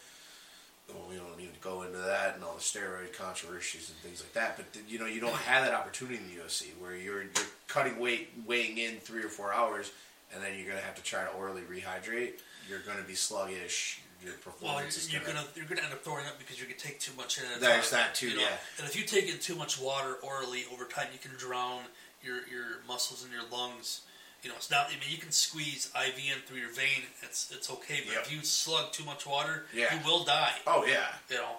[0.88, 4.20] Well, we don't need to go into that and all the steroid controversies and things
[4.22, 4.56] like that.
[4.56, 7.30] But you know, you don't have that opportunity in the UFC where you're you're
[7.66, 9.90] cutting weight, weighing in three or four hours,
[10.32, 12.34] and then you're gonna have to try to orally rehydrate.
[12.68, 14.00] You're gonna be sluggish.
[14.24, 15.34] Your Well, performance is you're gonna.
[15.34, 17.44] gonna you're gonna end up throwing up because you're gonna take too much in.
[17.52, 18.42] At There's time, that too, you know?
[18.42, 18.56] yeah.
[18.78, 21.82] And if you take in too much water orally over time, you can drown
[22.22, 24.02] your your muscles and your lungs.
[24.42, 24.86] You know, it's not.
[24.86, 27.02] I mean, you can squeeze IV in through your vein.
[27.22, 28.02] It's it's okay.
[28.06, 28.22] But Yep.
[28.26, 29.92] if you slug too much water, Yeah.
[29.98, 30.54] you will die.
[30.66, 31.56] Oh yeah, You know,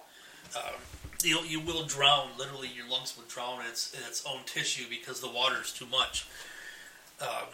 [0.55, 0.73] um,
[1.23, 2.37] you you will drown.
[2.37, 5.71] Literally, your lungs will drown in its in its own tissue because the water is
[5.73, 6.25] too much.
[7.19, 7.47] Um,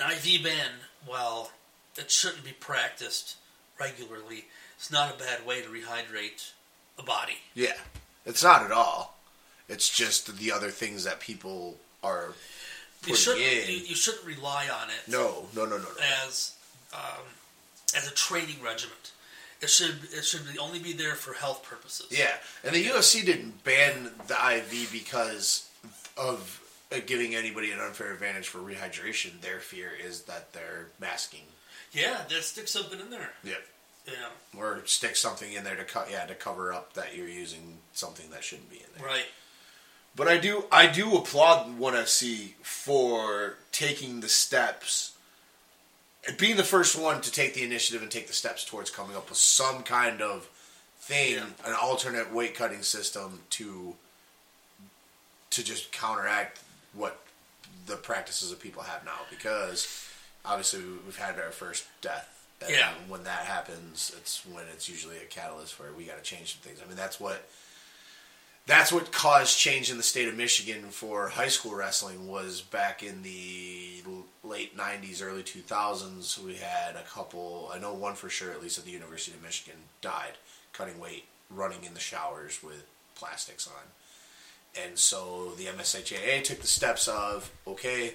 [0.00, 0.70] an IV ban,
[1.06, 1.52] while
[1.96, 3.36] it shouldn't be practiced
[3.80, 4.46] regularly,
[4.76, 6.50] it's not a bad way to rehydrate
[6.98, 7.38] a body.
[7.54, 7.78] Yeah,
[8.26, 9.18] it's not at all.
[9.68, 12.34] It's just the other things that people are
[13.06, 15.88] You shouldn't you, you shouldn't rely on it no, no, no, no, no.
[16.26, 16.54] as
[16.94, 17.22] um,
[17.96, 19.12] as a training regiment.
[19.60, 22.06] It should it should be- only be there for health purposes.
[22.10, 25.68] Yeah, and the UFC didn't ban the IV because
[26.16, 26.60] of
[26.92, 29.40] uh, giving anybody an unfair advantage for rehydration.
[29.40, 31.40] Their fear is that they're masking.
[31.92, 33.30] yeah, that stick something in there.
[33.44, 33.62] Yep.
[34.06, 37.78] Yeah, Or stick something in there to cut, yeah, to cover up that you're using
[37.92, 39.04] something that shouldn't be in there.
[39.04, 39.24] right.
[40.16, 45.12] But I do I do applaud ONE FC for taking the steps
[46.38, 49.28] being the first one to take the initiative and take the steps towards coming up
[49.28, 50.48] with some kind of
[50.98, 51.44] thing, Yeah.
[51.64, 53.94] an alternate weight cutting system to
[55.50, 56.58] to just counteract
[56.92, 57.22] what
[57.86, 60.08] the practices of people have now because
[60.44, 62.32] obviously we've had our first death.
[62.60, 62.92] And Yeah.
[63.06, 66.60] When that happens, it's when it's usually a catalyst where we got to change some
[66.62, 66.80] things.
[66.82, 67.48] I mean, that's what
[68.66, 73.02] that's what caused change in the state of Michigan for high school wrestling was back
[73.02, 74.02] in the
[74.44, 78.78] late 90s early 2000s we had a couple I know one for sure at least
[78.78, 80.34] at the University of Michigan died
[80.72, 82.84] cutting weight running in the showers with
[83.16, 88.14] plastics on and so the MHSAA took the steps of okay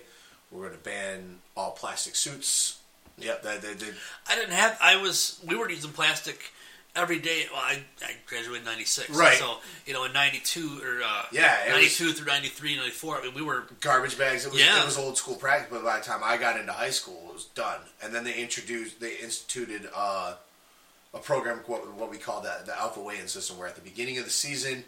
[0.51, 2.79] we're going to ban all plastic suits
[3.17, 3.95] yep they, they did
[4.29, 4.77] I didn't have.
[4.81, 5.39] I was.
[5.45, 6.53] We were using plastic
[6.95, 7.45] every day.
[7.51, 9.37] Well, I, I graduated in '96, Right.
[9.37, 13.17] So you know, in '92 or uh, Yeah, it was- '92 through '93, '94.
[13.17, 13.63] I mean, we were.
[13.79, 14.45] garbage bags.
[14.45, 14.81] It was, Yeah.
[14.81, 17.33] it was old school practice, but by the time I got into high school, it
[17.33, 17.79] was done.
[18.03, 20.35] And then they introduced, they instituted uh,
[21.13, 24.17] a program, what, what we call that, the alpha weigh-in system, where at the beginning
[24.17, 24.83] of the season,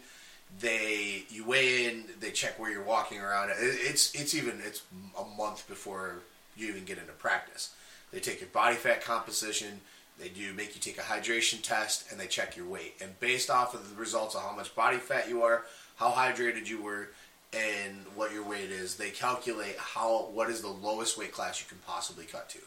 [0.60, 3.50] they you weigh in, they check where you're walking around.
[3.50, 4.82] It, it's it's even it's
[5.18, 6.16] a month before
[6.56, 7.74] you even get into practice.
[8.12, 9.80] They take your body fat composition.
[10.18, 12.94] They do make you take a hydration test and they check your weight.
[13.00, 15.64] And based off of the results of how much body fat you are,
[15.96, 17.08] how hydrated you were,
[17.52, 21.66] and what your weight is, they calculate how what is the lowest weight class you
[21.68, 22.58] can possibly cut to.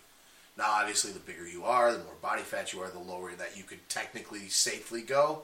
[0.57, 3.55] Now, obviously, the bigger you are, the more body fat you are, the lower that
[3.55, 5.43] you could technically safely go.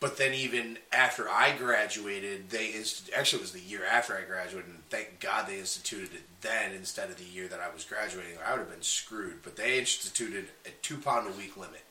[0.00, 2.72] But then, even after I graduated, they
[3.16, 6.72] actually it was the year after I graduated, and thank God they instituted it then
[6.72, 8.38] instead of the year that I was graduating.
[8.46, 9.42] I would have been screwed.
[9.42, 11.82] But they instituted a two pound a week limit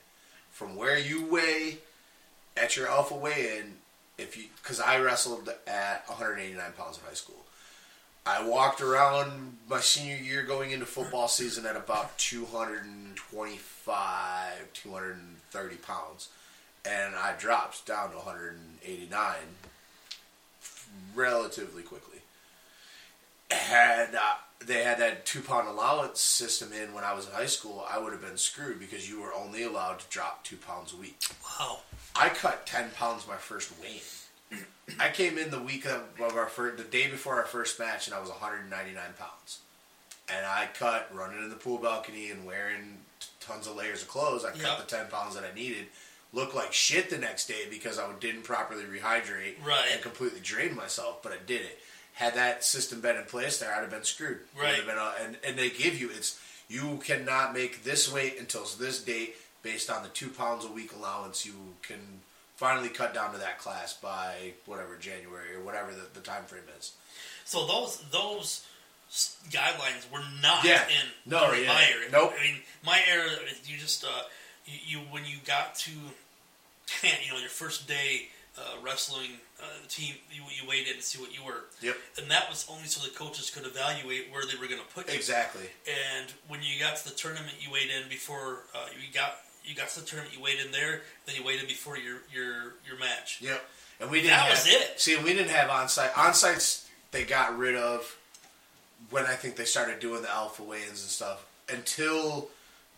[0.51, 1.79] from where you weigh
[2.55, 3.73] at your alpha weigh in.
[4.17, 7.43] If you, because I wrestled at 189 pounds in high school,
[8.25, 16.29] I walked around my senior year going into football season at about 225, 230 pounds.
[16.87, 19.35] And I dropped down to 189
[21.15, 22.19] relatively quickly.
[23.49, 24.35] Had uh,
[24.65, 27.97] they had that two pound allowance system in when I was in high school, I
[27.97, 31.19] would have been screwed because you were only allowed to drop two pounds a week.
[31.59, 31.79] Wow.
[32.15, 34.01] I cut ten pounds my first weigh.
[34.99, 38.07] I came in the week of, of our first, the day before our first match,
[38.07, 39.59] and I was 199 pounds.
[40.29, 44.09] And I cut running in the pool balcony and wearing t- tons of layers of
[44.09, 44.43] clothes.
[44.43, 45.85] I cut the 10 pounds that I needed.
[46.33, 49.87] Looked like shit the next day because I didn't properly rehydrate Right.
[49.93, 51.79] and completely drained myself, but I did it.
[52.13, 54.39] Had that system been in place there, I'd have been screwed.
[54.59, 54.85] Right.
[54.85, 59.01] been a- and, and they give you, it's you cannot make this weight until this
[59.03, 61.45] date based on the two pounds a week allowance.
[61.45, 61.99] You can
[62.57, 66.63] finally cut down to that class by whatever January or whatever the, the time frame
[66.77, 66.91] is.
[67.45, 68.65] So those those
[69.49, 70.83] guidelines were not Yeah.
[70.87, 71.87] in No, during yeah.
[72.11, 72.33] Nope.
[72.37, 72.55] I mean,
[72.85, 73.29] my era,
[73.65, 74.07] you just uh,
[74.67, 75.91] you, you when you got to
[77.03, 78.27] you know your first day
[78.57, 79.31] uh, wrestling
[79.61, 81.65] uh, team, you, you weighed in and see what you were.
[81.81, 81.95] Yep.
[82.19, 85.07] And that was only so the coaches could evaluate where they were going to put
[85.07, 85.13] you.
[85.15, 85.69] Exactly.
[85.87, 89.75] And when you got to the tournament, you weighed in before uh, you got you
[89.75, 90.35] got to the tournament.
[90.35, 93.41] You weighed in there, then you weighed in before your your your match.
[93.41, 93.63] Yep.
[93.99, 94.31] And we didn't.
[94.31, 94.99] That have, was it.
[94.99, 96.15] See, we didn't have on site.
[96.17, 98.17] On sites they got rid of
[99.09, 102.49] when I think they started doing the alpha weigh-ins and stuff until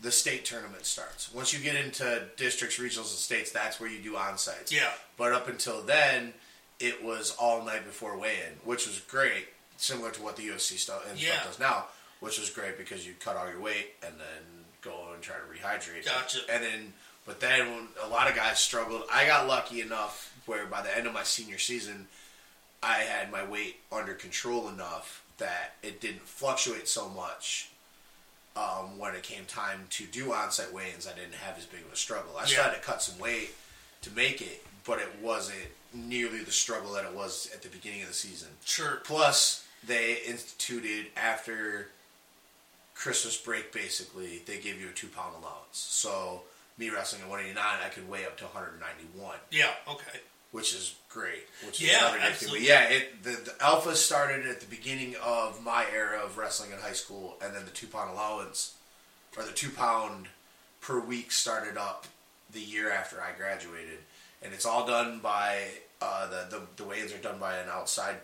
[0.02, 1.34] the state tournament starts.
[1.34, 4.72] Once you get into districts, regionals, and states, that's where you do on sites.
[4.72, 4.92] Yeah.
[5.18, 6.34] But up until then,
[6.80, 9.48] it was all night before weigh-in, which was great,
[9.78, 11.34] similar to what the UFC stuff and Yeah.
[11.42, 11.88] stuff does now,
[12.22, 15.42] which was great because you cut all your weight and then go and try to
[15.42, 16.06] rehydrate.
[16.06, 16.40] Gotcha.
[16.50, 16.94] And then,
[17.26, 20.96] but then when a lot of guys struggled, I got lucky enough where by the
[20.96, 22.08] end of my senior season,
[22.82, 27.69] I had my weight under control enough that it didn't fluctuate so much.
[28.60, 31.94] Um, when it came time to do on-site weigh-ins, I didn't have as big of
[31.94, 32.36] a struggle.
[32.38, 32.70] I still Yeah.
[32.72, 33.56] had to cut some weight
[34.02, 38.02] to make it, but it wasn't nearly the struggle that it was at the beginning
[38.02, 38.58] of the season.
[38.66, 38.98] Sure.
[39.06, 41.90] Plus, they instituted after
[42.96, 45.78] Christmas break, basically, they give you a two pound allowance.
[45.78, 46.44] So,
[46.78, 49.74] me wrestling at 189, I could weigh up to 191, Yeah.
[49.88, 50.20] Okay.
[50.52, 51.44] Which is great.
[51.66, 52.22] Which Yeah, is thing.
[52.24, 52.60] absolutely.
[52.60, 56.72] But yeah, it, the, the alpha started at the beginning of my era of wrestling
[56.72, 58.76] in high school, and then the two pound allowance,
[59.38, 60.28] or the two pound
[60.82, 62.08] per week, started up
[62.52, 64.00] the year after I graduated.
[64.42, 65.60] And it's all done by
[66.02, 68.16] uh, the, the the weigh-ins are done by an outside.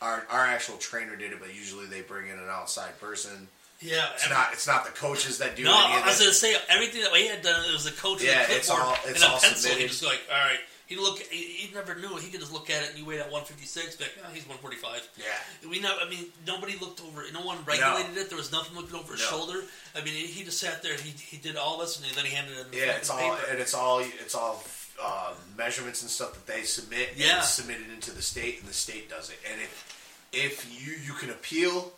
[0.00, 3.46] Our, our actual trainer did it, but usually they bring in an outside person.
[3.80, 4.06] Yeah.
[4.14, 7.02] It's every- not it's not the coaches that do No, I was to say everything
[7.02, 7.64] that we had done.
[7.68, 8.22] It was the coach.
[8.24, 9.56] Yeah, the it's all- it's and a all pencil.
[9.70, 9.88] submitted.
[9.88, 10.58] Just like, all right.
[10.94, 11.18] He look.
[11.20, 11.36] He,
[11.66, 12.16] he never knew.
[12.16, 13.96] He could just look at it and you weighed at 156.
[13.96, 15.08] Be like, oh, he's 145.
[15.16, 15.68] Yeah.
[15.70, 15.96] We know.
[16.04, 17.24] I mean, nobody looked over.
[17.32, 18.28] No one regulated it.
[18.28, 19.26] There was nothing looking over his No.
[19.38, 19.62] shoulder.
[19.96, 20.92] I mean, he just sat there.
[20.92, 23.38] and He he did all this and then he handed it Yeah, it's all paper.
[23.50, 24.62] and it's all it's all
[25.02, 27.14] uh, measurements and stuff that they submit.
[27.16, 27.38] Yeah.
[27.38, 29.38] it's submitted into the state, and the state does it.
[29.50, 31.92] And if if you you can appeal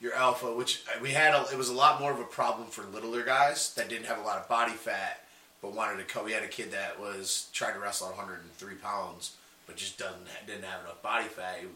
[0.00, 2.66] your alpha, which uh, we had, a, it was a lot more of a problem
[2.68, 5.20] for littler guys that didn't have a lot of body fat,
[5.62, 6.24] but wanted to cut.
[6.24, 10.26] We had a kid that was trying to wrestle at 103 pounds, but just doesn't
[10.46, 11.58] didn't have enough body fat.
[11.60, 11.66] He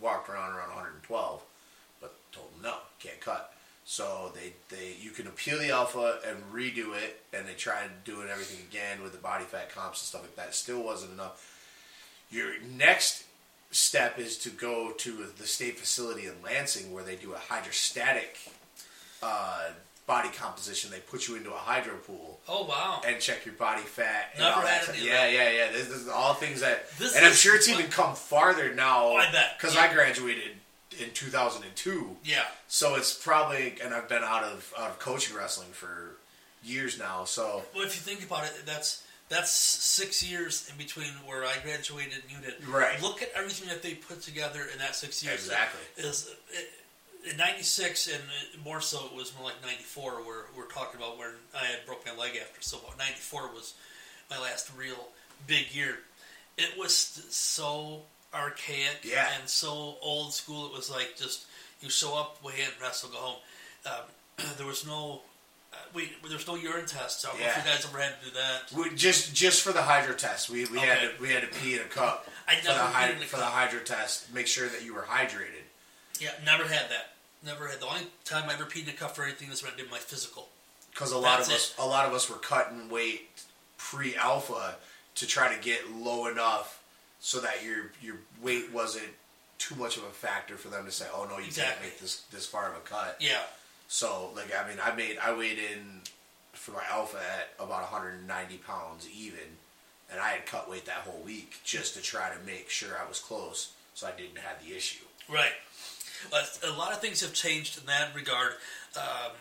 [0.00, 1.42] walked around around 112,
[2.00, 3.54] but told him no, can't cut.
[3.84, 8.28] So they, they you can appeal the alpha and redo it, and they tried doing
[8.30, 10.54] everything again with the body fat comps and stuff like that.
[10.54, 11.46] Still wasn't enough.
[12.30, 13.24] Your next
[13.72, 18.38] step is to go to the state facility in Lansing where they do a hydrostatic
[19.22, 19.70] uh,
[20.10, 20.90] body composition.
[20.90, 23.00] They put you into a hydro pool Oh wow.
[23.06, 24.30] and check your body fat.
[24.34, 25.70] and Never had any of Yeah, yeah, yeah.
[25.72, 28.74] This, this is all things that, This and I'm sure it's what- even come farther
[28.74, 29.04] now.
[29.06, 29.56] Oh, I bet.
[29.56, 29.82] because Yeah.
[29.82, 30.56] I graduated
[30.98, 32.16] in 2002.
[32.24, 32.42] Yeah.
[32.66, 36.16] So it's probably, and I've been out of out of coaching wrestling for
[36.64, 37.24] years now.
[37.24, 41.54] So Well, if you think about it, that's that's six years in between where I
[41.62, 42.66] graduated and you did.
[42.66, 43.00] Right.
[43.00, 45.44] Look at everything that they put together in that six years.
[45.44, 45.80] Exactly.
[45.98, 46.68] Is it,
[47.28, 48.22] in '96 and
[48.64, 52.04] more so it was more like '94 where we're talking about when I had broke
[52.06, 52.60] my leg after.
[52.62, 53.74] So about '94 was
[54.30, 55.08] my last real
[55.46, 55.98] big year.
[56.58, 56.94] It was
[57.30, 58.02] so
[58.34, 59.28] archaic Yeah.
[59.38, 60.66] and so old school.
[60.66, 61.46] It was like just
[61.80, 63.36] you show up, weigh in, wrestle, go home.
[63.86, 65.22] Um, there was no.
[65.72, 67.24] Uh, we, there was no urine tests.
[67.24, 68.72] I don't know if you guys ever had to do that.
[68.90, 71.16] we, just just for the hydro test, we, we had Okay.
[71.16, 73.26] to we had to pee in a cup I for the never hydro, in a
[73.26, 74.34] for the hydro test.
[74.34, 75.62] Make sure that you were hydrated.
[76.20, 77.12] Yeah, never had that.
[77.44, 77.80] Never had.
[77.80, 79.90] The only time I ever peed in a cup for anything was when I did
[79.90, 80.48] my physical.
[80.92, 83.28] because a lot That's of us a lot of us were cutting weight
[83.78, 84.76] pre alpha
[85.16, 86.82] to try to get low enough
[87.20, 89.08] so that your your weight wasn't
[89.58, 92.22] too much of a factor for them to say, oh no, you can't make this
[92.30, 93.16] this far of a cut.
[93.20, 93.40] Yeah.
[93.88, 96.02] So like I mean, I made I weighed in
[96.52, 99.56] for my alpha at about 190 pounds even,
[100.10, 103.08] and I had cut weight that whole week just to try to make sure I
[103.08, 105.04] was close, so I didn't have the issue.
[105.28, 105.52] Right.
[106.30, 108.52] But a lot of things have changed in that regard,
[108.96, 109.32] um,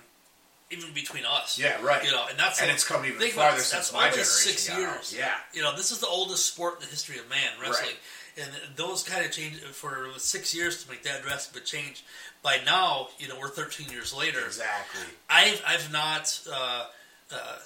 [0.72, 1.60] even between us.
[1.60, 2.04] Yeah, right.
[2.04, 5.16] You know, and that's And it's come even farther since that's my generation six years.
[5.18, 5.36] Yeah.
[5.54, 7.96] You know, this is the oldest sport in the history of man, wrestling.
[8.42, 12.06] And those kind of change for six years to make that drastic change.
[12.42, 14.40] By now, you know, we're 13 years later.
[14.46, 15.02] Exactly.
[15.30, 16.86] I've I've not uh,
[17.34, 17.58] uh,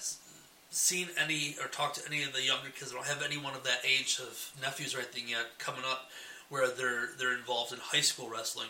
[0.72, 2.92] seen any or talked to any of the younger kids.
[2.92, 6.10] I don't have anyone of that age of nephews or anything yet coming up
[6.50, 8.70] where they're they're involved in high school wrestling.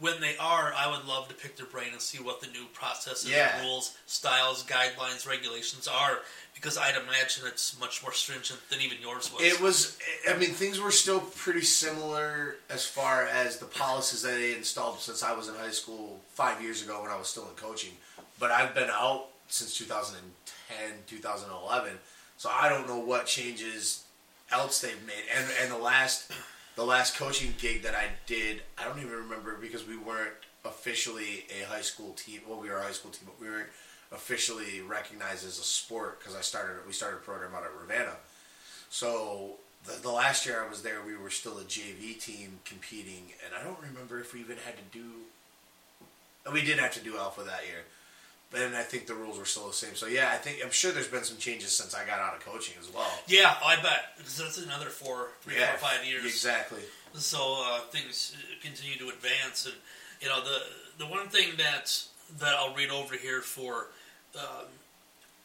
[0.00, 2.64] When they are, I would love to pick their brain and see what the new
[2.72, 3.60] processes, Yeah.
[3.60, 6.20] rules, styles, guidelines, regulations are,
[6.54, 9.42] because I'd imagine it's much more stringent than even yours was.
[9.42, 9.98] It was.
[10.26, 15.00] I mean, things were still pretty similar as far as the policies that they installed
[15.00, 17.92] since I was in high school five years ago when I was still in coaching.
[18.38, 21.98] But I've been out since 2010, 2011,
[22.38, 24.04] so I don't know what changes
[24.50, 25.24] else they've made.
[25.36, 26.32] And and the last
[26.80, 30.32] the last coaching gig that I did, I don't even remember because we weren't
[30.64, 32.40] officially a high school team.
[32.48, 33.68] Well, we were a high school team, but we weren't
[34.10, 38.16] officially recognized as a sport because I started we started a program out at Ravenna.
[38.88, 43.24] So the, the last year I was there, we were still a JV team competing,
[43.44, 45.04] and I don't remember if we even had to do.
[46.50, 47.84] We did have to do alpha that year,
[48.50, 49.94] then I think the rules were still the same.
[49.94, 52.44] So yeah, I think I'm sure there's been some changes since I got out of
[52.44, 53.10] coaching as well.
[53.26, 56.24] yeah, I bet because that's another four, three, yeah, four, five years.
[56.24, 56.80] exactly.
[57.14, 59.74] so uh, things continue to advance and
[60.20, 62.02] you know the the one thing that
[62.38, 63.88] that I'll read over here for
[64.36, 64.66] um,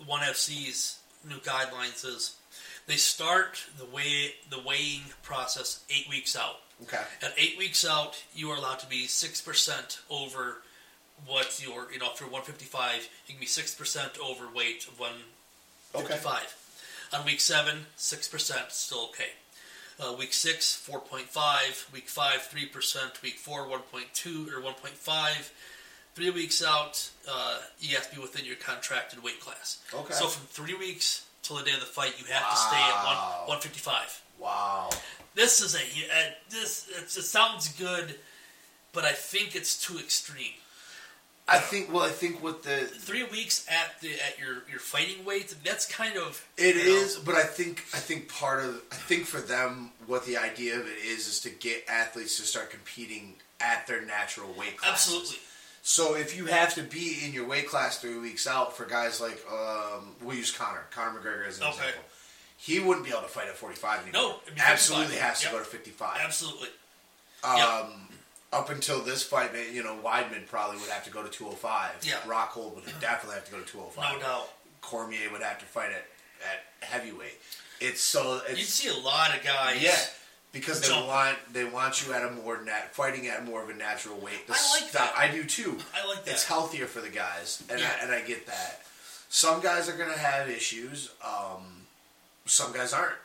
[0.06, 2.36] one FC's new guidelines is
[2.88, 6.58] they start the way the weighing process eight weeks out.
[6.84, 7.02] Okay.
[7.24, 10.58] At eight weeks out, you are allowed to be six percent over
[11.26, 16.56] what your you know if you're 155, you can be six percent overweight of 155.
[17.14, 19.32] On week seven, six percent still okay.
[20.00, 21.88] Uh, week six, four point five.
[21.94, 23.22] Week five, three percent.
[23.22, 25.52] Week four, one point two or one point five.
[26.16, 29.82] Three weeks out, uh, you have to be within your contracted weight class.
[29.94, 30.14] Okay.
[30.14, 33.06] So from three weeks till the day of the fight, you have to stay at
[33.06, 34.22] one one fifty five.
[34.40, 34.90] Wow.
[35.34, 38.16] This is a uh, this it sounds good,
[38.92, 40.54] but I think it's too extreme.
[41.48, 41.94] I think.
[41.94, 45.86] Well, I think with the Three weeks at the at your your fighting weight, that's
[45.86, 47.18] kind of it is.
[47.18, 50.80] know, but I think I think part of I think for them what the idea
[50.80, 55.14] of it is is to get athletes to start competing at their natural weight classes.
[55.14, 55.38] absolutely
[55.84, 59.22] So if you have to be in your weight class three weeks out for guys
[59.22, 61.74] like um, we'll use Conor, Conor McGregor as an Okay.
[61.78, 62.04] example,
[62.58, 64.40] he wouldn't be able to fight at forty five anymore.
[64.48, 65.30] No, absolutely 55.
[65.30, 65.54] has to Yep.
[65.54, 66.18] go to fifty five.
[66.24, 66.70] absolutely.
[67.44, 67.90] Um, Yep.
[68.54, 71.44] Up until this fight, man, you know, Weidman probably would have to go to two
[71.46, 71.92] hundred five.
[72.04, 72.16] Yeah.
[72.26, 74.14] Rockhold would definitely have to go to two hundred five.
[74.14, 74.50] No doubt.
[74.82, 76.06] Cormier would have to fight at,
[76.42, 77.38] at heavyweight.
[77.82, 79.82] It's so it's You'd see a lot of guys.
[79.84, 79.98] yeah,
[80.54, 81.08] because they Jump.
[81.08, 84.48] want they want you at a more nat fighting at more of a natural weight.
[84.48, 85.14] to I like that.
[85.18, 85.78] I do too.
[85.94, 86.32] I like that.
[86.32, 87.90] It's healthier for the guys, and Yeah.
[88.00, 88.84] I, and I get that.
[89.28, 91.10] Some guys are gonna have issues.
[91.26, 91.88] Um,
[92.46, 93.16] some guys aren't.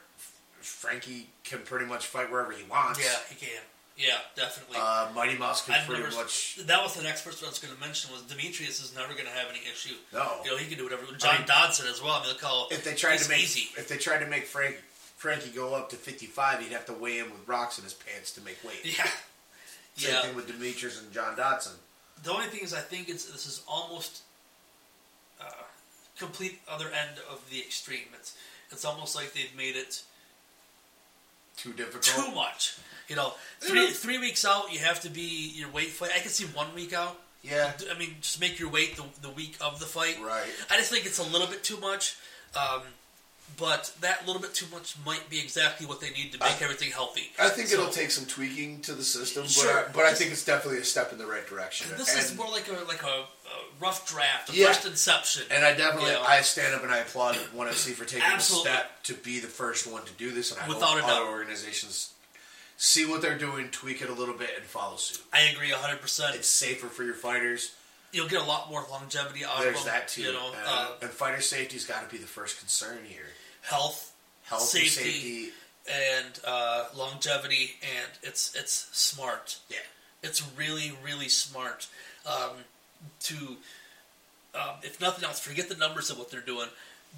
[0.61, 2.99] Frankie can pretty much fight wherever he wants.
[2.99, 3.63] Yeah, he can.
[4.01, 4.79] Yeah, definitely.
[4.81, 6.57] Uh, Mighty Mouse can I've pretty never, much.
[6.65, 9.27] That was the next person I was going to mention was Demetrious is never going
[9.27, 9.95] to have any issue.
[10.13, 10.41] No.
[10.43, 11.03] You know, he can do whatever.
[11.19, 12.13] John mean, Dodson as well.
[12.15, 13.69] I mean, look how If they tried to make easy.
[13.79, 14.77] if they tried to make Frank
[15.17, 17.93] Frankie go up to fifty five, he'd have to weigh in with rocks in his
[17.93, 18.81] pants to make weight.
[18.85, 19.07] Yeah.
[19.97, 20.23] Same yeah.
[20.23, 21.73] thing with Demetrious and John Dodson.
[22.23, 24.23] The only thing is, I think it's this is almost
[25.41, 25.45] uh,
[26.19, 28.09] complete other end of the extreme.
[28.15, 28.35] It's
[28.71, 30.03] it's almost like they've made it
[31.59, 32.05] Too difficult.
[32.05, 32.77] too much.
[33.11, 36.13] You know, three three weeks out, you have to be your weight fight.
[36.17, 37.19] I can see one week out.
[37.43, 37.73] Yeah.
[37.93, 40.17] I mean, just make your weight the, the week of the fight.
[40.23, 40.47] Right.
[40.71, 42.17] I just think it's a little bit too much.
[42.57, 42.83] Um,
[43.59, 46.65] but that little bit too much might be exactly what they need to make I-
[46.65, 47.33] everything healthy.
[47.39, 49.87] I think So- it'll take some tweaking to the system, but Sure.
[49.89, 51.89] I, but I think it's definitely a step in the right direction.
[51.97, 53.27] This is more like a like a, a
[53.81, 54.69] rough draft, a Yeah.
[54.69, 55.43] first inception.
[55.51, 56.21] and I definitely Yeah.
[56.23, 58.71] I stand up and I applaud ONE FC for taking Absolutely.
[58.71, 61.01] the step to be the first one to do this, and I Without hope a
[61.09, 61.11] doubt.
[61.23, 62.11] other organizations
[62.81, 65.23] see what they're doing, tweak it a little bit, and follow suit.
[65.33, 66.35] I agree hundred percent.
[66.35, 67.75] It's safer for your fighters.
[68.13, 69.93] You'll get a lot more longevity out There's of them.
[69.93, 70.23] There's that too.
[70.23, 73.29] You know, and, uh, and fighter safety's got to be the first concern here.
[73.63, 74.13] health,
[74.45, 74.89] Health Safety.
[75.05, 75.51] and safety.
[75.89, 79.59] and uh, longevity, and it's it's smart.
[79.69, 79.77] Yeah.
[80.23, 81.87] It's really really smart
[82.27, 82.51] um,
[83.21, 83.37] to,
[84.55, 86.69] um, if nothing else, forget the numbers of what they're doing,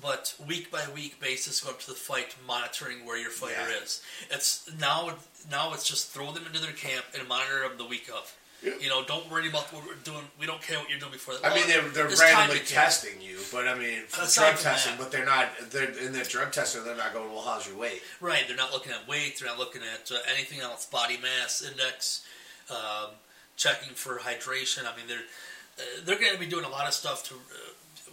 [0.00, 3.82] but week by week basis, go up to the fight, monitoring where your fighter Yeah.
[3.82, 4.02] is.
[4.30, 5.16] It's now
[5.50, 8.34] now it's just throw them into their camp and monitor them the week of.
[8.62, 8.74] Yeah.
[8.80, 10.22] You know, don't worry about what we're doing.
[10.38, 11.44] We don't care what you're doing before that.
[11.44, 14.98] I mean, they're, they're randomly testing you, but I mean, drug testing, that.
[14.98, 15.48] but they're not.
[15.72, 16.84] They're in the drug testing.
[16.84, 17.28] They're not going.
[17.32, 18.02] Well, how's your weight?
[18.20, 19.40] Right, they're not looking at weight.
[19.40, 20.86] They're not looking at uh, anything else.
[20.86, 22.24] Body mass index,
[22.70, 23.10] um,
[23.56, 24.84] checking for hydration.
[24.84, 25.18] I mean, they're
[25.78, 27.38] uh, they're going to be doing a lot of stuff to uh,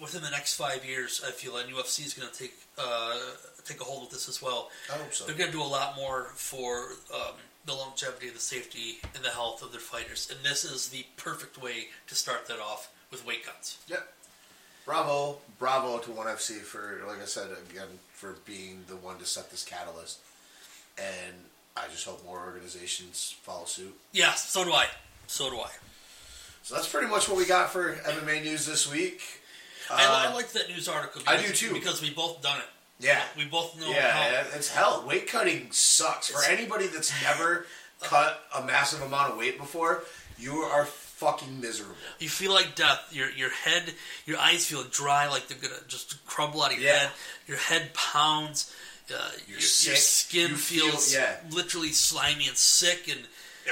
[0.02, 1.22] within the next five years.
[1.26, 3.18] I feel, and UFC is going to take uh,
[3.66, 4.70] take a hold of this as well.
[4.92, 5.26] I hope so.
[5.26, 7.36] They're going to do a lot more for um,
[7.66, 10.30] the longevity, the safety, and the health of their fighters.
[10.32, 13.78] And this is the perfect way to start that off with weight cuts.
[13.88, 14.08] Yep.
[14.86, 19.26] Bravo, bravo to ONE FC for, like I said again, for being the one to
[19.26, 20.20] set this catalyst.
[20.98, 21.36] And
[21.78, 23.96] I just hope more organizations follow suit.
[24.14, 24.88] Yeah, so do I.
[25.28, 25.70] So do I.
[26.64, 29.22] So that's pretty much what we got for MMA news this week.
[29.90, 31.22] I, Uh, I like that news article.
[31.28, 31.74] I do too.
[31.74, 32.66] Because we both done it.
[33.00, 33.22] Yeah.
[33.38, 34.58] We both know Yeah, how.
[34.58, 35.04] it's hell.
[35.08, 36.30] Weight cutting sucks.
[36.30, 37.66] For anybody that's never
[38.02, 40.04] cut a massive amount of weight before,
[40.38, 41.96] you are fucking miserable.
[42.20, 43.08] You feel like death.
[43.12, 43.94] Your your head,
[44.26, 47.00] your eyes feel dry, like they're gonna just crumble out of your Yeah.
[47.00, 47.10] head.
[47.48, 48.74] Your head pounds.
[49.12, 51.38] Uh, your, your skin You feel- feels yeah.
[51.50, 53.08] literally slimy and sick.
[53.08, 53.26] And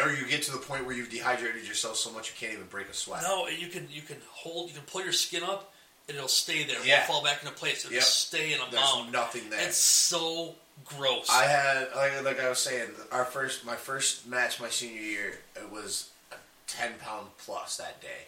[0.03, 2.65] Or you get to the point where you've dehydrated yourself so much you can't even
[2.67, 3.21] break a sweat.
[3.21, 5.73] no, you can you can hold, you can pull your skin up,
[6.07, 6.79] it'll stay there.
[6.79, 6.97] It Yeah.
[6.99, 7.83] won't fall back into place.
[7.85, 8.03] It'll Yep.
[8.03, 9.11] stay in a There's mound.
[9.11, 9.59] nothing there.
[9.59, 10.55] It's so
[10.85, 11.29] gross.
[11.29, 15.39] I had like, like I was saying, our first my first match my senior year
[15.55, 16.35] it was a
[16.67, 18.25] ten pound plus that day,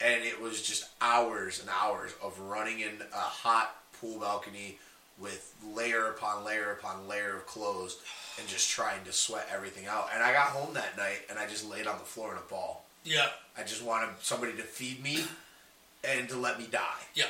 [0.00, 4.78] and it was just hours and hours of running in a hot pool balcony
[5.18, 7.96] with layer upon layer upon layer of clothes
[8.38, 10.10] and just trying to sweat everything out.
[10.12, 12.42] And I got home that night and I just laid on the floor in a
[12.42, 12.84] ball.
[13.04, 15.26] yeah, I just wanted somebody to feed me
[16.04, 17.00] and to let me die.
[17.14, 17.24] yeah,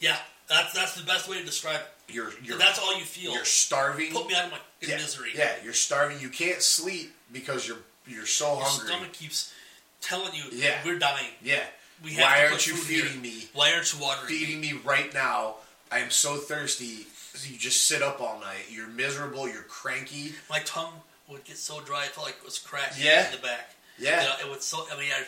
[0.00, 0.16] yeah.
[0.48, 2.12] That's that's the best way to describe it.
[2.14, 3.32] You're you're That's all you feel.
[3.32, 4.12] you're starving.
[4.12, 5.30] Put me out of my yeah, misery.
[5.36, 6.18] Yeah, you're starving.
[6.20, 7.78] You can't sleep because you're
[8.08, 8.88] you're so Your hungry.
[8.88, 9.54] Your stomach keeps
[10.00, 10.78] telling you, Yeah.
[10.84, 11.26] we're dying.
[11.42, 11.62] Yeah.
[12.02, 13.20] We have Why to aren't you feeding here.
[13.20, 13.44] me?
[13.54, 14.72] Why aren't you watering Feeding me?
[14.72, 15.56] me right now.
[15.92, 17.06] I am so thirsty.
[17.46, 18.64] You just sit up all night.
[18.70, 19.46] You're miserable.
[19.48, 20.32] You're cranky.
[20.48, 20.94] My tongue
[21.28, 23.26] would get so dry, I felt like it was cracking Yeah.
[23.26, 23.76] in the back.
[23.98, 24.22] Yeah.
[24.22, 24.84] You know, it would so.
[24.92, 25.22] I mean, I,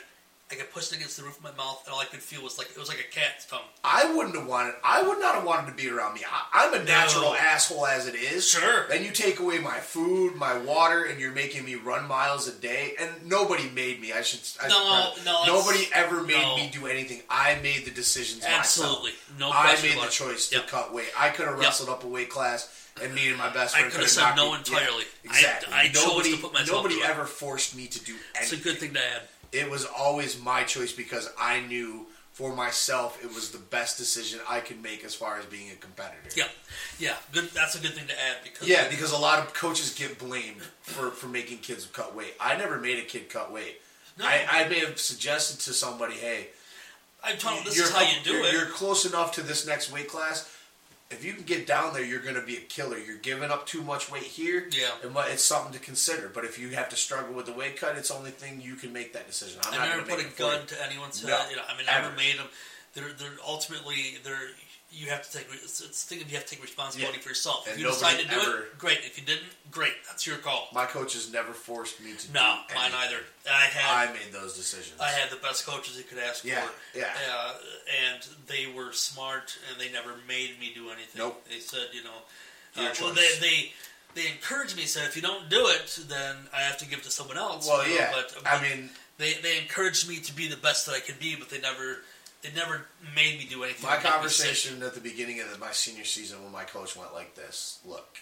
[0.53, 2.59] I got pushed against the roof of my mouth, and all I could feel was
[2.59, 3.61] like it was like a cat's tongue.
[3.83, 4.75] I wouldn't have wanted.
[4.85, 6.21] I would not have wanted to be around me.
[6.31, 7.35] I, I'm a natural No.
[7.37, 8.49] asshole as it is.
[8.51, 8.87] Sure.
[8.89, 12.53] Then you take away my food, my water, and you're making me run miles a
[12.53, 12.93] day.
[13.01, 14.13] And nobody made me.
[14.13, 14.41] I should.
[14.63, 16.57] I No, should- no, Nobody ever made no.
[16.57, 17.23] me do anything.
[17.31, 19.39] I made the decisions Absolutely, myself.
[19.39, 20.11] no I made the it.
[20.11, 20.69] choice to Yep.
[20.69, 21.09] cut weight.
[21.19, 21.65] I could have Yep.
[21.65, 22.69] wrestled up a weight class,
[23.01, 25.05] and me and my best I friend could have said no me- entirely.
[25.25, 25.73] Yeah, exactly.
[25.73, 28.93] I chose nobody, to Nobody ever forced me to do anything It's a good thing
[28.95, 29.23] to add.
[29.53, 34.41] It was always my choice because I knew for myself it was the best decision
[34.49, 36.31] I could make as far as being a competitor.
[36.35, 36.49] Yeah,
[36.99, 37.17] yeah.
[37.33, 37.51] Good.
[37.51, 40.63] That's a good thing to add because Yeah, because a lot of coaches get blamed
[40.81, 42.35] for, for making kids cut weight.
[42.41, 43.81] I never made a kid cut weight.
[44.19, 44.25] No.
[44.25, 46.49] I, I may have suggested to somebody, hey,
[47.23, 48.53] I'm telling you, this is how you do you're, it.
[48.53, 50.52] you're close enough to this next weight class.
[51.13, 52.99] If you can get down there, you're going to be a killer.
[52.99, 54.69] You're giving up too much weight here.
[54.71, 54.89] Yeah.
[55.03, 56.29] and what- it's something to consider.
[56.29, 58.75] But if you have to struggle with the weight cut, it's the only thing you
[58.75, 59.61] can make that decision.
[59.65, 60.51] I'm I never put a make it for you.
[60.51, 61.51] gun to anyone's No, head.
[61.51, 62.47] You know, I mean, I never made them.
[62.95, 64.51] They're they're ultimately they're
[64.93, 67.23] you have to take it's, it's thinking you have to take responsibility Yeah.
[67.23, 67.67] for yourself.
[67.67, 68.99] And if you decide to do ever- it, great.
[68.99, 69.95] If you didn't, great.
[70.07, 70.69] That's your call.
[70.73, 72.27] My coaches never forced me to.
[72.27, 73.21] Do No, mine either.
[73.51, 75.01] I had I made those decisions.
[75.01, 76.99] I had the best coaches you could ask Yeah, for.
[76.99, 77.13] yeah.
[77.35, 77.55] Uh,
[78.13, 81.17] and they were smart, and they never made me do anything.
[81.19, 81.45] Nope.
[81.49, 82.19] They said, you know,
[82.77, 83.73] uh, well, they, they
[84.15, 84.85] they encouraged me.
[84.85, 87.67] Said, if you don't do it, then I have to give it to someone else.
[87.67, 88.13] Well, you know, yeah.
[88.15, 91.35] But, I mean, they they encouraged me to be the best that I could be,
[91.35, 91.99] but they never
[92.43, 93.89] they never made me do anything.
[93.89, 94.13] my to make me sick.
[94.13, 97.79] conversation at the beginning of the, my senior season when my coach went like this:
[97.87, 98.19] Look,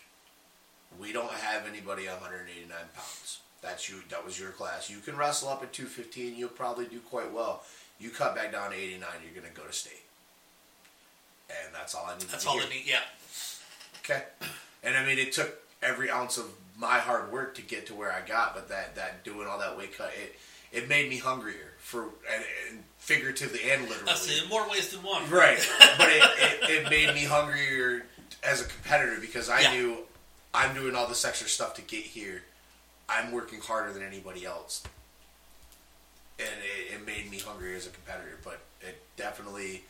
[1.00, 3.40] we don't have anybody 189 pounds.
[3.62, 3.96] That's you.
[4.10, 4.88] That was your class.
[4.88, 6.36] You can wrestle up at 215.
[6.36, 7.62] You'll probably do quite well.
[7.98, 9.08] You cut back down to 89.
[9.22, 10.02] You're going to go to state,
[11.50, 12.28] and that's all I need.
[12.28, 12.62] That's all hear.
[12.68, 12.84] they need.
[12.86, 13.00] Yeah,
[14.10, 14.22] Okay.
[14.82, 16.46] And I mean, it took every ounce of
[16.78, 19.76] my hard work to get to where I got, but that, that doing all that
[19.76, 20.36] weight cut, it,
[20.72, 22.02] it made me hungrier for,
[22.32, 24.12] and, and figuratively and literally.
[24.12, 24.42] it.
[24.44, 25.28] In more ways than one.
[25.30, 25.58] Right.
[25.98, 28.04] but it, it, it made me hungrier
[28.42, 29.72] as a competitor because I Yeah.
[29.72, 29.96] knew
[30.54, 32.42] I'm doing all this extra stuff to get here.
[33.08, 34.82] I'm working harder than anybody else.
[36.38, 39.82] And it, it made me hungrier as a competitor, but it definitely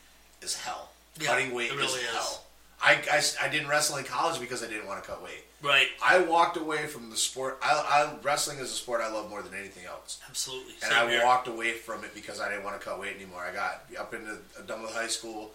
[0.42, 0.90] is hell.
[1.20, 2.06] Yeah, Cutting weight really is is.
[2.10, 2.44] hell.
[2.82, 5.44] I, I, I didn't wrestle in college because I didn't want to cut weight.
[5.62, 5.88] Right.
[6.02, 7.58] I walked away from the sport.
[7.62, 10.72] I, I wrestling is a sport I love more than anything else, Absolutely.
[10.82, 11.24] and Same I here.
[11.24, 13.42] walked away from it because I didn't want to cut weight anymore.
[13.42, 15.50] I got up into uh, done with high school.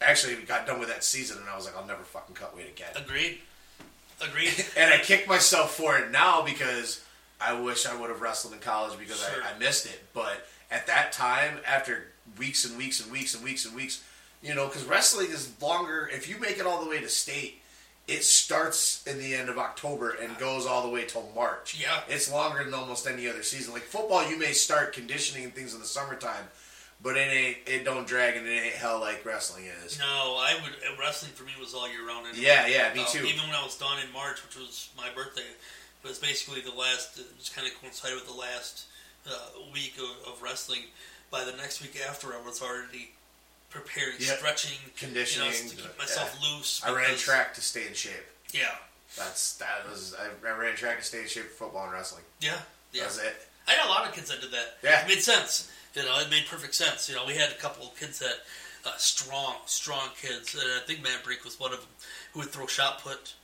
[0.00, 2.68] Actually, got done with that season, and I was like, I'll never fucking cut weight
[2.68, 2.90] again.
[2.96, 3.38] Agreed.
[4.20, 4.52] Agreed.
[4.76, 7.04] And I kick myself for it now because
[7.40, 9.42] I wish I would have wrestled in college because Sure.
[9.42, 10.00] I, I missed it.
[10.14, 12.04] But at that time, after
[12.38, 14.02] weeks and weeks and weeks and weeks and weeks,
[14.42, 16.08] you know, because wrestling is longer.
[16.12, 17.60] If you make it all the way to state,
[18.08, 21.76] it starts in the end of October and goes all the way till March.
[21.80, 22.00] Yeah.
[22.08, 23.72] it's longer than almost any other season.
[23.72, 26.44] Like football, you may start conditioning and things in the summertime,
[27.00, 29.98] but it ain't it don't drag and it ain't hell like wrestling is.
[30.00, 30.72] No, I would.
[30.72, 32.26] uh, Wrestling for me was all year round.
[32.26, 32.44] Anyway.
[32.44, 33.24] Yeah, yeah, me Uh, too.
[33.24, 36.72] Even when I was done in March, which was my birthday, it was basically the
[36.72, 37.18] last.
[37.20, 38.86] It just kind of coincided with the last
[39.30, 39.30] uh,
[39.72, 40.80] week of, of wrestling.
[41.30, 43.12] By the next week after, I was already
[43.72, 44.38] preparing, Yep.
[44.38, 46.82] stretching, Conditioning, you know, to keep myself loose.
[46.84, 48.26] I ran track to stay in shape.
[48.52, 48.74] Yeah,
[49.16, 52.24] That's that was I, I ran track to stay in shape for football and wrestling.
[52.40, 52.58] yeah,
[52.92, 53.02] yeah.
[53.04, 53.48] That's it.
[53.66, 54.76] I had a lot of kids that did that.
[54.82, 55.02] Yeah.
[55.02, 55.70] It made sense.
[55.94, 57.08] You know, it made perfect sense.
[57.08, 58.38] You know, we had a couple of kids that,
[58.84, 60.54] uh, strong, strong kids.
[60.54, 61.88] And I think Matt Brink was one of them
[62.32, 63.34] who would throw shot put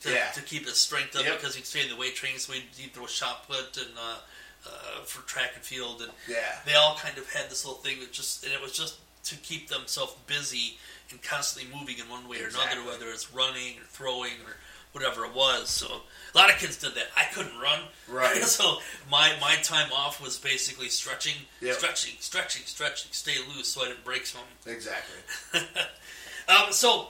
[0.00, 0.30] to, Yeah.
[0.30, 1.38] to keep his strength up Yep.
[1.40, 4.16] because he'd stay in the weight training, so he'd, he'd throw shot put and uh,
[4.66, 6.00] uh, for track and field.
[6.02, 6.58] And Yeah.
[6.64, 8.94] they all kind of had this little thing that just, and it was just
[9.24, 10.78] to keep themselves busy
[11.10, 14.56] and constantly moving in one way or another, whether it's running or throwing or
[14.92, 15.68] whatever it was.
[15.70, 15.86] So
[16.34, 17.06] a lot of kids did that.
[17.16, 18.36] I couldn't run, Right.
[18.42, 18.78] so
[19.10, 21.74] my my time off was basically stretching, Yep.
[21.76, 24.72] stretching, stretching, stretching, stay loose so I didn't break something.
[24.72, 25.16] Exactly.
[26.48, 27.06] Um, so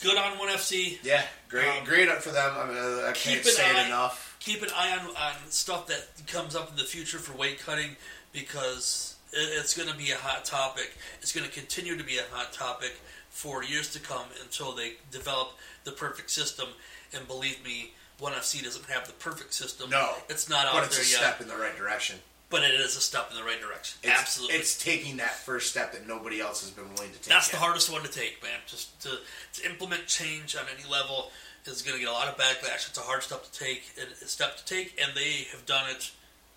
[0.00, 0.98] good on one FC.
[1.02, 1.24] Yeah.
[1.48, 1.66] Great.
[1.80, 2.52] Um, great up for them.
[2.56, 4.36] I, mean, I can't an say eye- it enough.
[4.38, 7.96] Keep an eye on, on stuff that comes up in the future for weight cutting
[8.32, 10.92] because it's going to be a hot topic.
[11.20, 12.92] It's going to continue to be a hot topic
[13.30, 15.52] for years to come until they develop
[15.84, 16.68] the perfect system.
[17.14, 19.90] And believe me, ONE FC doesn't have the perfect system.
[19.90, 20.14] No.
[20.28, 20.90] it's not out there yet.
[20.90, 21.20] But it's a yet.
[21.20, 22.16] step in the right direction.
[22.50, 23.98] But it is a step in the right direction.
[24.02, 24.56] It's, Absolutely.
[24.56, 27.28] It's taking that first step that nobody else has been willing to take.
[27.28, 28.60] That's the hardest one to take, man.
[28.66, 29.18] Just to,
[29.54, 31.30] to implement change on any level
[31.64, 32.88] is going to get a lot of backlash.
[32.88, 33.82] It's a hard step to take,
[34.22, 36.10] a step to take, and they have done it.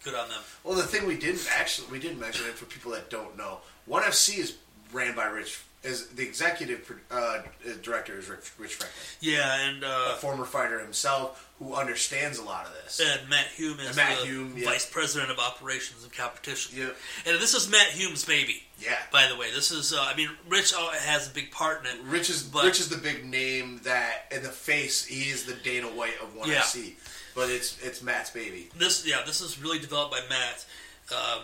[0.06, 0.41] Good on them.
[0.64, 3.57] Well, the thing we didn't actually we didn't mention it for people that don't know.
[3.88, 4.56] One FC is
[4.94, 5.60] ran by Rich.
[5.84, 7.41] Is the executive uh,
[7.84, 12.44] director is Rich, Rich Franklin, Yeah, and a uh, former fighter himself who understands a
[12.44, 12.99] lot of this.
[12.99, 14.65] and Matt Hume is And Matt the Hume, yeah.
[14.65, 16.80] vice president of operations and competition.
[16.80, 16.95] Yep.
[17.27, 18.95] And this is Matt Hume's baby, Yeah.
[19.11, 19.52] by the way.
[19.53, 22.03] This is, uh, I mean, Rich uh, has a big part in it.
[22.03, 25.53] Rich is But- Rich is the big name that in the face he is the
[25.53, 26.61] Dana White of one Yeah.
[26.61, 26.95] FC,
[27.36, 28.70] but it's it's Matt's baby.
[28.78, 30.66] This, yeah, this is really developed by Matt
[31.12, 31.41] um,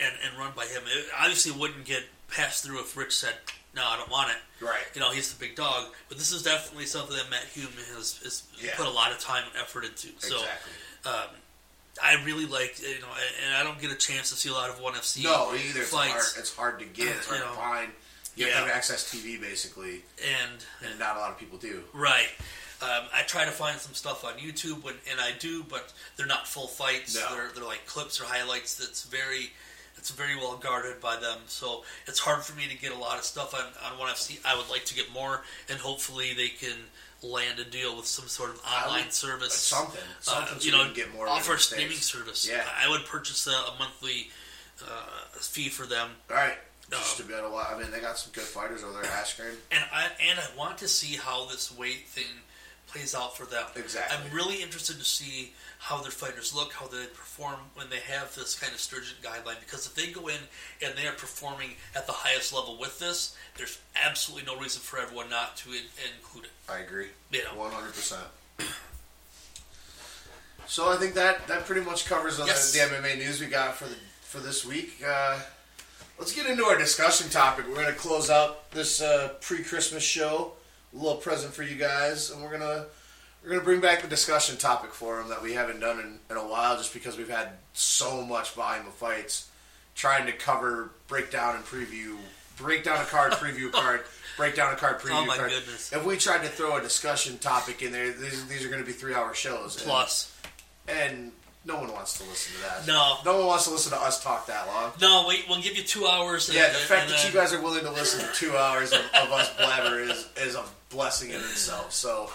[0.00, 0.82] and and run by him.
[0.86, 3.34] It obviously wouldn't get passed through if Rich said,
[3.74, 4.82] "No, I don't want it." Right.
[4.94, 5.88] You know, he's the big dog.
[6.08, 8.74] But this is definitely something that Matt Hume has, has Yeah.
[8.76, 10.08] put a lot of time and effort into.
[10.18, 10.72] So exactly.
[11.06, 11.28] um,
[12.02, 13.06] I really like, you know,
[13.44, 15.22] and I don't get a chance to see a lot of one FC.
[15.24, 16.22] No, either it's hard.
[16.38, 17.08] It's hard to get.
[17.16, 17.56] It's hard You to know.
[17.56, 17.92] find.
[18.36, 18.52] You Yeah.
[18.54, 21.84] have to have access TV basically, and and not a lot of people do.
[21.92, 22.30] Right.
[22.82, 26.26] Um, I try to find some stuff on YouTube, when, and I do, but they're
[26.26, 27.14] not full fights.
[27.14, 27.34] No.
[27.34, 28.74] They're, they're like clips or highlights.
[28.76, 29.50] That's very,
[29.96, 33.16] It's very well guarded by them, so it's hard for me to get a lot
[33.18, 34.38] of stuff on on ONE FC.
[34.44, 36.76] I would like to get more, and hopefully they can
[37.22, 40.78] land a deal with some sort of online would- service, something, something uh, you we
[40.84, 42.46] know, get more offer a streaming service.
[42.46, 42.64] Yeah.
[42.84, 44.28] I would purchase a, a monthly
[44.82, 45.06] uh,
[45.38, 46.58] fee for them, All right,
[46.90, 47.56] just Um, to be able to.
[47.56, 49.10] I mean, they got some good fighters over there.
[49.10, 52.42] Askren, and I and I want to see how this weight thing
[52.94, 53.64] plays out for them.
[53.76, 54.16] Exactly.
[54.16, 58.34] I'm really interested to see how their fighters look, how they perform when they have
[58.34, 59.58] this kind of stringent guideline.
[59.60, 60.36] Because if they go in
[60.84, 64.98] and they are performing at the highest level with this, there's absolutely no reason for
[64.98, 65.78] everyone not to in-
[66.18, 66.50] include it.
[66.68, 67.08] I agree.
[67.32, 67.38] Know.
[67.58, 68.22] One hundred percent.
[70.66, 72.72] So I think that that pretty much covers Yes.
[72.72, 75.02] the, the MMA news we got for the for this week.
[75.06, 75.38] Uh,
[76.18, 77.66] let's get into our discussion topic.
[77.68, 80.52] We're going to close out this uh, pre-Christmas show.
[80.94, 82.84] A little present for you guys, and we're gonna
[83.42, 86.36] we're gonna bring back the discussion topic for them that we haven't done in, in
[86.36, 89.50] a while, just because we've had so much volume of fights.
[89.96, 92.16] Trying to cover, break down, and preview,
[92.56, 94.00] break down a card, preview a card,
[94.36, 95.50] break down a card, preview Oh, my card.
[95.50, 95.92] goodness.
[95.92, 98.86] If we tried to throw a discussion topic in there, these, these are going to
[98.86, 99.76] be three-hour shows.
[99.76, 100.36] and- Plus,
[100.88, 101.30] and
[101.66, 102.86] no one wants to listen to that.
[102.86, 103.16] No.
[103.24, 104.92] no one wants to listen to us talk that long.
[105.00, 106.48] no, wait, we'll give you two hours.
[106.48, 108.56] And, Yeah, the fact and that then- you guys are willing to listen to two
[108.56, 111.92] hours of, of us blabber is is a blessing in itself.
[111.92, 112.30] So.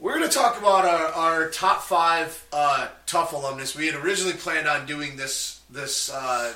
[0.00, 3.76] We're going to talk about our, our top five uh, TUF alumnus.
[3.76, 6.54] We had originally planned on doing this this uh,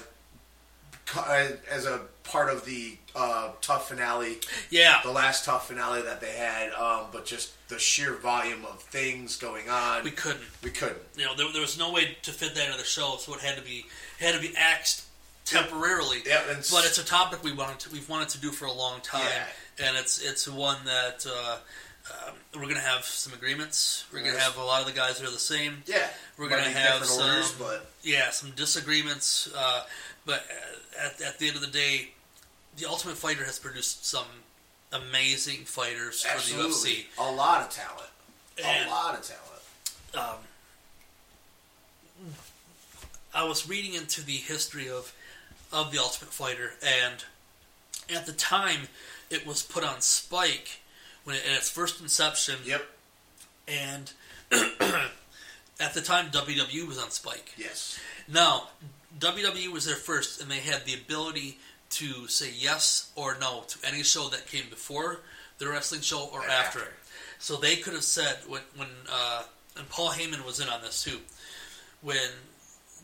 [1.17, 4.39] uh, as a part of the uh, TUF finale
[4.71, 8.81] yeah, the last TUF finale that they had, um, but just the sheer volume of
[8.83, 10.45] things going on, we couldn't.
[10.63, 10.99] we couldn't.
[11.17, 13.41] You know, there, there was no way to fit that into the show, so it
[13.41, 13.87] had to be
[14.21, 15.05] it had to be axed
[15.45, 16.19] temporarily.
[16.27, 18.73] Yeah, and but it's a topic we wanted to we've wanted to do for a
[18.73, 19.27] long time,
[19.79, 19.87] Yeah.
[19.89, 21.57] and it's it's one that uh,
[22.29, 24.05] um, we're going to have some agreements.
[24.13, 24.47] We're going to Yes.
[24.47, 25.83] have a lot of the guys that are the same.
[25.87, 26.07] yeah,
[26.39, 29.83] We're Might gonna have different orders, some- but Yeah, some disagreements, uh,
[30.25, 32.11] but uh, at, at the end of the day,
[32.77, 34.27] the Ultimate Fighter has produced some
[34.93, 37.05] amazing fighters for the absolutely UFC.
[37.19, 38.11] a lot of talent,
[38.63, 40.33] And- a lot of talent.
[40.33, 40.39] um,
[43.35, 45.13] I was reading into the history of
[45.73, 47.25] of the Ultimate Fighter, and
[48.09, 48.87] at the time,
[49.31, 50.79] it was put on Spike
[51.25, 52.87] when it, in its first inception, Yep.
[53.67, 54.13] and
[55.81, 57.53] at the time WWE was on Spike.
[57.57, 57.99] Yes.
[58.29, 58.69] Now,
[59.19, 61.59] WWE was there first, and they had the ability
[61.91, 65.21] to say yes or no to any show that came before
[65.59, 66.81] the wrestling show or after.
[66.81, 66.81] after.
[66.81, 66.93] it.
[67.39, 69.43] So they could have said when when uh,
[69.77, 71.19] and Paul Heyman was in on this too.
[72.03, 72.17] When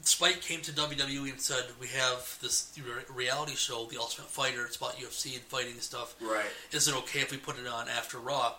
[0.02, 4.64] Spike came to WWE and said, "We have this re- reality show, The Ultimate Fighter.
[4.66, 6.14] It's about UFC and fighting and stuff.
[6.20, 6.44] Right.
[6.72, 8.54] Is it okay if we put it on after Raw?"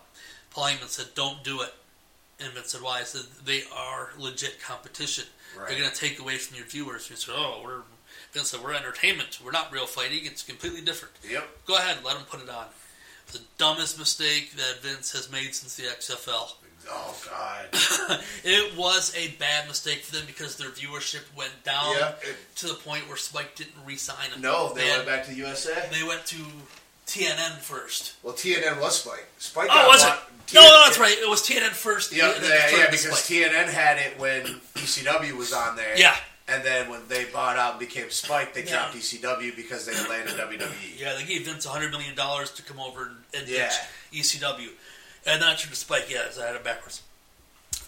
[0.50, 1.74] Paul Heyman said, "Don't do it."
[2.40, 5.24] And Vince said, "Why?" I said, "They are legit competition.
[5.56, 5.68] Right.
[5.68, 7.82] They're going to take away from your viewers." He said, "Oh, we're."
[8.34, 9.38] Vince said, "We're entertainment.
[9.42, 10.20] We're not real fighting.
[10.26, 11.14] It's completely different.
[11.28, 11.48] Yep.
[11.66, 12.66] Go ahead, let them put it on."
[13.32, 16.52] The dumbest mistake that Vince has made since the XFL.
[16.90, 18.20] Oh God.
[18.44, 22.66] it was a bad mistake for them because their viewership went down Yeah, it- to
[22.66, 24.42] the point where Spike didn't re-sign them.
[24.42, 25.88] no, they went back to USA.
[25.90, 26.36] They went to
[27.06, 28.14] TNN first.
[28.22, 29.26] Well, TNN was Spike.
[29.38, 29.68] Spike.
[29.72, 30.08] Oh, was it?
[30.08, 31.16] bought- No, no, that's right.
[31.18, 32.12] It was TNN first.
[32.12, 33.50] Yeah, yeah, yeah, because Spike.
[33.50, 34.42] TNN had it when
[34.74, 35.96] ECW was on there.
[35.98, 36.14] Yeah.
[36.46, 38.70] And then when they bought out and became Spike, they Yeah.
[38.90, 40.98] dropped ECW because they landed WWE.
[40.98, 43.68] Yeah, they gave Vince hundred million dollars to come over and, and Yeah.
[44.12, 44.68] ditch ECW,
[45.24, 46.06] and then I turned to Spike.
[46.10, 47.00] Yeah, I had it backwards.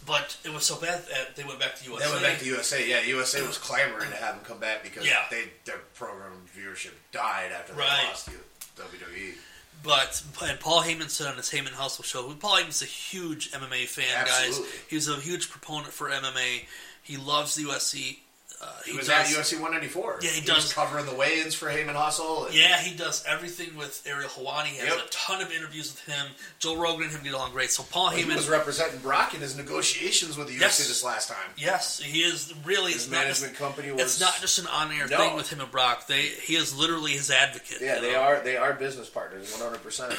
[0.07, 2.05] But it was so bad that they went back to USA.
[2.07, 2.87] They went back to USA.
[2.89, 5.27] Yeah, USA was clamoring to have them come back because Yeah.
[5.31, 8.05] they their program viewership died after they Right.
[8.09, 8.41] lost to
[8.77, 9.35] WWE.
[9.83, 12.33] But and Paul Heyman said on his Heyman Hustle show.
[12.35, 14.63] Paul Heyman's a huge MMA fan, Absolutely.
[14.71, 14.81] guys.
[14.89, 16.67] He's a huge proponent for MMA.
[17.03, 18.21] He loves the UFC.
[18.67, 20.19] Uh, He, was does- at UFC 194.
[20.23, 20.73] Yeah, he was does.
[20.73, 22.49] covering the weigh-ins for Heyman Hustle.
[22.51, 24.67] Yeah, he does everything with Ariel Helwani.
[24.67, 25.07] He has Yep.
[25.07, 26.27] a ton of interviews with him.
[26.59, 27.71] Joe Rogan and him get along great.
[27.71, 30.79] So Paul He Heyman, was representing Brock in his negotiations with the UFC Yes.
[30.89, 31.51] this last time.
[31.57, 32.93] yes, he is really.
[32.93, 34.03] His not, just, management company was.
[34.03, 35.17] it's not just an on-air No.
[35.19, 36.07] thing with him and Brock.
[36.09, 37.79] They he is literally his advocate.
[37.81, 38.21] Yeah, they know?
[38.21, 38.41] are.
[38.41, 39.83] They are business partners, 100.
[39.83, 40.19] percent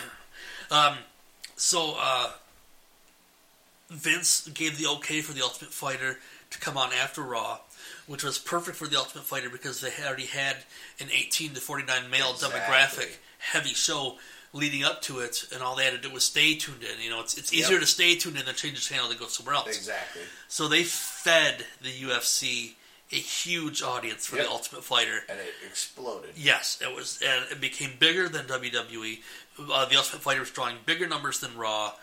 [0.71, 0.97] Um,
[1.55, 2.31] so uh,
[3.89, 6.19] Vince gave the okay for the Ultimate Fighter
[6.49, 7.59] to come on after Raw,
[8.07, 10.57] which was perfect for the Ultimate Fighter because they already had
[10.99, 12.59] an 18 to 49 male Exactly.
[12.59, 14.17] demographic heavy show
[14.53, 16.99] leading up to it, and all they had to do was stay tuned in.
[17.03, 17.81] You know, it's it's easier Yep.
[17.81, 19.67] to stay tuned in than change the channel to go somewhere else.
[19.75, 20.21] Exactly.
[20.47, 22.75] So they fed the UFC
[23.11, 24.45] a huge audience for Yep.
[24.45, 25.23] the Ultimate Fighter.
[25.29, 26.31] And it exploded.
[26.35, 29.21] Yes, it was, and it became bigger than WWE.
[29.59, 31.93] Uh, the Ultimate Fighter was drawing bigger numbers than Raw.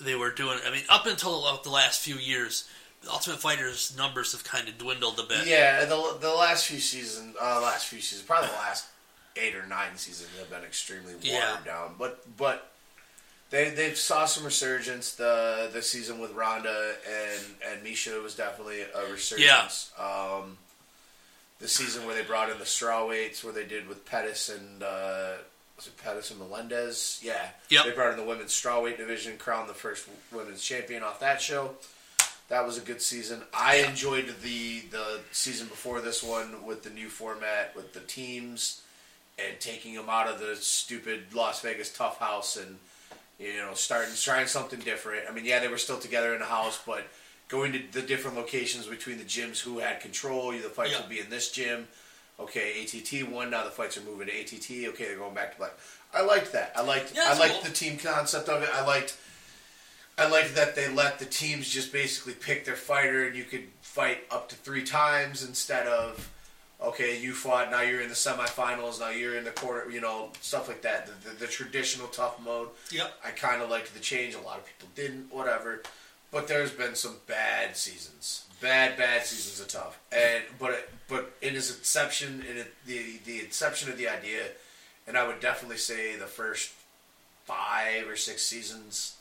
[0.00, 2.64] They were doing, I mean, up until about the last few years,
[3.10, 5.46] Ultimate Fighter's numbers have kind of dwindled a bit.
[5.46, 8.86] Yeah, the the last few seasons, uh, last few seasons, probably the last
[9.36, 11.56] eight or nine seasons have been extremely watered Yeah.
[11.64, 11.94] down.
[11.98, 12.70] But but
[13.50, 15.14] they they saw some resurgence.
[15.14, 19.92] The the season with Ronda and and Miesha was definitely a resurgence.
[19.98, 20.58] Um,
[21.60, 24.82] the season where they brought in the straw weights, where they did with Pettis and
[24.82, 25.32] uh,
[25.76, 27.20] was it Pettis and Melendez?
[27.22, 27.84] Yeah, Yep.
[27.84, 31.74] They brought in the women's strawweight division, crowned the first women's champion off that show.
[32.48, 33.42] That was a good season.
[33.54, 38.82] I enjoyed the the season before this one with the new format with the teams
[39.38, 42.78] and taking them out of the stupid Las Vegas TUF house and
[43.38, 45.22] you know starting trying something different.
[45.28, 47.04] I mean, yeah, they were still together in the house, but
[47.48, 50.52] going to the different locations between the gyms, who had control.
[50.52, 51.00] The fights Yeah.
[51.00, 51.88] would be in this gym.
[52.38, 53.50] Okay, ATT won.
[53.50, 54.88] Now the fights are moving to ATT.
[54.88, 55.72] Okay, they're going back to black.
[56.12, 56.72] I liked that.
[56.76, 57.12] I liked.
[57.14, 57.62] Yeah, I liked cool.
[57.64, 58.68] the team concept of it.
[58.74, 59.16] I liked.
[60.16, 63.64] I liked that they let the teams just basically pick their fighter, and you could
[63.80, 66.30] fight up to three times instead of,
[66.80, 70.30] okay, you fought, now you're in the semifinals, now you're in the quarter, you know,
[70.40, 71.06] stuff like that.
[71.06, 72.68] The, the, the traditional TUF mode.
[72.92, 73.12] Yep.
[73.24, 74.34] I kind of liked the change.
[74.34, 75.82] A lot of people didn't, whatever.
[76.30, 79.98] But there's been some bad seasons, bad, bad seasons of TUF.
[80.12, 84.42] And but it, but in its inception, in it, the the inception of the idea,
[85.06, 86.72] and I would definitely say the first
[87.44, 89.13] five or six seasons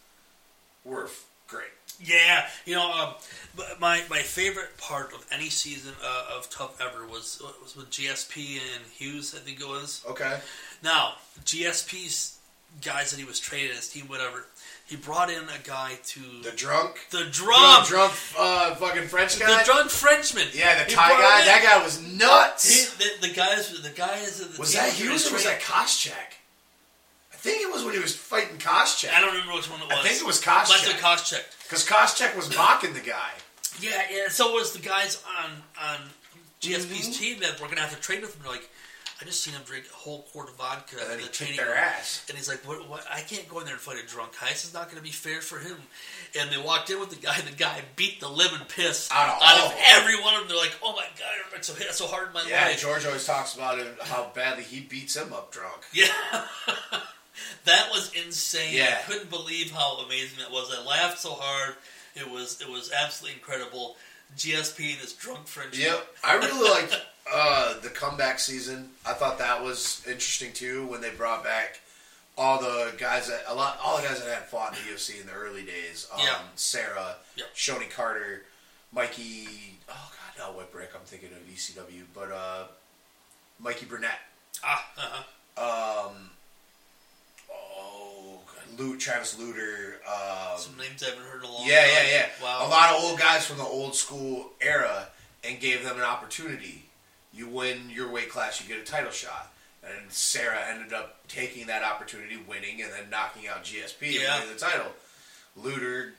[0.85, 1.09] were
[1.47, 1.67] great.
[2.03, 3.13] Yeah, you know, um,
[3.79, 8.57] my my favorite part of any season uh, of TUF ever was was with GSP
[8.75, 9.35] and Hughes.
[9.35, 10.03] I think it was.
[10.09, 10.39] Okay.
[10.83, 11.13] Now
[11.45, 12.39] GSP's
[12.81, 14.45] guys that he was trading his team, whatever.
[14.85, 19.39] He brought in a guy to The drunk, the drunk, drunk, drunk, uh, fucking French
[19.39, 19.59] guy.
[19.59, 20.47] the drunk Frenchman.
[20.53, 21.45] yeah, the Thai guy.
[21.45, 22.97] That guy was nuts.
[22.97, 24.39] He, the, the guys, the guys.
[24.39, 26.37] The was that Hughes or was that Koscheck?
[27.43, 29.11] I think it was when he was fighting Koscheck.
[29.13, 29.97] I don't remember which one it was.
[29.99, 30.99] I think it was Might have Koscheck.
[31.01, 31.63] Koscheck.
[31.63, 33.31] Because Koscheck was mocking the guy.
[33.81, 34.29] Yeah, yeah.
[34.29, 35.51] So was the guys on
[35.81, 35.97] on
[36.61, 37.11] GSP's Mm-hmm.
[37.11, 38.43] team that we're gonna have to trade with him.
[38.43, 38.69] They're like,
[39.21, 40.95] I just seen him drink a whole quart of vodka.
[41.01, 41.77] And then he the training their room.
[41.77, 42.25] ass.
[42.29, 43.05] And he's like, what, what?
[43.11, 44.47] I can't go in there and fight a drunk guy.
[44.49, 45.75] This is not going to be fair for him.
[46.39, 47.35] And they walked in with the guy.
[47.37, 50.47] and The guy beat the living piss Out of out of every one of them.
[50.49, 52.75] They're like, oh my god, I so hit so hard in my Yeah, life.
[52.75, 55.81] Yeah, George always talks about it, how badly he beats him up drunk.
[55.93, 56.07] Yeah.
[57.65, 58.75] that was insane.
[58.75, 58.97] Yeah.
[58.99, 60.73] I couldn't believe how amazing it was.
[60.75, 61.75] I laughed so hard.
[62.15, 63.95] It was it was absolutely incredible.
[64.37, 65.77] GSP and his drunk French.
[65.77, 66.99] Yep, I really liked
[67.31, 68.89] uh, the comeback season.
[69.05, 71.79] I thought that was interesting too when they brought back
[72.35, 75.21] all the guys that a lot, all the guys that had fought in the UFC
[75.21, 76.07] in the early days.
[76.13, 76.39] Um, Yeah.
[76.55, 77.47] Serra, Yep.
[77.55, 78.43] Shonie Carter,
[78.91, 79.77] Mikey.
[79.89, 80.95] Oh God, not Whipwreck.
[80.95, 82.63] I'm thinking of ECW, but uh,
[83.59, 84.19] Mikey Burnett.
[84.63, 86.07] Ah, uh-huh.
[86.09, 86.29] Um,
[88.73, 89.99] oh, God, Lu Travis Lutter.
[90.07, 91.89] Um, Some names I haven't heard in a long yeah, time.
[91.91, 92.25] yeah, yeah.
[92.41, 92.67] Wow.
[92.67, 95.07] A lot of old guys from the old school era
[95.43, 96.85] and gave them an opportunity.
[97.33, 99.51] You win your weight class, you get a title shot.
[99.83, 104.35] And Serra ended up taking that opportunity, winning, and then knocking out GSP Yeah.
[104.35, 104.91] and winning the title.
[105.57, 106.13] Lutter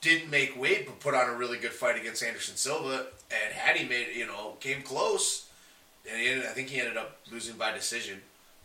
[0.00, 3.06] didn't make weight, but put on a really good fight against Anderson Silva.
[3.30, 5.48] And had he made, you know, came close,
[6.08, 8.20] and he ended, I think he ended up losing by decision,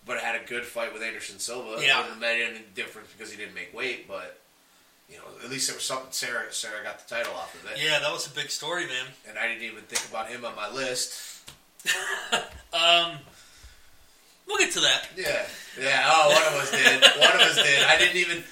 [0.06, 1.82] but had a good fight with Anderson Silva.
[1.82, 1.98] Yeah.
[1.98, 4.40] Wouldn't have made any difference because he didn't make weight, but
[5.10, 6.08] you know, at least there was something.
[6.12, 9.06] Serra, Serra got the title off of it, Yeah, that was a big story, man.
[9.30, 11.14] and I didn't even think about him on my list.
[12.74, 13.12] Um,
[14.48, 15.10] we'll get to that.
[15.16, 15.46] Yeah,
[15.80, 16.04] yeah.
[16.08, 17.04] Oh, one of us did.
[17.22, 17.84] One of us did.
[17.84, 18.44] I didn't even.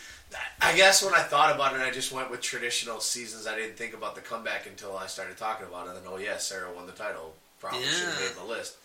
[0.61, 3.48] I guess when I thought about it, I just went with traditional seasons.
[3.48, 5.95] I didn't think about the comeback until I started talking about it.
[5.95, 7.34] And then, oh yeah, Serra won the title.
[7.60, 8.28] Probably should have Yeah.
[8.28, 8.76] made the list.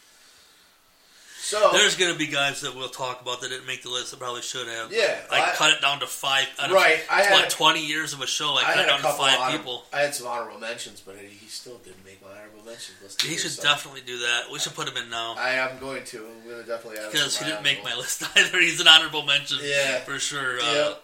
[1.38, 4.10] So There's going to be guys that we'll talk about that didn't make the list
[4.10, 4.92] that probably should have.
[4.92, 6.48] Yeah, I, I- cut it down to five.
[6.58, 8.86] Out of, Right, I had- what, 20 years of a show, I I cut it
[8.88, 9.84] down to five honor- people.
[9.92, 13.22] I had some honorable mentions, but he still didn't make my honorable mentions list.
[13.22, 14.44] He should so definitely do that.
[14.52, 15.36] We should put him in now.
[15.38, 16.18] I am going to.
[16.26, 18.60] I'm going to definitely add him Because he didn't make my list either.
[18.60, 19.58] He's an honorable mention.
[19.62, 19.98] Yeah.
[20.00, 20.58] For sure.
[20.60, 20.94] Uh,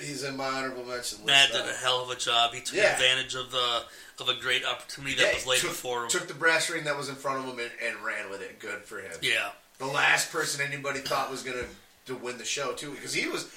[0.00, 1.26] He's in my honorable mention list.
[1.26, 2.54] Matt did a hell of a job.
[2.54, 2.94] He took Yeah.
[2.94, 3.82] advantage of the
[4.20, 6.10] of a great opportunity that yeah, was laid took, before him.
[6.10, 8.58] Took the brass ring that was in front of him and, and ran with it.
[8.58, 9.10] Good for him.
[9.22, 9.50] yeah.
[9.82, 11.66] The last person anybody thought was going to
[12.06, 13.50] to win the show too, because he was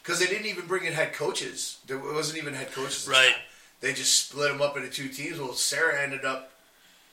[0.00, 1.78] because they didn't even bring in head coaches.
[1.88, 3.08] There wasn't even head coaches.
[3.10, 3.34] Right.
[3.80, 5.40] They just split them up into two teams.
[5.40, 6.52] Well, Serra ended up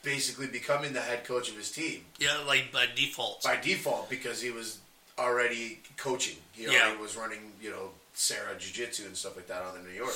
[0.04, 3.42] basically becoming the head coach of his team Yeah, like by default.
[3.42, 4.78] by default because he was
[5.18, 6.36] already coaching.
[6.52, 6.84] He Yeah.
[6.86, 9.90] already was running, you know, Serra Jiu Jitsu and stuff like that on in New
[9.94, 10.14] York.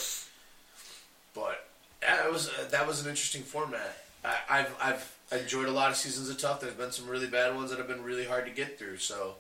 [1.35, 1.67] But
[2.03, 4.05] yeah, it was uh, that was an interesting format.
[4.25, 6.61] I, have I've I've enjoyed a lot of seasons of TUF.
[6.61, 8.99] There's been some really bad ones that have been really hard to get through.
[8.99, 9.35] So,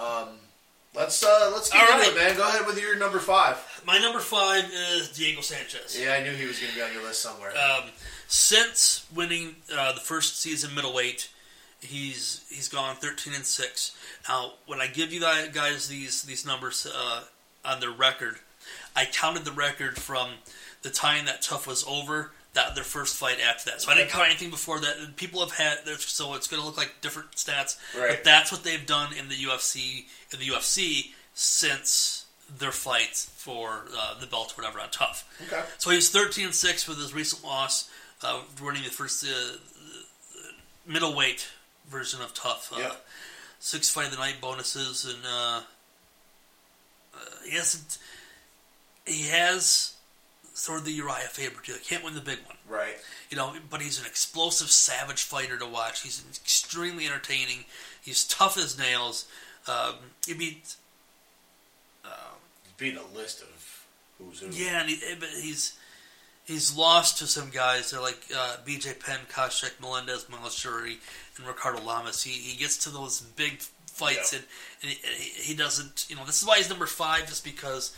[0.00, 0.28] um,
[0.94, 2.16] Let's uh, let's get All into right.
[2.16, 2.36] it, man.
[2.36, 3.56] Go ahead with your number five.
[3.86, 5.98] My number five is Diego Sanchez.
[5.98, 7.50] Yeah, I knew he was going to be on your list somewhere.
[7.56, 7.84] Um,
[8.28, 11.30] since winning uh, the first season middleweight,
[11.80, 13.96] he's he's gone thirteen and six.
[14.28, 17.22] Now, when I give you guys these these numbers uh,
[17.64, 18.36] on their record,
[18.94, 20.28] I counted the record from
[20.82, 22.32] the time that TUF was over.
[22.54, 25.16] That their first fight after that, so I didn't count anything before that.
[25.16, 27.78] People have had, so it's going to look like different stats.
[27.98, 28.10] Right.
[28.10, 32.26] But that's what they've done in the UFC in the UFC since
[32.58, 35.24] their fight for uh, the belt or whatever on TUF.
[35.50, 35.62] okay.
[35.78, 37.88] So he was 13 and 6 with his recent loss,
[38.22, 39.56] uh, winning the first uh,
[40.86, 41.48] middleweight
[41.88, 42.70] version of TUF.
[42.74, 43.06] Uh, Yep.
[43.60, 45.60] Six fight of the night bonuses, and uh,
[47.14, 47.18] uh,
[47.48, 47.96] he hasn't.
[49.06, 49.91] He has
[50.62, 51.74] sort of the Urijah Faber deal.
[51.76, 52.94] He can't win the big one, Right.
[53.30, 53.52] you know.
[53.68, 56.02] But he's an explosive, savage fighter to watch.
[56.02, 57.64] He's extremely entertaining.
[58.00, 59.26] He's tough as nails.
[59.66, 59.94] Um,
[60.26, 60.76] he beat
[62.04, 63.86] He's beating a list of
[64.18, 64.48] who's who.
[64.50, 65.78] Yeah, and he, eh, but he's
[66.44, 67.90] he's lost to some guys.
[67.90, 68.94] They're like uh, B.J.
[68.94, 70.98] Penn, Koscheck, Melendez, Myles Jury,
[71.36, 72.22] and Ricardo Lamas.
[72.22, 74.38] He he gets to those big fights Yeah.
[74.40, 74.46] and,
[74.82, 76.06] and he, he he doesn't.
[76.08, 77.94] You know, this is why he's number five, just because.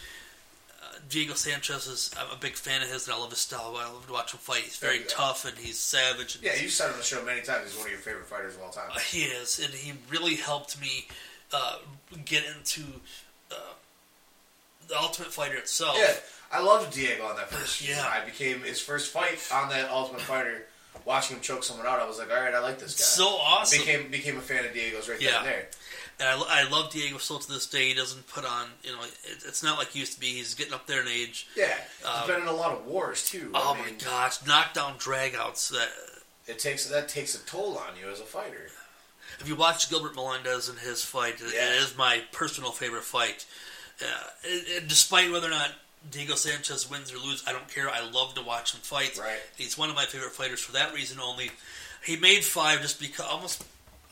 [1.08, 3.76] Diego Sanchez is I'm a big fan of his, and I love his style.
[3.78, 4.62] I love to watch him fight.
[4.62, 5.04] He's very Yeah.
[5.08, 6.36] tough and he's savage.
[6.36, 8.54] And Yeah, you've said on the show many times he's one of your favorite fighters
[8.56, 8.90] of all time.
[9.10, 11.06] he is, and he really helped me
[11.52, 11.78] uh,
[12.24, 12.82] get into
[13.52, 13.54] uh,
[14.88, 15.96] the Ultimate Fighter itself.
[15.98, 16.14] Yeah,
[16.52, 17.96] I loved Diego on that first season.
[17.96, 18.08] Yeah.
[18.08, 20.66] I became his first fight on that Ultimate Fighter.
[21.04, 23.02] Watching him choke someone out, I was like, all right, I like this guy.
[23.04, 23.78] So awesome.
[23.80, 25.42] became became a fan of Diego's right Yeah.
[25.42, 25.68] there.
[26.20, 27.88] And I, I love Diego still to this day.
[27.88, 30.26] He doesn't put on, you know, it, it's not like he used to be.
[30.26, 31.48] He's getting up there in age.
[31.56, 31.74] Yeah,
[32.06, 33.50] Um, he's been in a lot of wars too.
[33.54, 35.70] Oh I my mean, gosh, knockdown dragouts.
[35.70, 35.88] That
[36.46, 38.68] It takes that takes a toll on you as a fighter.
[39.40, 41.70] if you watch Gilbert Melendez and his fight, Yeah.
[41.72, 43.44] it is my personal favorite fight.
[44.00, 44.04] Uh,
[44.44, 45.70] it, it- despite whether or not
[46.10, 47.88] Diego Sanchez wins or loses, I don't care.
[47.90, 49.18] I love to watch him fight.
[49.18, 49.38] Right.
[49.56, 51.50] He's one of my favorite fighters for that reason only.
[52.04, 53.64] He made five just because almost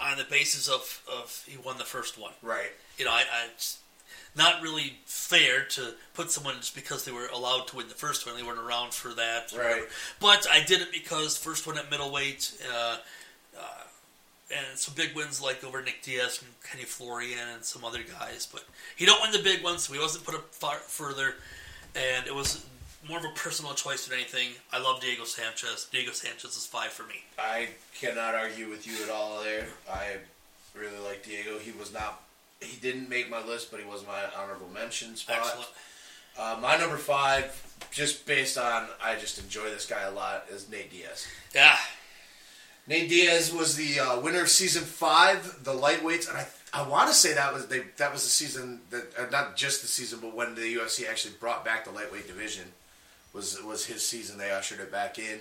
[0.03, 2.33] on the basis of, of he won the first one.
[2.43, 2.71] Right.
[2.99, 3.79] you know, I, I it's
[4.35, 8.27] not really fair to put someone just because they were allowed to win the first
[8.27, 8.37] one.
[8.37, 9.53] They weren't around for that.
[9.53, 9.69] Right.
[9.69, 9.87] whatever.
[10.21, 12.97] But I did it because first one at middleweight, uh,
[13.59, 13.83] uh,
[14.51, 18.49] and some big wins like over Nick Diaz and Kenny Florian and some other guys.
[18.51, 18.65] But
[18.97, 21.35] he don't win the big ones, so he wasn't put up far further.
[21.95, 22.65] And it was
[23.09, 24.49] more of a personal choice than anything.
[24.73, 25.89] I love Diego Sanchez.
[25.91, 27.25] Diego Sanchez is five for me.
[27.39, 27.69] I
[27.99, 29.67] cannot argue with you at all there.
[29.91, 30.17] I
[30.75, 31.59] really like Diego.
[31.59, 32.23] He was not.
[32.61, 35.39] He didn't make my list, but he was my honorable mention spot.
[35.39, 35.69] Excellent.
[36.39, 37.61] Uh, my number five,
[37.91, 41.27] just based on I just enjoy this guy a lot, is Nate Diaz.
[41.55, 41.77] Yeah.
[42.87, 47.09] Nate Diaz was the uh, winner of season five, the lightweights, and I I want
[47.09, 50.21] to say that was they that was the season that uh, not just the season,
[50.23, 52.65] but when the UFC actually brought back the lightweight division
[53.33, 54.39] was was his season.
[54.39, 55.41] They ushered it back in.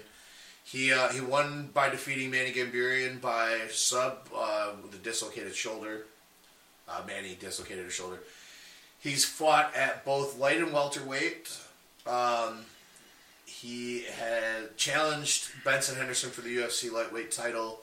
[0.64, 6.06] He uh, he won by defeating Manny Gamburyan by sub uh, with a dislocated shoulder.
[6.88, 8.20] Uh, Manny dislocated his shoulder.
[9.00, 11.58] He's fought at both light and welterweight.
[12.06, 12.66] Um,
[13.46, 17.82] he had challenged Benson Henderson for the UFC lightweight title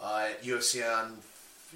[0.00, 1.18] uh, at UFC on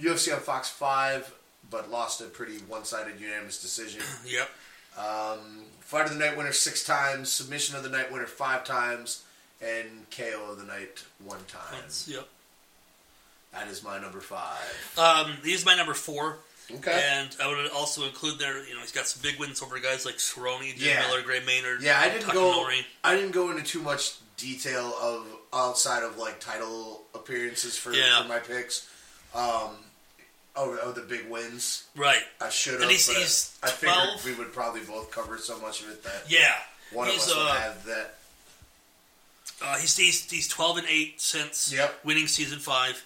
[0.01, 1.33] UFC on Fox Five,
[1.71, 4.03] but lost a pretty one-sided unanimous decision.
[4.27, 4.49] Yep.
[4.97, 5.65] Um,
[5.95, 9.23] fight of the night winner six times, submission of the night winner five times,
[9.62, 11.62] and KO of the night one time.
[11.73, 12.29] That's- yep.
[13.53, 14.99] That is my number five.
[14.99, 16.39] Um, he's my number four.
[16.69, 17.09] Okay.
[17.12, 20.05] And I would also include there, you know, he's got some big wins over guys
[20.05, 21.07] like Cerrone, Jim Yeah.
[21.07, 21.81] Miller, Gray Maynard.
[21.83, 22.69] Yeah, I didn't go.
[23.05, 28.23] I didn't go into too much detail of outside of like title appearances for, Yeah.
[28.23, 28.89] for my picks.
[29.33, 29.77] Um,
[30.57, 31.85] oh, oh, the big wins.
[31.97, 32.23] Right.
[32.41, 32.83] I should have.
[32.83, 34.25] And he's- he's I figured 12.
[34.25, 36.55] we would probably both cover so much of it that Yeah.
[36.93, 38.15] one he's, of us would uh, have that.
[39.63, 42.05] Uh, he's, he's he's twelve and eight since Yep.
[42.05, 43.03] winning season five.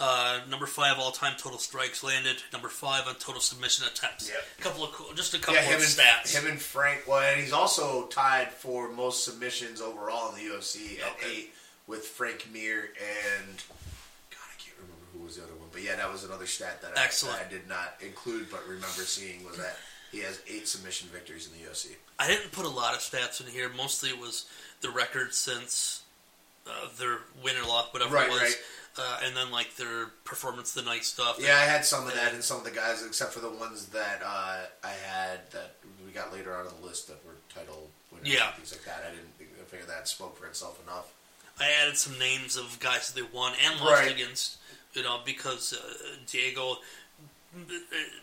[0.00, 2.42] Uh, number five all time total strikes landed.
[2.52, 4.28] Number five on total submission attempts.
[4.28, 4.44] Yep.
[4.58, 6.34] A couple of cool, just a couple Yeah, of him and stats.
[6.34, 7.06] him and Frank.
[7.06, 11.30] Well, and he's also tied for most submissions overall in the UFC at Okay.
[11.30, 11.54] eight
[11.86, 13.56] with Frank Mir and
[14.30, 15.61] God, I can't remember who was the other one.
[15.72, 18.86] But yeah, that was another stat that I, that I did not include, but remember
[19.02, 19.76] seeing was that
[20.10, 21.96] he has eight submission victories in the UFC.
[22.18, 23.70] I didn't put a lot of stats in here.
[23.76, 24.46] Mostly it was
[24.82, 26.02] the record since
[26.66, 28.54] uh, their win or loss, whatever Right, it was, right.
[28.98, 31.38] Uh, and then like their performance the night stuff.
[31.40, 33.86] Yeah, I had some of that and some of the guys, except for the ones
[33.86, 35.76] that uh, I had that
[36.06, 38.48] we got later on in the list that were title winners Yeah.
[38.48, 39.02] and things like that.
[39.08, 41.10] I didn't think, figure that spoke for itself enough.
[41.58, 44.12] I added some names of guys that they won and lost Right.
[44.12, 44.58] against,
[44.94, 46.76] you know, because uh, Diego,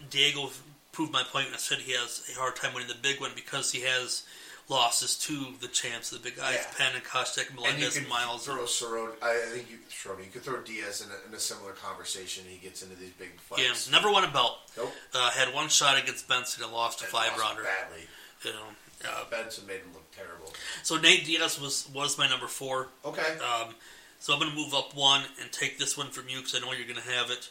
[0.10, 0.50] Diego
[0.91, 3.32] proved my point when I said he has a hard time winning the big one
[3.36, 4.24] because he has
[4.68, 6.78] losses to the champs, the big guys, Yeah.
[6.78, 8.46] Penn and Koscheck, And Melendez, can and Myles.
[8.46, 9.12] throw Cerrone.
[9.22, 10.24] I think you Cerrone.
[10.24, 12.44] You could throw Diaz in a, in a similar conversation.
[12.48, 13.90] He gets into these big fights.
[13.90, 14.58] Yeah, never won a belt.
[14.78, 14.94] Nope.
[15.14, 17.64] Uh, had one shot against Benson and lost a And five lost rounder.
[17.64, 18.04] badly.
[18.44, 20.54] You know, uh, Benson made him look terrible.
[20.84, 22.90] so Nate Diaz was was my number four.
[23.04, 23.38] Okay.
[23.40, 23.74] Um,
[24.20, 26.60] so I'm going to move up one and take this one from you because I
[26.60, 27.50] know you're going to have it.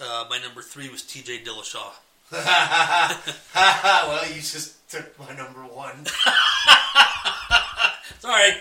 [0.00, 1.42] Uh, my number three was T.J.
[1.44, 1.92] Dillashaw.
[2.32, 6.06] well, you just took my number one.
[8.18, 8.52] Sorry.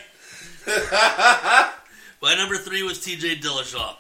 [2.22, 3.38] my number three was T.J.
[3.38, 3.96] Dillashaw.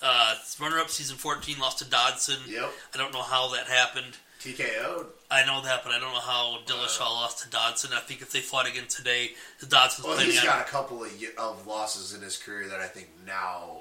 [0.00, 2.38] Uh, runner-up season 14 lost to Dodson.
[2.48, 2.70] Yep.
[2.94, 4.16] I don't know how that happened.
[4.40, 5.06] TKO.
[5.30, 7.90] I know that, but I don't know how Dillashaw lost to Dodson.
[7.94, 10.44] I think if they fought again today, the Dodson's Well, he's on.
[10.46, 13.78] got a couple of, of losses in his career that I think now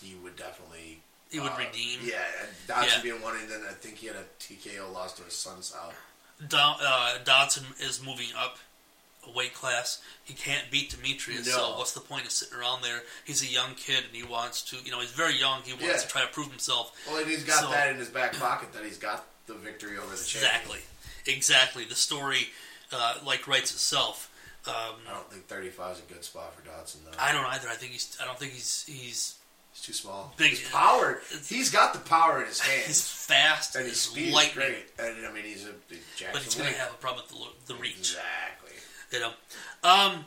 [0.00, 1.00] he would definitely.
[1.30, 1.98] He would uh, redeem.
[2.04, 2.18] Yeah,
[2.68, 3.02] Dodson Yeah.
[3.02, 5.94] being one, and then I think he had a TKO loss to his son's out.
[6.48, 8.58] Do- uh, Dodson is moving up
[9.26, 10.00] a weight class.
[10.22, 13.00] He can't beat Demetrious, so what's the point of sitting around there?
[13.24, 15.62] He's a young kid and he wants to, you know, he's very young.
[15.64, 15.96] He wants Yeah.
[15.96, 16.92] to try to prove himself.
[17.08, 19.98] Well, and he's got So- that in his back pocket that he's got the victory
[19.98, 20.52] over the champion.
[20.52, 20.78] Exactly,
[21.26, 21.84] exactly.
[21.84, 22.48] The story,
[22.92, 24.30] uh, like, writes itself.
[24.66, 24.74] Um,
[25.08, 27.16] I don't think 35 is a good spot for Dodson, though.
[27.18, 27.68] I don't either.
[27.68, 28.16] I think he's.
[28.22, 28.84] I don't think he's.
[28.86, 29.36] He's.
[29.72, 30.32] He's too small.
[30.36, 31.20] Big- power.
[31.48, 32.86] He's got the power in his hands.
[32.86, 33.74] He's fast.
[33.76, 34.86] and his He's speed is great.
[35.00, 35.72] And, I mean, he's a
[36.32, 37.98] But he's going to have a problem with the, the reach.
[37.98, 38.72] Exactly.
[39.12, 39.30] You know.
[39.82, 40.24] Um.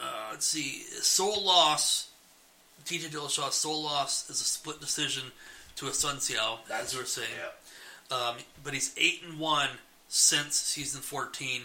[0.00, 0.82] Uh, let's see.
[1.00, 2.10] Sole loss.
[2.84, 3.08] T.J.
[3.08, 5.24] Dillashaw's sole loss is a split decision
[5.76, 7.28] to Assunção, as we were saying.
[7.38, 7.50] Yeah.
[8.10, 9.68] Um, but he's eight and one
[10.08, 11.62] since season fourteen.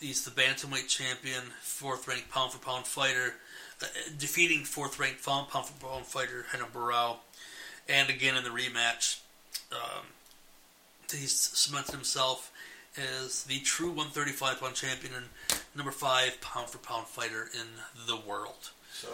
[0.00, 3.34] He's the bantamweight champion, fourth ranked pound for pound fighter,
[3.82, 3.86] uh,
[4.18, 7.16] defeating fourth ranked pound pound for pound fighter Renan Barão,
[7.88, 9.20] and again in the rematch,
[9.72, 10.06] um,
[11.12, 12.52] he's cemented himself
[12.96, 15.26] as the true 135 pound champion and
[15.74, 17.66] number five pound for pound fighter in
[18.06, 18.70] the world.
[18.92, 19.08] So,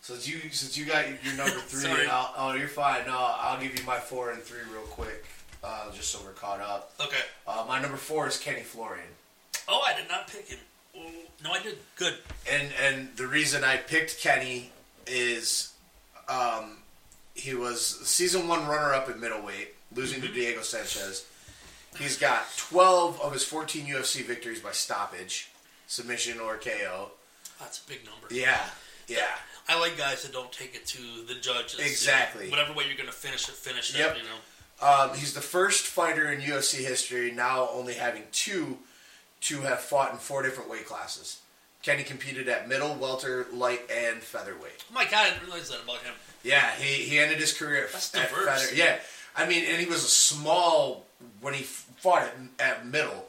[0.00, 2.02] since you since you got your number three, Sorry.
[2.02, 3.06] and I'll, oh, you're fine.
[3.06, 5.24] No, I'll give you my four and three real quick,
[6.02, 6.92] just so we're caught up.
[7.00, 7.22] Okay.
[7.46, 9.06] Uh, my number four is Kenny Florian,
[9.68, 10.58] Oh, I did not pick him.
[11.44, 11.78] No, I did.
[11.96, 12.14] Good.
[12.50, 14.72] and and the reason I picked Kenny
[15.06, 15.72] is,
[16.28, 16.78] um,
[17.34, 21.24] he was season one runner up at middleweight, losing to Diego Sanchez.
[21.98, 25.50] He's got 12 of his 14 UFC victories by stoppage,
[25.86, 27.12] submission or KO.
[27.60, 28.26] That's a big number.
[28.34, 28.60] Yeah,
[29.06, 29.26] yeah.
[29.68, 30.98] I like guys that don't take it to
[31.28, 31.74] the judges.
[31.74, 31.90] you know.
[31.90, 32.50] Exactly.
[32.50, 34.16] whatever way you're going to finish it, finish Yep.
[34.16, 34.18] it.
[34.18, 34.38] You know.
[34.82, 38.78] Um, he's the first fighter in UFC history, now only having two,
[39.42, 41.40] to have fought in four different weight classes.
[41.82, 44.84] Kenny competed at middle, welter, light, and featherweight.
[44.90, 46.14] Oh my god, I didn't realize that about him.
[46.44, 48.62] Yeah, he, he ended his career at, That's at diverse.
[48.70, 48.74] feather.
[48.76, 48.98] Yeah,
[49.36, 51.06] I mean, and he was a small
[51.40, 53.26] when he fought at, at middle.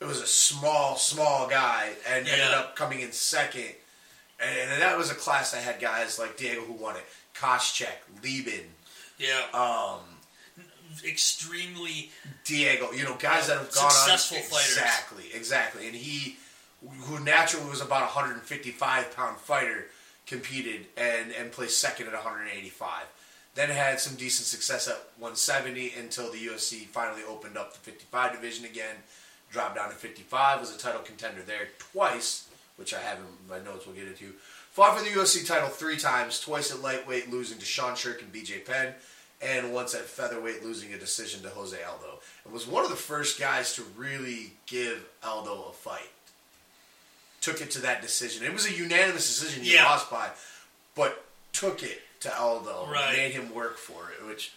[0.00, 3.66] It was a small, small guy, and ended up coming in second.
[4.40, 7.04] And, and that was a class that had guys like Diego who won it,
[7.36, 8.64] Koscheck, Leben,
[9.18, 10.00] Yeah, um,
[11.04, 12.10] extremely.
[12.44, 14.76] Diego, you know, guys that have gone Successful on fighters.
[14.76, 16.36] exactly, exactly, and he,
[17.02, 19.86] who naturally was about a 155 pound fighter,
[20.26, 23.04] competed and and placed second at 185.
[23.54, 28.32] Then had some decent success at 170 until the UFC finally opened up the 55
[28.32, 28.96] division again.
[29.50, 33.58] Dropped down to 55, was a title contender there twice, which I have in my
[33.62, 33.84] notes.
[33.86, 34.32] We'll get into.
[34.70, 38.32] Fought for the UFC title three times, twice at lightweight, losing to Sean Sherk and
[38.32, 38.94] BJ Penn,
[39.42, 42.20] and once at featherweight, losing a decision to Jose Aldo.
[42.44, 46.10] And was one of the first guys to really give Aldo a fight.
[47.40, 48.44] Took it to that decision.
[48.46, 49.84] It was a unanimous decision he Yeah.
[49.84, 50.30] lost by,
[50.94, 52.86] but took it to Aldo.
[52.90, 53.16] Right.
[53.16, 54.24] Made him work for it.
[54.26, 54.52] Which,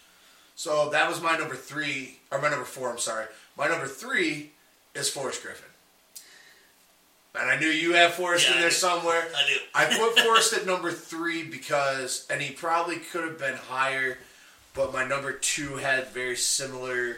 [0.54, 2.90] so that was my number three, or my number four.
[2.90, 3.26] I'm sorry.
[3.56, 4.52] My number three
[4.94, 5.68] is Forrest Griffin.
[7.34, 9.28] And I knew you have Forrest Yeah, in there somewhere.
[9.36, 9.56] I do.
[9.74, 14.16] I put Forrest at number three because, and he probably could have been higher,
[14.76, 17.16] but my number two had very similar,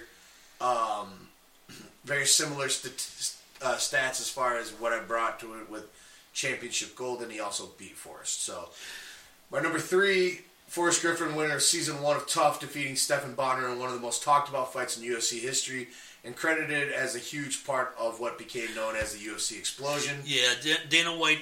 [0.61, 1.29] um,
[2.05, 5.87] very similar uh, stats as far as what I brought to it with
[6.33, 8.45] championship gold, and he also beat Forrest.
[8.45, 8.69] So,
[9.51, 13.79] my number three, Forrest Griffin, winner of season one of TUF, defeating Stephan Bonnar in
[13.79, 15.89] one of the most talked about fights in UFC history,
[16.25, 20.17] and credited as a huge part of what became known as the UFC explosion.
[20.25, 20.53] Yeah,
[20.89, 21.41] Dana White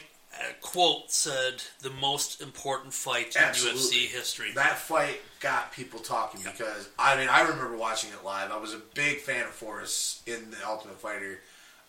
[0.61, 3.81] quote said the most important fight in Absolutely.
[3.81, 4.53] UFC history.
[4.55, 8.51] That fight got people talking because I mean I remember watching it live.
[8.51, 11.41] I was a big fan of Forrest in the Ultimate Fighter.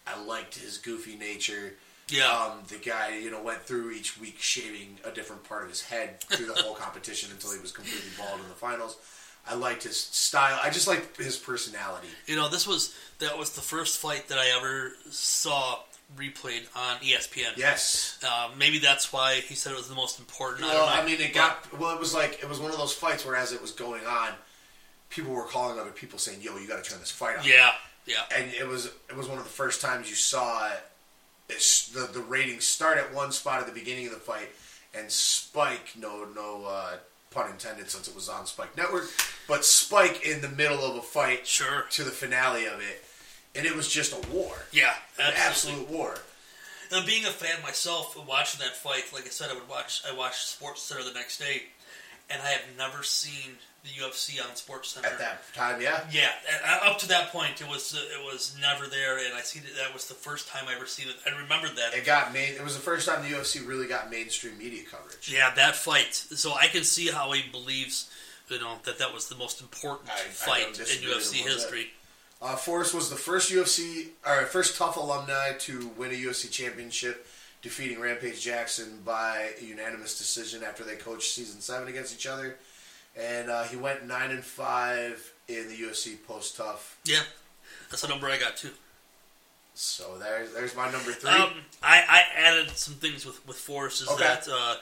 [0.06, 1.74] I liked his goofy nature.
[2.10, 5.70] yeah, Um, the guy, you know, went through each week shaving a different part of
[5.70, 8.96] his head through the whole competition until he was completely bald in the finals.
[9.50, 10.60] I liked his style.
[10.62, 12.08] I just liked his personality.
[12.26, 15.80] You know, this was that was the first fight that I ever saw
[16.16, 17.58] replayed on ESPN.
[17.58, 18.20] Yes.
[18.26, 20.64] Uh, maybe that's why he said it was the most important.
[20.64, 21.02] I Well, know.
[21.02, 21.94] I mean, it got well.
[21.94, 24.30] It was like it was one of those fights where, as it was going on,
[25.10, 27.72] people were calling other people saying, "Yo, you got to turn this fight on." yeah,
[28.06, 30.80] yeah, and it was it was one of the first times you saw it,
[31.50, 34.50] it's, the the ratings start at one spot at the beginning of the fight
[34.94, 36.94] and spike no no uh,
[37.32, 39.10] pun intended since it was on Spike Network,
[39.48, 41.86] but spike in the middle of a fight sure.
[41.92, 43.04] to the finale of it,
[43.58, 45.84] and it was just a war, Yeah, an absolutely.
[45.86, 46.16] absolute war.
[46.92, 50.02] And being a fan myself, watching that fight, like I said, I would watch.
[50.10, 51.64] I watched Sports Center the next day,
[52.30, 55.08] and I have never seen the UFC on Sports Center.
[55.08, 56.30] At that time, yeah, Yeah,
[56.66, 59.60] uh, up to that point, it was uh, it was never there, and I see
[59.60, 61.16] that that was the first time I ever seen it.
[61.30, 61.94] I remembered that.
[61.94, 62.52] it got made.
[62.56, 65.30] It was the first time the UFC really got mainstream media coverage.
[65.32, 66.14] Yeah, that fight.
[66.16, 68.10] So I can see how he believes,
[68.50, 71.84] you know, that that was the most important I- I fight don't in UFC history.
[71.84, 71.90] that.
[72.42, 77.26] Uh, Forrest was the first UFC or first TUF alumni to win a UFC championship,
[77.64, 82.58] defeating Rampage Jackson by a unanimous decision after they coached season seven against each other,
[83.20, 86.98] and uh, he went nine and five in the UFC post TUF.
[87.06, 87.22] Yeah,
[87.90, 88.70] that's a number I got too.
[89.74, 91.30] So there's there's my number three.
[91.32, 91.52] Um,
[91.84, 94.02] I, I added some things with with Forrest.
[94.04, 94.24] Is Okay.
[94.24, 94.76] that uh,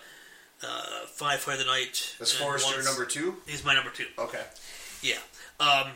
[0.64, 2.16] uh, five fight of the night?
[2.20, 3.36] Is Forrest your number two?
[3.48, 4.06] He's my number two.
[4.20, 4.42] Okay.
[5.02, 5.18] Yeah.
[5.60, 5.88] Um,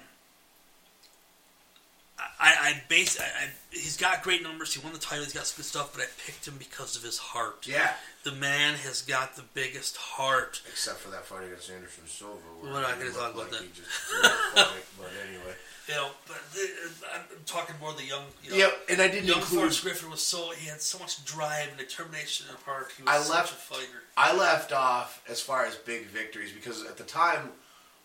[2.40, 3.20] I, I base.
[3.20, 4.74] I, I, he's got great numbers.
[4.74, 5.24] He won the title.
[5.24, 5.94] He's got some good stuff.
[5.94, 7.68] But I picked him because of his heart.
[7.68, 7.92] Yeah.
[8.24, 10.62] The man has got the biggest heart.
[10.68, 12.36] Except for that fight against Anderson Silva.
[12.62, 13.64] We're not gonna talk about like that.
[14.56, 15.54] fight, but anyway.
[15.88, 16.70] You know, but the,
[17.16, 18.24] I'm talking more the young.
[18.44, 19.60] You know, Yep, and I didn't Young include.
[19.62, 22.92] Forrest Griffin was so he had so much drive and determination and heart.
[22.96, 24.04] He was I such left- a fighter.
[24.16, 27.50] I left off as far as big victories because at the time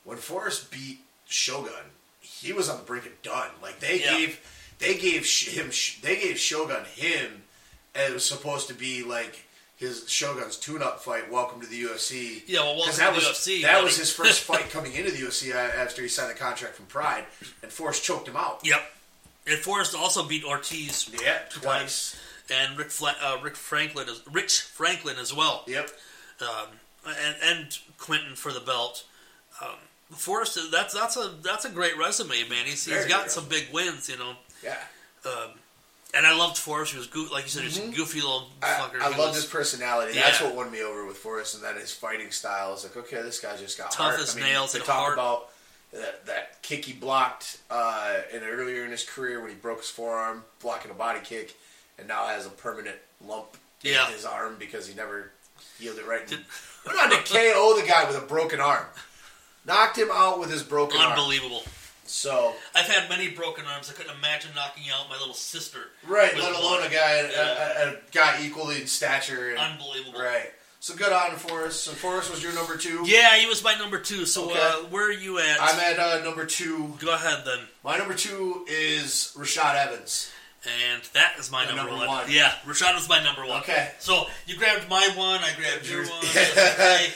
[0.05, 1.73] when Forrest beat Shogun,
[2.25, 3.51] he was on the brink of done.
[3.63, 4.19] Like they Yeah.
[4.19, 4.41] gave
[4.79, 5.71] they gave him
[6.03, 7.45] they gave Shogun him
[7.95, 9.45] and it was supposed to be like
[9.77, 11.31] his Shogun's tune-up fight.
[11.31, 12.43] Welcome to the UFC.
[12.47, 13.85] Yeah, well, welcome 'Cause to that the was UFC, that buddy.
[13.85, 17.27] was his first fight coming into the UFC after he signed a contract from Pride,
[17.63, 18.61] and Forrest choked him out.
[18.63, 18.93] Yep.
[19.47, 21.11] And Forrest also beat Ortiz.
[21.21, 22.17] Yeah, two twice.
[22.51, 25.65] And Rick Fla- uh, Rick Franklin, as, Rich Franklin as well.
[25.67, 25.91] Yep.
[26.41, 26.69] um,
[27.07, 29.05] and and Quentin for the belt.
[29.61, 29.77] Um,
[30.13, 32.67] Forrest, that's that's a that's a great resume, man.
[32.67, 34.33] He's, he's got some big wins, you know.
[34.63, 34.77] Yeah.
[35.27, 35.51] Um,
[36.17, 36.93] and I loved Forrest.
[36.93, 39.01] He was goo- like you said, he's a goofy little I, fucker.
[39.01, 40.13] I He love was his personality.
[40.15, 42.75] That's what won me over with Forrest, and then his fighting style.
[42.75, 44.21] Is like, okay, this guy just got Tough heart.
[44.21, 45.15] as I mean, nails They talk heart.
[45.15, 45.49] about
[45.93, 49.91] that, that kick he blocked uh, in earlier in his career when he broke his
[49.91, 51.57] forearm, blocking a body kick,
[51.99, 54.07] and now has a permanent lump Yeah.
[54.07, 55.33] in his arm because he never
[55.81, 56.31] healed it right.
[56.31, 56.45] And
[56.87, 58.85] went on to KO the guy with a broken arm.
[59.67, 61.13] Knocked him out with his broken arm.
[61.13, 61.63] unbelievable.
[62.07, 63.91] So I've had many broken arms.
[63.91, 65.81] I couldn't imagine knocking out my little sister.
[66.07, 66.87] right, let alone one.
[66.87, 67.85] a guy, Yeah.
[67.87, 69.51] a, a, guy equally in stature.
[69.51, 70.21] And, Unbelievable.
[70.21, 70.53] Right.
[70.81, 71.85] So good on Forrest.
[71.85, 73.05] So Forrest was your number two.
[73.07, 74.27] Yeah, he was my number two.
[74.27, 74.61] So Okay.
[74.61, 75.57] uh, where are you at?
[75.59, 76.93] I'm at uh, number two.
[76.99, 77.61] Go ahead then.
[77.83, 80.31] My number two is Rashad Evans.
[80.67, 82.09] And that is my number, number one.
[82.09, 82.25] one.
[82.31, 83.61] Yeah, Rashad was my number one.
[83.63, 83.93] Okay.
[83.99, 86.21] So you grabbed my one, I grabbed your one.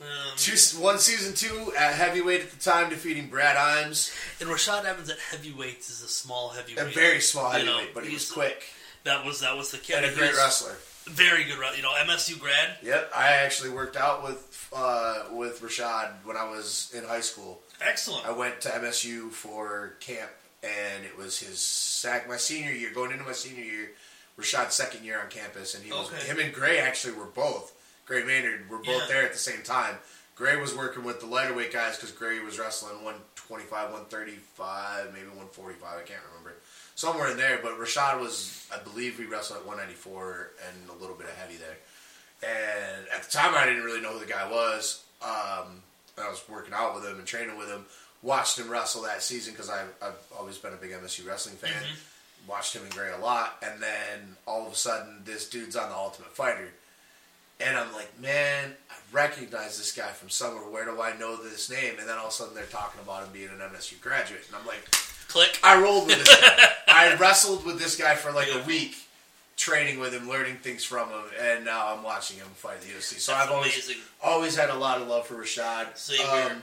[0.00, 0.06] Um,
[0.36, 4.10] Two, one season two at heavyweight at the time, defeating Brad Imes.
[4.40, 6.86] and Rashad Evans at heavyweight is a small heavyweight.
[6.86, 8.64] A very small You know, heavyweight, but he was he's- quick
[9.04, 9.96] that was that was the kid.
[10.04, 10.76] and a great wrestler.
[11.06, 11.58] Very good.
[11.58, 11.76] wrestler.
[11.76, 12.76] You know, MSU grad.
[12.82, 17.60] Yep, I actually worked out with uh, with Rashad when I was in high school.
[17.82, 18.24] Excellent.
[18.26, 20.30] I went to MSU for camp,
[20.62, 22.90] and it was his sack my senior year.
[22.94, 23.90] Going into my senior year,
[24.38, 26.24] Rashad's second year on campus, and he was Okay.
[26.26, 27.72] him and Gray actually were both
[28.10, 29.06] Gray Maynard were both Yeah.
[29.06, 29.96] there at the same time.
[30.34, 35.28] Gray was working with the lighter weight guys because Gray was wrestling 125, 135, maybe
[35.28, 35.96] 145.
[35.96, 36.54] I can't remember.
[36.96, 41.14] Somewhere in there, but Rashad was, I believe, we wrestled at 194 and a little
[41.14, 41.76] bit of heavy there.
[42.42, 45.04] And at the time, I didn't really know who the guy was.
[45.22, 45.82] Um,
[46.18, 47.86] I was working out with him and training with him.
[48.22, 51.72] Watched him wrestle that season because I've, I've always been a big MSU wrestling fan.
[52.48, 55.90] Watched him and Gray a lot, and then all of a sudden, this dude's on
[55.90, 56.72] the Ultimate Fighter,
[57.64, 60.62] and I'm like, man, I recognize this guy from somewhere.
[60.70, 61.94] Where do I know this name?
[61.98, 64.56] And then all of a sudden, they're talking about him being an MSU graduate, and
[64.56, 64.90] I'm like,
[65.28, 65.60] Click.
[65.62, 66.68] I rolled with this guy.
[66.88, 68.62] I wrestled with this guy for like Yeah.
[68.62, 68.96] a week,
[69.56, 73.20] training with him, learning things from him, and now I'm watching him fight the UFC.
[73.20, 74.02] So That's I've always amazing.
[74.24, 75.96] always had a lot of love for Rashad.
[75.96, 76.26] Same.
[76.28, 76.62] Um,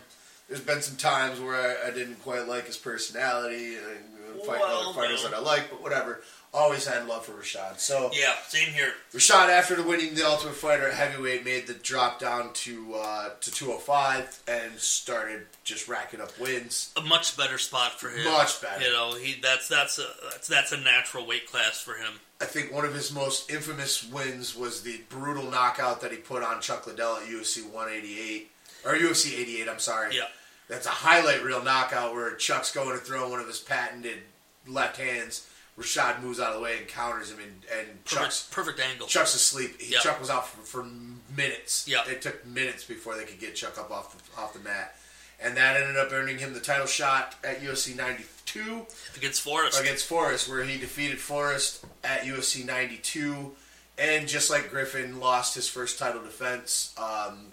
[0.49, 4.89] there's been some times where I, I didn't quite like his personality, and fighting Well,
[4.89, 5.29] other fighters no.
[5.29, 6.21] that I like, but whatever.
[6.53, 7.79] Always had love for Rashad.
[7.79, 8.93] So Yeah, same here.
[9.13, 13.51] Rashad, after winning the Ultimate Fighter at heavyweight, made the drop down to uh, to
[13.51, 16.91] 205 and started just racking up wins.
[16.97, 18.23] A much better spot for him.
[18.25, 18.83] Much better.
[18.83, 22.13] You know, he that's that's a that's, that's a natural weight class for him.
[22.39, 26.43] I think one of his most infamous wins was the brutal knockout that he put
[26.43, 28.49] on Chuck Liddell at UFC 188
[28.85, 29.67] or UFC 88.
[29.67, 30.15] I'm sorry.
[30.15, 30.27] Yeah.
[30.69, 34.19] That's a highlight reel knockout where Chuck's going to throw one of his patented
[34.67, 35.47] left hands.
[35.77, 39.07] Rashad moves out of the way and counters him, and, and Chuck's Perfect, perfect angle.
[39.07, 39.79] Chuck's asleep.
[39.79, 39.99] He, Yeah.
[39.99, 40.87] Chuck was out for, for
[41.35, 41.87] minutes.
[41.87, 42.01] Yeah.
[42.07, 44.95] It took minutes before they could get Chuck up off the, off the mat.
[45.39, 49.79] And that ended up earning him the title shot at UFC 92 against Forrest.
[49.79, 53.51] against Forrest, where he defeated Forrest at UFC 92.
[53.99, 57.51] And just like Griffin lost his first title defense, um,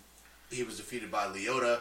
[0.51, 1.81] he was defeated by Lyoto,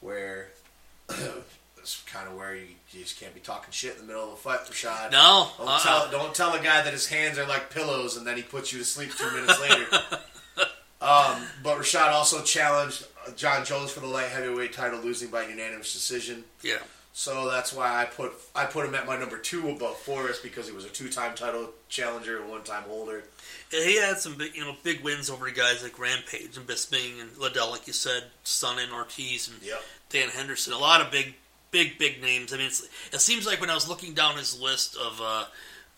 [0.00, 0.48] where
[1.08, 4.32] that's kind of where you, you just can't be talking shit in the middle of
[4.32, 5.12] a fight, Rashad.
[5.12, 5.80] No, Don't, uh-uh.
[5.80, 8.72] tell, don't tell a guy that his hands are like pillows and then he puts
[8.72, 9.86] you to sleep two minutes later.
[11.00, 13.06] um, but Rashad also challenged
[13.36, 16.44] Jon Jones for the light heavyweight title, losing by unanimous decision.
[16.62, 16.78] yeah.
[17.12, 20.68] So that's why I put I put him at my number two above Forrest because
[20.68, 23.24] he was a two-time title challenger and one-time holder.
[23.72, 27.20] Yeah, He had some big, you know, big wins over guys like Rampage and Bisping
[27.20, 29.82] and Liddell, like you said, Son and Ortiz and Yep.
[30.10, 30.72] Dan Henderson.
[30.72, 31.34] A lot of big,
[31.70, 32.52] big, big names.
[32.52, 35.44] I mean, it's, it seems like when I was looking down his list of uh,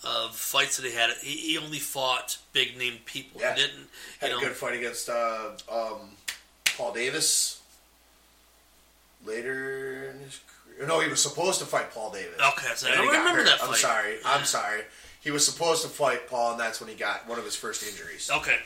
[0.05, 3.41] of fights that he had, he, he only fought big name people.
[3.41, 3.55] Yeah.
[3.55, 3.89] He didn't,
[4.21, 6.11] Had a know, good fight against uh, um,
[6.77, 7.61] Paul Davis.
[9.25, 12.35] Later in his career, no, he was supposed to fight Paul Davis.
[12.41, 13.47] Okay, so I don't remember hurt.
[13.47, 13.69] that fight.
[13.69, 14.13] I'm sorry.
[14.15, 14.21] Yeah.
[14.25, 14.81] I'm sorry.
[15.21, 17.85] He was supposed to fight Paul, and that's when he got one of his first
[17.89, 18.29] injuries.
[18.35, 18.59] Okay.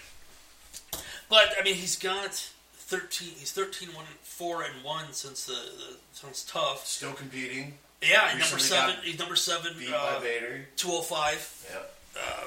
[1.28, 2.50] But I mean, he's got
[2.86, 3.30] thirteen.
[3.38, 6.86] He's 13, one, four and one since the, the sounds tough.
[6.86, 7.74] Still competing.
[8.02, 8.96] Yeah, number seven.
[9.02, 9.72] He's number seven.
[9.78, 10.66] Beat Uh, by Vader.
[10.76, 11.66] Two hundred five.
[11.72, 12.20] Yeah.
[12.20, 12.44] Uh,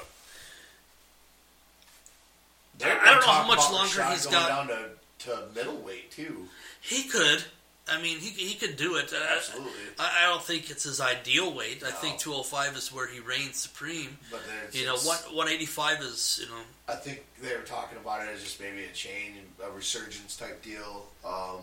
[2.82, 4.90] I don't know how much longer he's got- down to,
[5.26, 6.48] to middleweight too.
[6.80, 7.44] he could.
[7.88, 9.12] I mean, he he could do it.
[9.12, 9.72] I- Absolutely.
[9.98, 11.82] I, I don't think it's his ideal weight.
[11.82, 14.16] I think two hundred five is where he reigns supreme.
[14.30, 14.40] But
[14.72, 16.60] You know, it's- one one eighty five is you know
[16.90, 20.62] I think they were talking about it as just maybe a change, a resurgence type
[20.62, 21.06] deal.
[21.24, 21.60] Um,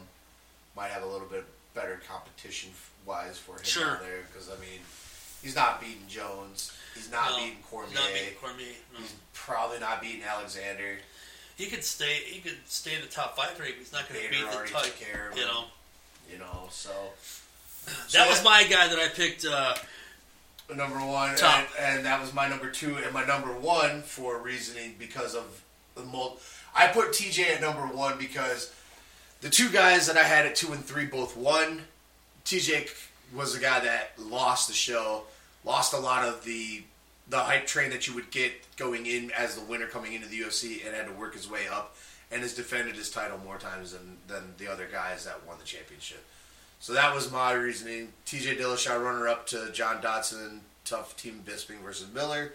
[0.75, 1.43] might have a little bit
[1.73, 2.69] better competition
[3.05, 3.91] wise for him Sure.
[3.91, 4.79] out there because I mean,
[5.41, 6.71] he's not beating Jones.
[6.95, 7.93] He's not no, beating Cormier.
[7.95, 8.73] Not beating Cormier.
[8.93, 8.99] No.
[8.99, 10.97] He's probably not beating Alexander.
[11.55, 12.15] He could stay.
[12.25, 13.73] He could stay in the top five rate.
[13.75, 14.85] but He's not going to beat the top.
[14.99, 15.65] care of You know,
[16.31, 16.91] You know, so
[18.13, 19.45] that was my guy that I picked.
[19.45, 19.75] Uh,
[20.75, 21.67] number one, Top.
[21.79, 25.63] And, and that was my number two, and my number one for reasoning because of
[25.95, 26.39] the mold.
[26.75, 28.73] I put TJ at number one because
[29.41, 31.81] the two guys that I had at two and three both won.
[32.45, 32.89] TJ
[33.35, 35.23] was the guy that lost the show,
[35.65, 36.83] lost a lot of the
[37.29, 40.39] the hype train that you would get going in as the winner coming into the
[40.39, 41.97] UFC, and had to work his way up,
[42.31, 45.65] and has defended his title more times than than the other guys that won the
[45.65, 46.23] championship.
[46.79, 48.13] So that was my reasoning.
[48.25, 52.53] TJ Dillashaw runner up to John Dodson, tough team Bisping versus Miller.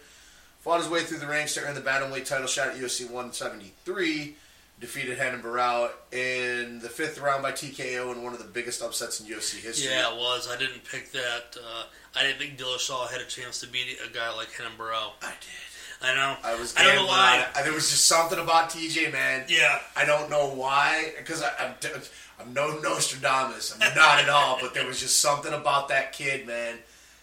[0.61, 4.37] Fought his way through the ranks to earn the bantamweight title shot at UFC 173.
[4.81, 9.21] Defeated Renan Barão in the fifth round by TKO in one of the biggest upsets
[9.21, 9.91] in UFC history.
[9.91, 10.49] yeah, it was.
[10.51, 11.57] I didn't pick that.
[11.57, 11.85] Uh,
[12.17, 15.11] I didn't think Dillashaw had a chance to beat a guy like Renan Barão.
[15.23, 16.05] I did.
[16.05, 16.37] I know.
[16.43, 17.47] I was I don't know why.
[17.63, 19.45] There was just something about TJ, man.
[19.49, 19.79] Yeah.
[19.97, 21.75] I don't know why, because I'm,
[22.41, 23.77] I'm no Nostradamus.
[23.81, 24.59] I'm not at all.
[24.61, 26.79] But there was just something about that kid, man.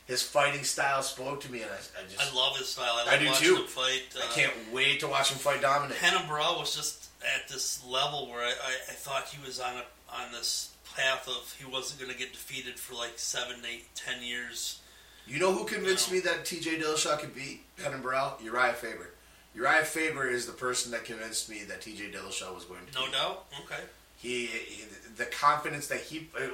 [0.05, 2.99] His fighting style spoke to me, and I, I just I love his style.
[3.07, 3.57] I, I do too.
[3.57, 4.01] him fight.
[4.15, 5.97] Uh, I can't wait to watch him fight Dominick.
[5.97, 9.83] Barão was just at this level where I, I, I thought he was on a
[10.11, 14.23] on this path of he wasn't going to get defeated for like seven, eight, ten
[14.23, 14.79] years.
[15.27, 16.15] You know who convinced No.
[16.15, 16.79] me that T.J.
[16.79, 18.39] Dillashaw could beat Barão?
[18.41, 19.11] Urijah Faber.
[19.55, 22.05] Urijah Faber is the person that convinced me that T.J.
[22.11, 22.93] Dillashaw was going to.
[22.95, 23.13] No beat.
[23.13, 23.45] doubt.
[23.63, 23.83] Okay.
[24.17, 24.83] He, he,
[25.19, 26.47] the confidence that he, uh,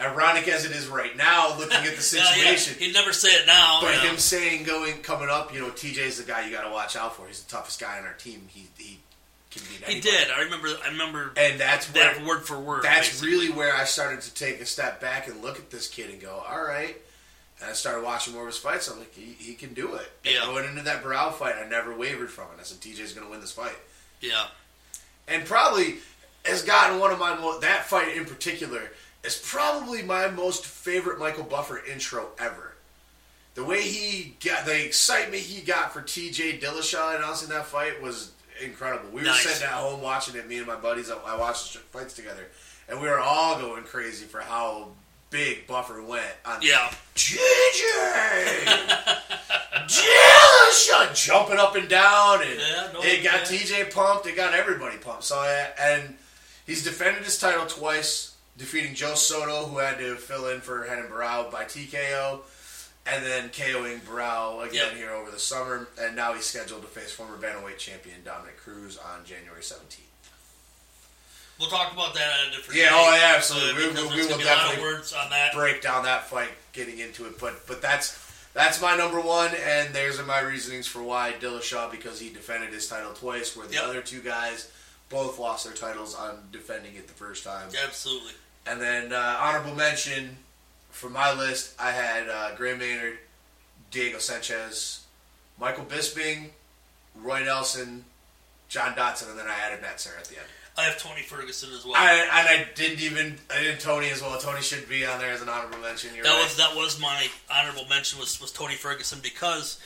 [0.00, 2.34] ironic as it is right now, looking at the Yeah, yeah.
[2.56, 2.78] situation.
[2.78, 3.80] He'd never say it now.
[3.82, 4.10] But you know.
[4.10, 7.16] him saying going coming up, you know, TJ's the guy you got to watch out
[7.16, 7.26] for.
[7.26, 8.46] He's the toughest guy on our team.
[8.48, 9.00] He he
[9.86, 10.28] he did.
[10.30, 10.68] I remember.
[10.84, 12.84] I remember and that's where that word for word.
[12.84, 13.30] that's basically.
[13.30, 16.20] really where I started to take a step back and look at this kid and
[16.20, 16.96] go, all right.
[17.60, 18.86] And I started watching more of his fights.
[18.88, 20.08] I'm like, he, he can do it.
[20.24, 20.44] And Yeah.
[20.44, 22.60] going into that Barão fight, I never wavered from it.
[22.60, 23.74] I said, TJ's going to win this fight.
[24.20, 24.44] Yeah.
[25.26, 25.96] And probably
[26.44, 28.90] has gotten one of my mo- that fight in particular
[29.24, 32.74] is probably my most favorite Michael Buffer intro ever.
[33.54, 36.58] The way he got the excitement he got for T.J.
[36.58, 38.30] Dillashaw announcing that fight was
[38.62, 39.10] incredible.
[39.10, 40.48] We were sitting at home watching it.
[40.48, 42.46] Me and my buddies, I watched the fights together,
[42.88, 44.88] and we were all going crazy for how
[45.30, 46.88] big Buffer went on Yeah.
[47.16, 47.78] TJ
[49.88, 53.40] Dillashaw jumping up and down and Yeah, no, it got.
[53.44, 55.24] TJ pumped, it got everybody pumped.
[55.24, 55.40] So
[55.80, 56.16] and
[56.68, 61.08] he's defended his title twice, defeating Joe Soto, who had to fill in for Renan
[61.10, 62.42] Barão by TKO,
[63.06, 64.96] and then KOing Barão again Yep.
[64.96, 65.88] here over the summer.
[65.98, 70.04] And now he's scheduled to face former bantamweight champion Dominick Cruz on January seventeenth.
[71.58, 72.94] We'll talk about that at a different Yeah, day.
[72.94, 73.70] oh, yeah, absolutely.
[73.84, 75.52] Uh, We- we- we will gonna a lot of definitely words on that.
[75.54, 77.38] break down that fight getting into it.
[77.40, 78.16] But but that's
[78.54, 82.86] that's my number one, and there's my reasonings for why Dillashaw because he defended his
[82.88, 83.84] title twice, where the Yep.
[83.84, 84.66] other two guys
[85.08, 87.68] both lost their titles on defending it the first time.
[87.86, 88.32] Absolutely.
[88.66, 90.36] And then uh, honorable mention
[90.90, 93.18] for my list, I had uh, Graham Maynard,
[93.90, 95.04] Diego Sanchez,
[95.58, 96.50] Michael Bisping,
[97.14, 98.04] Roy Nelson,
[98.68, 100.46] John Dodson, and then I added Matt Serra at the end.
[100.76, 101.94] I have Tony Ferguson as well.
[101.96, 104.38] I, and I didn't even I didn't Tony as well.
[104.38, 106.14] Tony should be on there as an honorable mention.
[106.14, 106.44] You're that right.
[106.44, 109.80] was that was my honorable mention was, was Tony Ferguson because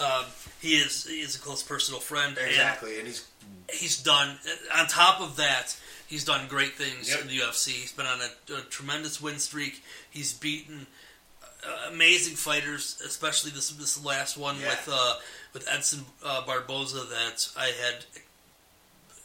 [0.00, 0.24] um,
[0.60, 3.26] he is he is a close personal friend exactly, and he's
[3.68, 4.36] and he's done
[4.76, 5.76] on top of that
[6.06, 7.22] he's done great things Yep.
[7.22, 7.68] in the UFC.
[7.70, 9.82] He's been on a, a tremendous win streak.
[10.10, 10.86] He's beaten
[11.66, 14.70] uh, amazing fighters, especially this this last one Yeah.
[14.70, 15.14] with uh,
[15.52, 18.04] with Edson uh, Barboza that I had.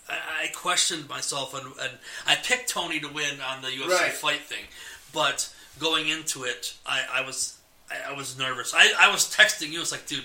[0.10, 1.92] I, I questioned myself and, and
[2.28, 4.12] I picked Tony to win on the UFC Right.
[4.12, 4.66] fight thing,
[5.14, 7.58] but going into it, I, I was
[7.92, 8.74] I, I was nervous.
[8.76, 9.82] I, I was texting you.
[9.82, 10.24] It's like, dude,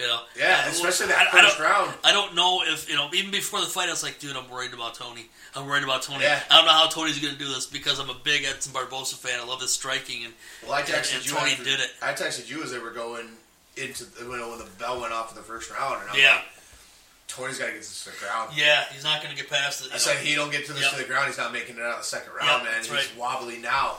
[0.00, 1.94] you know, Yeah, I- especially that I first don't- round.
[2.02, 3.10] I don't know if you know.
[3.12, 5.28] Even before the fight, I was like, dude, I'm worried about Tony.
[5.54, 6.24] I'm worried about Tony.
[6.24, 6.40] Yeah.
[6.50, 9.16] I don't know how Tony's going to do this because I'm a big Edson Barboza
[9.16, 9.40] fan.
[9.40, 10.32] I love his striking, and
[10.62, 11.32] Well, I texted and you.
[11.32, 11.90] Tony after- did it.
[12.00, 13.36] I texted you as they were going
[13.76, 16.36] into the, when, when the bell went off in the first round, and I'm Yeah.
[16.36, 16.44] like,
[17.28, 18.50] Tony's got to get this to the ground.
[18.56, 19.88] Yeah, he's not going to get past it.
[19.90, 19.98] I know.
[19.98, 20.90] said he don't get to this Yep.
[20.92, 21.28] to the ground.
[21.28, 22.80] He's not making it out of the second round, Yep, man.
[22.82, 23.16] He's right.
[23.16, 23.98] wobbly now,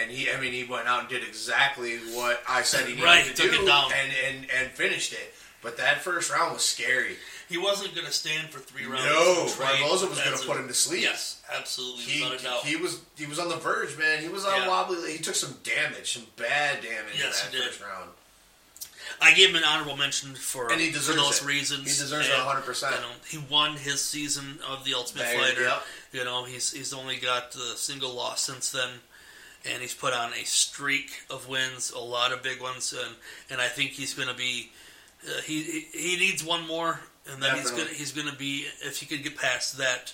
[0.00, 0.30] and he.
[0.30, 3.34] I mean, he went out and did exactly what I said he needed Right, to
[3.34, 3.90] took do, it down.
[3.92, 5.34] and and and finished it.
[5.62, 7.16] But that first round was scary.
[7.48, 9.04] he wasn't going to stand for three rounds.
[9.06, 11.02] No, and Barboza was going to put him to sleep.
[11.02, 12.64] Yes, absolutely, He, a doubt.
[12.66, 14.20] he was he was on the verge, man.
[14.22, 14.68] He was on Yeah.
[14.68, 15.12] wobbly.
[15.12, 18.10] He took some damage, some bad damage Yes, in that first round.
[19.22, 21.46] I gave him an honorable mention for And he for deserves those it.
[21.46, 21.82] reasons.
[21.82, 22.90] He deserves it 100%.
[22.90, 25.62] You know, he won his season of the Ultimate Fighter.
[25.62, 25.82] yep.
[26.12, 28.88] You know, he's he's only got the single loss since then,
[29.70, 33.14] and he's put on a streak of wins, a lot of big ones, and
[33.50, 34.70] and I think he's going to be.
[35.26, 35.62] Uh, he,
[35.92, 37.00] he needs one more,
[37.32, 40.12] and then he's gonna he's gonna be if he could get past that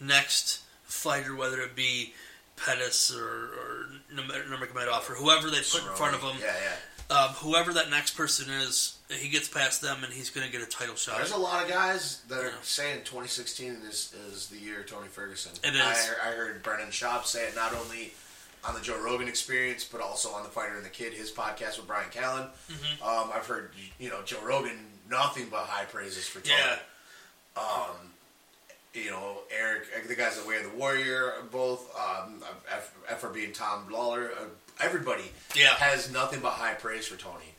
[0.00, 2.12] next fighter, whether it be
[2.56, 6.54] Pettis or, or Nurmagomedov or whoever they put in front of him, Yeah,
[7.10, 7.16] yeah.
[7.16, 10.62] um, whoever that next person is, he gets past them and he's going to get
[10.62, 11.16] a title shot.
[11.16, 12.52] There's a lot of guys that are Yeah.
[12.62, 15.52] saying 2016 is, is the year Tony Ferguson.
[15.64, 15.80] It is.
[15.80, 18.12] I, I heard Brendan Schaub say it not only
[18.66, 21.78] on the Joe Rogan Experience, but also on the Fighter and the Kid, his podcast
[21.78, 22.48] with Brian Callen.
[22.70, 23.02] Mm-hmm.
[23.02, 24.78] Um, I've heard you know Joe Rogan
[25.10, 26.56] nothing but high praises for Tony.
[26.58, 26.76] Yeah.
[27.62, 27.96] Um,
[28.94, 33.86] you know Eric, the guys that wear the Warrior, both um, F- FRB and Tom
[33.90, 34.44] Lawlor, uh,
[34.80, 35.24] everybody
[35.54, 35.68] Yeah.
[35.74, 37.51] has nothing but high praise for Tony.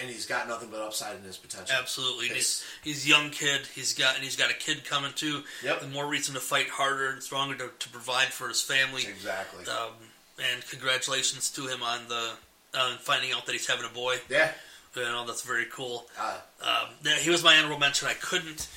[0.00, 1.74] And, he's got nothing but upside in his potential.
[1.78, 3.62] Absolutely, he's he's young kid.
[3.74, 5.42] He's got and he's got a kid coming too.
[5.62, 5.80] Yep.
[5.80, 9.02] The more reason to fight harder and stronger to, to provide for his family.
[9.06, 9.64] Exactly.
[9.66, 9.92] Um,
[10.52, 12.32] and congratulations to him on the
[12.78, 14.16] on finding out that he's having a boy.
[14.28, 14.50] Yeah.
[14.96, 16.06] You know that's very cool.
[16.20, 18.08] Uh, Um, yeah, he was my honorable mention.
[18.08, 18.68] I couldn't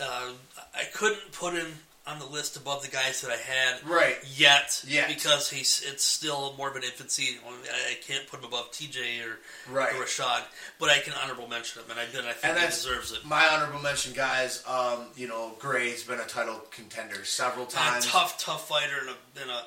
[0.00, 0.30] uh,
[0.74, 3.88] I couldn't put him on the list above the guys that I had.
[3.88, 4.16] right.
[4.36, 5.06] yet, Yet.
[5.08, 7.38] because he's it's still more of an infancy.
[7.46, 9.38] I, I can't put him above TJ or,
[9.72, 9.94] Right.
[9.94, 10.42] or Rashad,
[10.80, 12.26] but I can honorable mention him, and I did.
[12.26, 13.24] I think And he deserves it.
[13.24, 14.64] My honorable mention, guys.
[14.66, 18.06] Um, you know, Gray's been a title contender several And a times.
[18.06, 19.62] tough, tough fighter and a, and a,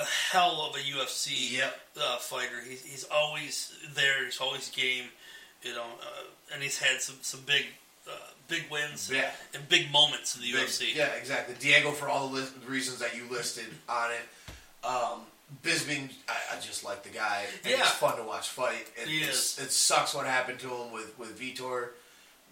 [0.00, 1.80] a hell of a UFC Yep.
[2.00, 2.62] uh, fighter.
[2.66, 4.24] He's, he's always there.
[4.24, 5.04] He's always game.
[5.62, 7.66] You know, uh, and he's had some some big
[8.52, 9.30] big wins Yeah.
[9.54, 10.94] and big moments in the Big- UFC.
[10.94, 11.54] Yeah, exactly.
[11.58, 14.86] Diego for all the li- reasons that you listed on it.
[14.86, 15.20] Um,
[15.62, 17.44] Bisping, I, I just like the guy.
[17.62, 17.76] And Yeah.
[17.78, 18.86] He's fun to watch fight.
[18.96, 21.90] It, He it's- It sucks what happened to him with, with Vitor.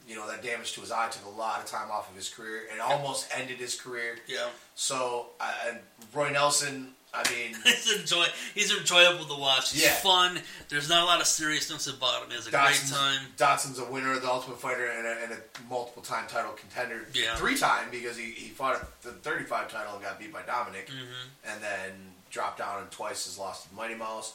[0.08, 2.28] You know, that damage to his eye took a lot of time off of his
[2.28, 4.18] career and almost ended his career.
[4.26, 4.48] Yeah.
[4.74, 5.78] So, I, and
[6.12, 8.26] Roy Nelson, I mean, He's enjoy.
[8.54, 9.72] He's enjoyable to watch.
[9.72, 9.94] He's Yeah.
[9.94, 10.40] fun.
[10.68, 12.30] There's not a lot of seriousness about him.
[12.30, 13.20] He has a Dodson's, great time.
[13.36, 15.38] Dodson's a winner of the Ultimate Fighter and a, and a
[15.68, 17.06] multiple time title contender.
[17.12, 17.34] Yeah.
[17.36, 20.86] Three time because he, he fought the 35 title and got beat by Dominick.
[20.88, 21.50] Mm-hmm.
[21.52, 21.90] And then
[22.30, 24.34] dropped down and twice has lost to Mighty Mouse.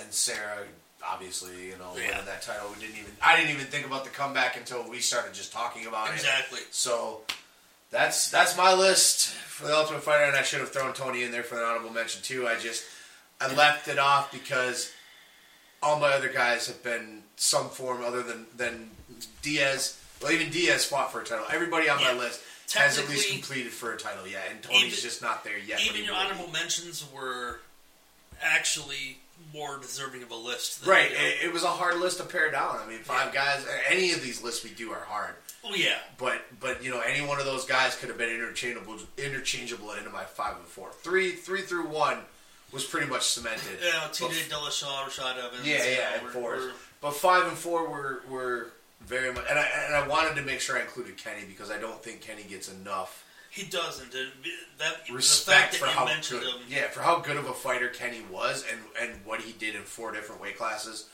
[0.00, 0.60] And Serra,
[1.06, 2.08] obviously, you know, Yeah.
[2.12, 2.68] winning that title.
[2.74, 5.86] We didn't even I didn't even think about the comeback until we started just talking
[5.86, 6.14] about it.
[6.14, 6.60] Exactly.
[6.70, 7.20] So
[7.90, 11.30] that's that's my list for the Ultimate Fighter, and I should have thrown Tony in
[11.30, 12.46] there for an honorable mention too.
[12.48, 12.84] I just
[13.40, 14.92] I left it off because
[15.82, 18.90] all my other guys have been some form other than than
[19.42, 20.00] Diaz.
[20.22, 21.44] Well, even Diaz fought for a title.
[21.52, 22.40] Everybody on my list
[22.74, 24.26] has at least completed for a title.
[24.26, 25.80] Yeah, and Tony's Even- just not there yet.
[25.82, 27.60] Even your honorable mentions were
[28.42, 29.18] actually
[29.52, 30.80] more deserving of a list.
[30.80, 32.78] Than, Right, you know- it, it was a hard list to pare down.
[32.84, 33.64] I mean, five guys.
[33.88, 35.34] Any of these lists we do are hard.
[35.64, 35.98] oh yeah.
[36.18, 40.10] But but you know, any one of those guys could have been interchangeable interchangeable into
[40.10, 40.90] my five and four.
[40.92, 42.18] Three three through one
[42.72, 43.78] was pretty much cemented.
[43.82, 44.48] Yeah, T.J.
[44.50, 45.64] Dillashaw, Rashad Evans.
[45.66, 46.58] yeah, yeah, and four.
[47.00, 48.68] But five and four were were
[49.02, 51.78] very much, and I and I wanted to make sure I included Kenny because I
[51.78, 53.23] don't think Kenny gets enough
[53.54, 54.12] He doesn't.
[54.14, 54.28] And
[54.78, 56.60] that the respect fact for you how good, him.
[56.68, 59.82] yeah, for how good of a fighter Kenny was, and and what he did in
[59.82, 61.08] four different weight classes.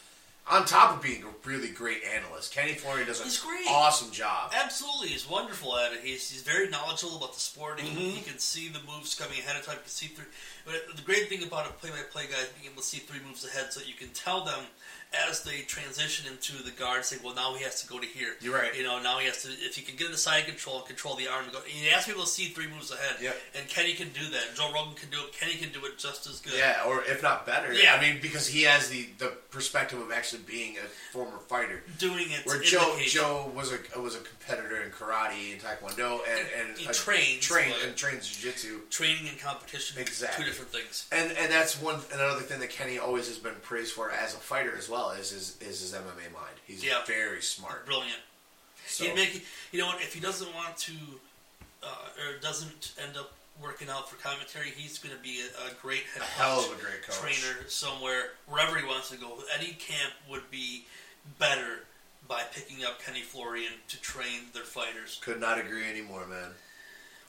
[0.51, 3.67] On top of being a really great analyst, Kenny Florian does an He's great.
[3.69, 4.53] awesome job.
[4.57, 6.01] Absolutely, he's wonderful at it.
[6.03, 7.79] He's, he's very knowledgeable about the sport.
[7.79, 8.17] He, Mm-hmm.
[8.17, 9.77] he can see the moves coming ahead of time.
[9.77, 10.25] He can see through.
[10.65, 13.45] But the great thing about a play-by-play guy is being able to see three moves
[13.47, 14.59] ahead, so you can tell them
[15.29, 17.05] as they transition into the guard.
[17.05, 18.35] Say, well, now he has to go to here.
[18.41, 18.77] You're right.
[18.77, 19.49] You know, now he has to.
[19.49, 21.61] If he can get into side control and control the arm, and go.
[21.67, 23.17] He has be able to see three moves ahead.
[23.21, 23.33] Yeah.
[23.59, 24.55] And Kenny can do that.
[24.55, 25.33] Joe Rogan can do it.
[25.33, 26.55] Kenny can do it just as good.
[26.57, 27.73] Yeah, or if not better.
[27.73, 27.95] Yeah.
[27.95, 31.83] I mean, because he has the, the perspective of actually being a former fighter.
[31.99, 32.47] Doing it.
[32.47, 32.97] Where Joe.
[33.07, 34.21] Joe was a was a
[34.51, 38.81] competitor in karate and taekwondo and and He trains, trained but- and trains jiu-jitsu.
[38.91, 40.01] training and competition.
[40.01, 40.45] Exactly.
[40.45, 41.07] Two different things.
[41.13, 44.39] And and that's one another thing that Kenny always has been praised for as a
[44.39, 46.57] fighter as well is his is his MMA mind.
[46.67, 47.05] He's Yeah.
[47.05, 47.87] very smart.
[47.87, 48.21] Brilliant.
[48.87, 50.93] So, He'd make you know what if he doesn't want to
[51.83, 51.87] uh,
[52.27, 53.33] or doesn't end up
[53.63, 56.73] working out for commentary, he's going to be a, a great head a hell coach,
[56.73, 57.17] of a great coach.
[57.19, 59.39] trainer somewhere wherever he wants to go.
[59.59, 60.87] Any Camp would be
[61.39, 61.81] better
[62.31, 65.19] by picking up Kenny Florian to train their fighters.
[65.21, 66.51] Could not agree anymore, man.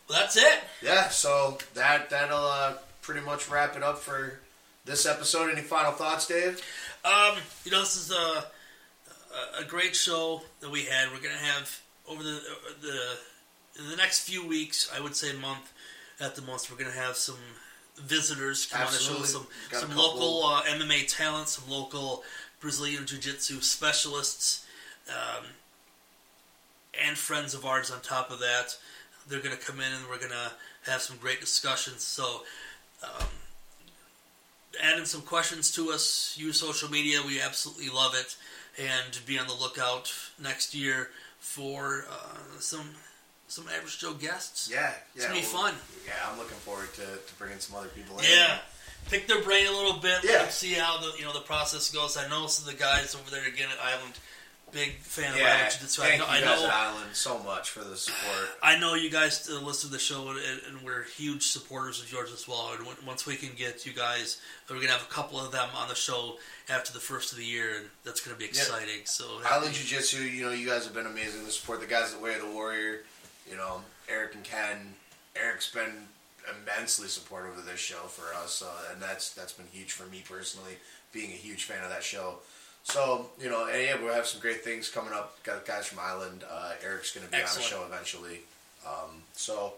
[0.07, 0.60] Well, that's it.
[0.84, 4.40] Yeah, so that that'll uh, pretty much wrap it up for
[4.86, 5.49] this episode.
[5.52, 6.61] Any final thoughts, Dave?
[7.03, 8.45] Um, you know, this is a,
[9.60, 11.10] a- great show that we had.
[11.10, 12.40] We're going to have over the
[12.82, 15.73] the in the next few weeks, I would say month
[16.19, 17.40] at the most, we're going to have some
[17.98, 19.15] visitors come Absolutely.
[19.15, 19.34] on the show.
[19.34, 22.23] Some Got some local uh, MMA talent, some local
[22.60, 24.65] Brazilian jiu-jitsu specialists,
[25.10, 25.45] um,
[27.07, 27.91] and friends of ours.
[27.91, 28.78] On top of that,
[29.28, 30.52] they're going to come in and we're going to
[30.90, 32.03] have some great discussions.
[32.03, 32.41] So.
[33.03, 33.28] Um,
[34.82, 36.36] adding some questions to us.
[36.38, 37.19] Use social media.
[37.26, 38.36] We absolutely love it.
[38.80, 41.10] And be on the lookout next year
[41.40, 42.86] for uh, some
[43.48, 44.69] some average Joe guests.
[44.72, 45.30] Yeah, It's yeah.
[45.30, 45.76] gonna be well, fun.
[46.07, 48.26] Yeah, I'm looking forward to, to bringing some other people in.
[48.32, 48.60] Yeah.
[49.10, 50.19] Pick their brain a little bit.
[50.23, 50.48] Yeah.
[50.48, 52.15] See how the you know the process goes.
[52.15, 54.14] I know some of the guys over there again at Island,
[54.72, 56.02] big fan of Yeah, Island Jiu-Jitsu.
[56.02, 58.49] I thank know, you I guys know at Island so much for the support.
[58.64, 62.32] I know you guys listen to the show, and, and we're huge supporters of yours
[62.32, 62.72] as well.
[62.77, 65.88] And once we can get you guys, we're gonna have a couple of them on
[65.90, 66.38] the show
[66.69, 69.01] after the first of the year, and that's gonna be exciting.
[69.06, 72.14] So Island Jiu Jitsu, you know, you guys have been amazing to support the guys
[72.14, 73.03] at Way of the Warrior.
[73.50, 74.93] You know, Eric and Ken.
[75.35, 76.08] Eric's been
[76.50, 80.24] immensely supportive of this show for us, uh, and that's that's been huge for me
[80.27, 80.74] personally,
[81.11, 82.40] being a huge fan of that show.
[82.84, 85.42] So you know, and yeah, we'll have some great things coming up.
[85.43, 86.43] Got guys from Island.
[86.50, 87.66] Uh, Eric's going to be Excellent.
[87.66, 88.40] on the show eventually.
[88.85, 89.74] Um, so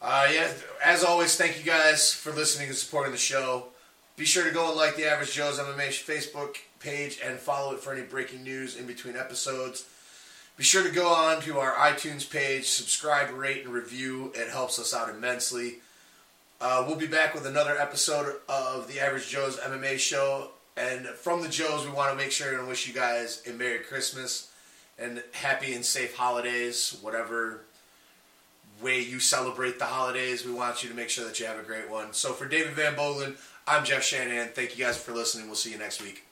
[0.00, 0.50] uh, yeah,
[0.84, 3.66] as always, thank you guys for listening and supporting the show.
[4.16, 7.80] Be sure to go and like the Average Joe's MMA Facebook page and follow it
[7.80, 9.86] for any breaking news in between episodes.
[10.56, 14.32] Be sure to go on to our iTunes page, subscribe, rate, and review.
[14.34, 15.76] It helps us out immensely.
[16.60, 20.50] Uh, we'll be back with another episode of the Average Joe's MMA show.
[20.76, 23.80] And from the Joes, we want to make sure and wish you guys a Merry
[23.80, 24.50] Christmas
[24.98, 27.60] and happy and safe holidays, whatever
[28.82, 30.44] way you celebrate the holidays.
[30.44, 32.12] We want you to make sure that you have a great one.
[32.12, 33.36] So for David Van Bolen,
[33.66, 34.48] I'm Jeff Shanahan.
[34.54, 35.46] Thank you guys for listening.
[35.46, 36.24] We'll see you next week.